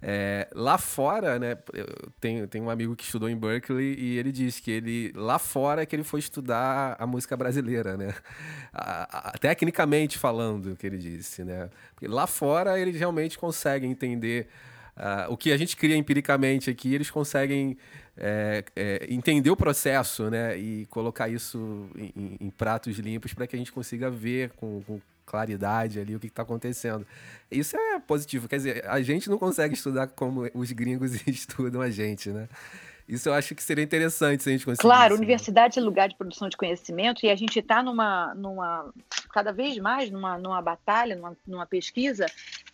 É, 0.01 0.47
lá 0.53 0.77
fora, 0.77 1.37
né, 1.37 1.57
eu 1.73 2.47
tenho, 2.47 2.65
um 2.65 2.69
amigo 2.69 2.95
que 2.95 3.03
estudou 3.03 3.29
em 3.29 3.35
Berkeley 3.35 3.95
e 3.99 4.17
ele 4.17 4.31
disse 4.31 4.61
que 4.61 4.71
ele 4.71 5.11
lá 5.13 5.37
fora 5.37 5.81
é 5.81 5.85
que 5.85 5.93
ele 5.93 6.05
foi 6.05 6.21
estudar 6.21 6.95
a 6.97 7.05
música 7.05 7.35
brasileira, 7.35 7.97
né? 7.97 8.13
A, 8.71 9.31
a, 9.31 9.37
tecnicamente 9.37 10.17
falando, 10.17 10.77
que 10.77 10.87
ele 10.87 10.97
disse, 10.97 11.43
né? 11.43 11.69
Porque 11.93 12.07
lá 12.07 12.25
fora 12.27 12.79
eles 12.79 12.95
realmente 12.95 13.37
conseguem 13.37 13.91
entender 13.91 14.47
Uh, 14.99 15.31
o 15.31 15.37
que 15.37 15.53
a 15.53 15.55
gente 15.55 15.77
cria 15.77 15.95
empiricamente 15.95 16.69
aqui, 16.69 16.93
eles 16.93 17.09
conseguem 17.09 17.77
é, 18.19 18.63
é, 18.75 19.07
entender 19.09 19.49
o 19.49 19.55
processo 19.55 20.29
né, 20.29 20.57
e 20.57 20.85
colocar 20.87 21.29
isso 21.29 21.89
em, 21.95 22.37
em 22.39 22.49
pratos 22.49 22.99
limpos 22.99 23.33
para 23.33 23.47
que 23.47 23.55
a 23.55 23.59
gente 23.59 23.71
consiga 23.71 24.11
ver 24.11 24.51
com, 24.57 24.83
com 24.83 24.99
claridade 25.25 25.99
ali 25.99 26.15
o 26.15 26.19
que 26.19 26.27
está 26.27 26.41
acontecendo. 26.41 27.05
Isso 27.49 27.77
é 27.77 27.99
positivo. 27.99 28.47
Quer 28.47 28.57
dizer, 28.57 28.85
a 28.87 29.01
gente 29.01 29.29
não 29.29 29.37
consegue 29.37 29.75
estudar 29.75 30.07
como 30.07 30.49
os 30.53 30.71
gringos 30.71 31.13
estudam 31.27 31.81
a 31.81 31.89
gente, 31.89 32.29
né? 32.29 32.49
Isso 33.07 33.27
eu 33.27 33.33
acho 33.33 33.55
que 33.55 33.63
seria 33.63 33.83
interessante 33.83 34.43
se 34.43 34.49
a 34.49 34.51
gente 34.51 34.65
conseguir. 34.65 34.83
Claro, 34.83 35.13
isso, 35.13 35.17
universidade 35.17 35.77
né? 35.77 35.81
é 35.81 35.85
lugar 35.85 36.09
de 36.09 36.15
produção 36.15 36.47
de 36.47 36.55
conhecimento 36.55 37.25
e 37.25 37.29
a 37.31 37.35
gente 37.35 37.57
está 37.57 37.81
numa, 37.81 38.35
numa, 38.35 38.93
cada 39.33 39.51
vez 39.51 39.79
mais 39.79 40.11
numa, 40.11 40.37
numa 40.37 40.61
batalha, 40.61 41.15
numa, 41.15 41.35
numa 41.47 41.65
pesquisa 41.65 42.27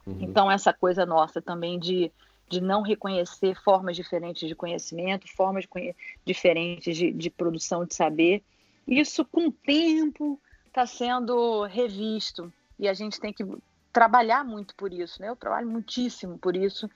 Uhum. 0.05 0.17
Então, 0.21 0.49
essa 0.49 0.71
coisa 0.71 1.05
nossa 1.05 1.41
também 1.41 1.79
de, 1.79 2.11
de 2.47 2.61
não 2.61 2.81
reconhecer 2.81 3.55
formas 3.61 3.95
diferentes 3.95 4.47
de 4.47 4.55
conhecimento, 4.55 5.27
formas 5.35 5.65
de, 5.65 5.95
diferentes 6.25 6.95
de, 6.95 7.11
de 7.11 7.29
produção 7.29 7.85
de 7.85 7.93
saber, 7.93 8.41
isso 8.89 9.23
com 9.25 9.47
o 9.47 9.51
tempo 9.51 10.39
está 10.67 10.85
sendo 10.85 11.63
revisto 11.65 12.51
e 12.77 12.87
a 12.87 12.93
gente 12.93 13.19
tem 13.19 13.31
que 13.31 13.45
trabalhar 13.91 14.43
muito 14.43 14.75
por 14.75 14.93
isso, 14.93 15.21
né? 15.21 15.29
Eu 15.29 15.35
trabalho 15.35 15.67
muitíssimo 15.67 16.37
por 16.37 16.55
isso. 16.55 16.89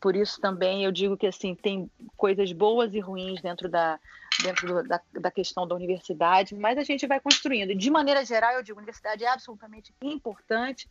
Por 0.00 0.16
isso 0.16 0.40
também 0.40 0.84
eu 0.84 0.92
digo 0.92 1.16
que 1.16 1.26
assim 1.26 1.54
tem 1.54 1.90
coisas 2.16 2.52
boas 2.52 2.94
e 2.94 3.00
ruins 3.00 3.40
dentro 3.42 3.68
da 3.68 3.98
dentro 4.42 4.66
do, 4.66 4.88
da, 4.88 5.00
da 5.12 5.30
questão 5.30 5.66
da 5.66 5.74
universidade, 5.74 6.54
mas 6.54 6.78
a 6.78 6.82
gente 6.82 7.06
vai 7.06 7.20
construindo. 7.20 7.74
De 7.74 7.90
maneira 7.90 8.24
geral, 8.24 8.52
eu 8.52 8.62
digo, 8.62 8.78
a 8.78 8.82
universidade 8.82 9.24
é 9.24 9.28
absolutamente 9.28 9.92
importante, 10.00 10.88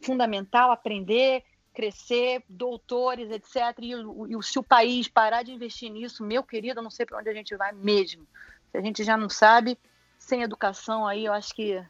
fundamental 0.00 0.70
aprender, 0.70 1.42
crescer, 1.74 2.44
doutores, 2.48 3.30
etc. 3.30 3.76
E, 3.80 3.92
e, 3.92 4.42
se 4.42 4.58
o 4.58 4.62
país 4.62 5.08
parar 5.08 5.42
de 5.42 5.52
investir 5.52 5.90
nisso, 5.90 6.22
meu 6.22 6.42
querido, 6.42 6.80
eu 6.80 6.84
não 6.84 6.90
sei 6.90 7.06
para 7.06 7.18
onde 7.18 7.28
a 7.28 7.34
gente 7.34 7.56
vai 7.56 7.72
mesmo. 7.72 8.26
Se 8.70 8.78
a 8.78 8.80
gente 8.80 9.02
já 9.02 9.16
não 9.16 9.28
sabe, 9.28 9.76
sem 10.22 10.42
educação 10.42 11.06
aí, 11.06 11.24
eu 11.24 11.32
acho 11.32 11.54
que 11.54 11.84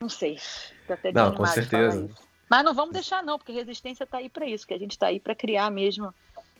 não 0.00 0.08
sei. 0.08 0.38
Tô 0.86 0.94
até 0.94 1.12
não, 1.12 1.34
com 1.34 1.46
certeza. 1.46 2.08
Mas 2.48 2.64
não 2.64 2.74
vamos 2.74 2.92
deixar 2.92 3.22
não, 3.22 3.38
porque 3.38 3.52
resistência 3.52 4.04
está 4.04 4.18
aí 4.18 4.28
para 4.28 4.46
isso, 4.46 4.66
que 4.66 4.74
a 4.74 4.78
gente 4.78 4.92
está 4.92 5.06
aí 5.06 5.20
para 5.20 5.34
criar 5.34 5.70
mesmo 5.70 6.12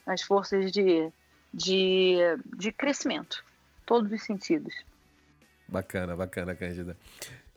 as 0.07 0.23
forças 0.23 0.71
de, 0.71 1.11
de, 1.53 2.19
de 2.57 2.71
crescimento, 2.71 3.45
todos 3.85 4.13
os 4.13 4.23
sentidos. 4.23 4.75
Bacana, 5.67 6.15
bacana, 6.15 6.55
Cândida. 6.55 6.97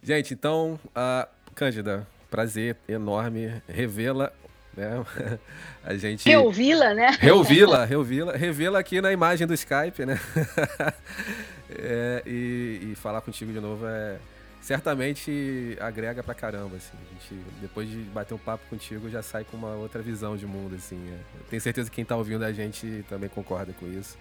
Gente, 0.02 0.34
então, 0.34 0.80
a 0.94 1.28
Cândida, 1.54 2.08
prazer 2.30 2.78
enorme 2.88 3.62
revê-la 3.68 4.32
né? 4.76 5.06
A 5.84 5.96
gente 5.96 6.28
reouvi-la, 6.28 6.94
né? 6.94 7.16
Reouvi-la, 7.20 7.86
reouvi-la, 7.86 8.34
revê-la 8.36 8.80
aqui 8.80 9.00
na 9.00 9.12
imagem 9.12 9.48
do 9.48 9.54
Skype, 9.54 10.06
né? 10.06 10.20
é, 11.70 12.24
e, 12.26 12.92
e, 12.92 12.96
falar 12.96 13.22
contigo 13.22 13.52
de 13.52 13.60
novo 13.60 13.86
é 13.88 14.20
certamente 14.62 15.78
agrega 15.80 16.24
pra 16.24 16.34
caramba, 16.34 16.78
assim. 16.78 16.98
A 16.98 17.14
gente, 17.14 17.46
depois 17.62 17.88
de 17.88 17.98
bater 17.98 18.34
um 18.34 18.38
papo 18.40 18.64
contigo, 18.68 19.10
já 19.10 19.22
sai 19.22 19.44
com 19.44 19.56
uma 19.58 19.76
outra 19.76 20.02
visão 20.02 20.36
de 20.36 20.46
mundo, 20.46 20.76
assim. 20.76 21.00
É. 21.14 21.50
Tenho 21.50 21.62
certeza 21.62 21.90
que 21.90 21.96
quem 21.96 22.06
tá 22.06 22.16
ouvindo 22.16 22.44
a 22.44 22.52
gente 22.52 23.06
também 23.08 23.30
concorda 23.30 23.74
com 23.74 23.88
isso. 23.88 24.18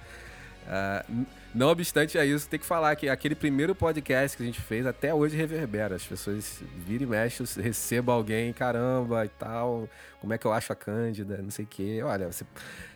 Uh, 0.64 1.26
não 1.54 1.68
obstante 1.68 2.16
é 2.16 2.24
isso, 2.24 2.48
tem 2.48 2.58
que 2.58 2.64
falar 2.64 2.96
que 2.96 3.08
aquele 3.08 3.34
primeiro 3.34 3.74
podcast 3.74 4.36
que 4.36 4.42
a 4.42 4.46
gente 4.46 4.60
fez 4.60 4.86
até 4.86 5.14
hoje 5.14 5.36
reverbera. 5.36 5.96
As 5.96 6.04
pessoas 6.04 6.62
viram 6.86 7.04
e 7.04 7.06
mexem, 7.06 7.46
recebam 7.62 8.14
alguém, 8.14 8.52
caramba 8.52 9.24
e 9.24 9.28
tal. 9.28 9.88
Como 10.20 10.32
é 10.32 10.38
que 10.38 10.46
eu 10.46 10.52
acho 10.52 10.72
a 10.72 10.76
Cândida? 10.76 11.38
Não 11.38 11.50
sei 11.50 11.64
o 11.64 11.68
quê. 11.68 12.00
Olha, 12.02 12.30
você, 12.30 12.44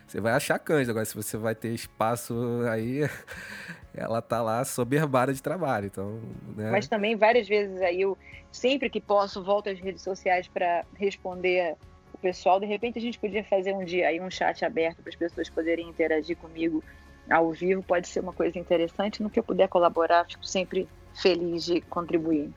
você 0.09 0.19
vai 0.19 0.33
achar 0.33 0.55
a 0.55 0.59
Cândida. 0.59 0.91
Agora, 0.91 1.05
se 1.05 1.15
você 1.15 1.37
vai 1.37 1.53
ter 1.53 1.69
espaço 1.69 2.33
aí, 2.71 3.01
ela 3.93 4.21
tá 4.21 4.41
lá 4.41 4.65
soberbada 4.65 5.33
de 5.33 5.41
trabalho. 5.41 5.85
Então, 5.85 6.19
né? 6.55 6.71
Mas 6.71 6.87
também 6.87 7.15
várias 7.15 7.47
vezes 7.47 7.81
aí 7.81 8.01
eu, 8.01 8.17
sempre 8.51 8.89
que 8.89 8.99
posso, 8.99 9.43
volto 9.43 9.69
às 9.69 9.79
redes 9.79 10.01
sociais 10.01 10.47
para 10.47 10.83
responder 10.95 11.75
o 12.13 12.17
pessoal. 12.17 12.59
De 12.59 12.65
repente 12.65 12.97
a 12.97 13.01
gente 13.01 13.19
podia 13.19 13.43
fazer 13.43 13.73
um 13.73 13.85
dia 13.85 14.07
aí 14.07 14.19
um 14.19 14.31
chat 14.31 14.65
aberto 14.65 15.01
para 15.01 15.09
as 15.09 15.15
pessoas 15.15 15.49
poderem 15.49 15.87
interagir 15.87 16.35
comigo 16.37 16.83
ao 17.29 17.51
vivo 17.51 17.83
pode 17.83 18.07
ser 18.07 18.21
uma 18.21 18.33
coisa 18.33 18.57
interessante. 18.57 19.21
No 19.21 19.29
que 19.29 19.39
eu 19.39 19.43
puder 19.43 19.67
colaborar, 19.67 20.25
fico 20.25 20.45
sempre 20.45 20.87
feliz 21.13 21.65
de 21.65 21.81
contribuir. 21.81 22.51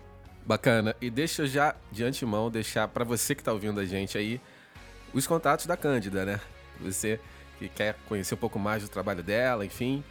Bacana. 0.46 0.96
E 1.00 1.10
deixa 1.10 1.42
eu 1.42 1.46
já 1.46 1.76
de 1.90 2.02
antemão 2.02 2.50
deixar 2.50 2.88
para 2.88 3.04
você 3.04 3.34
que 3.34 3.42
está 3.42 3.52
ouvindo 3.52 3.78
a 3.78 3.84
gente 3.84 4.16
aí 4.16 4.40
os 5.12 5.26
contatos 5.26 5.66
da 5.66 5.76
Cândida, 5.76 6.24
né? 6.24 6.40
Você 6.80 7.20
que 7.68 7.76
quer 7.76 7.94
conhecer 8.08 8.34
um 8.34 8.38
pouco 8.38 8.58
mais 8.58 8.82
do 8.82 8.88
trabalho 8.88 9.22
dela, 9.22 9.64
enfim. 9.64 10.02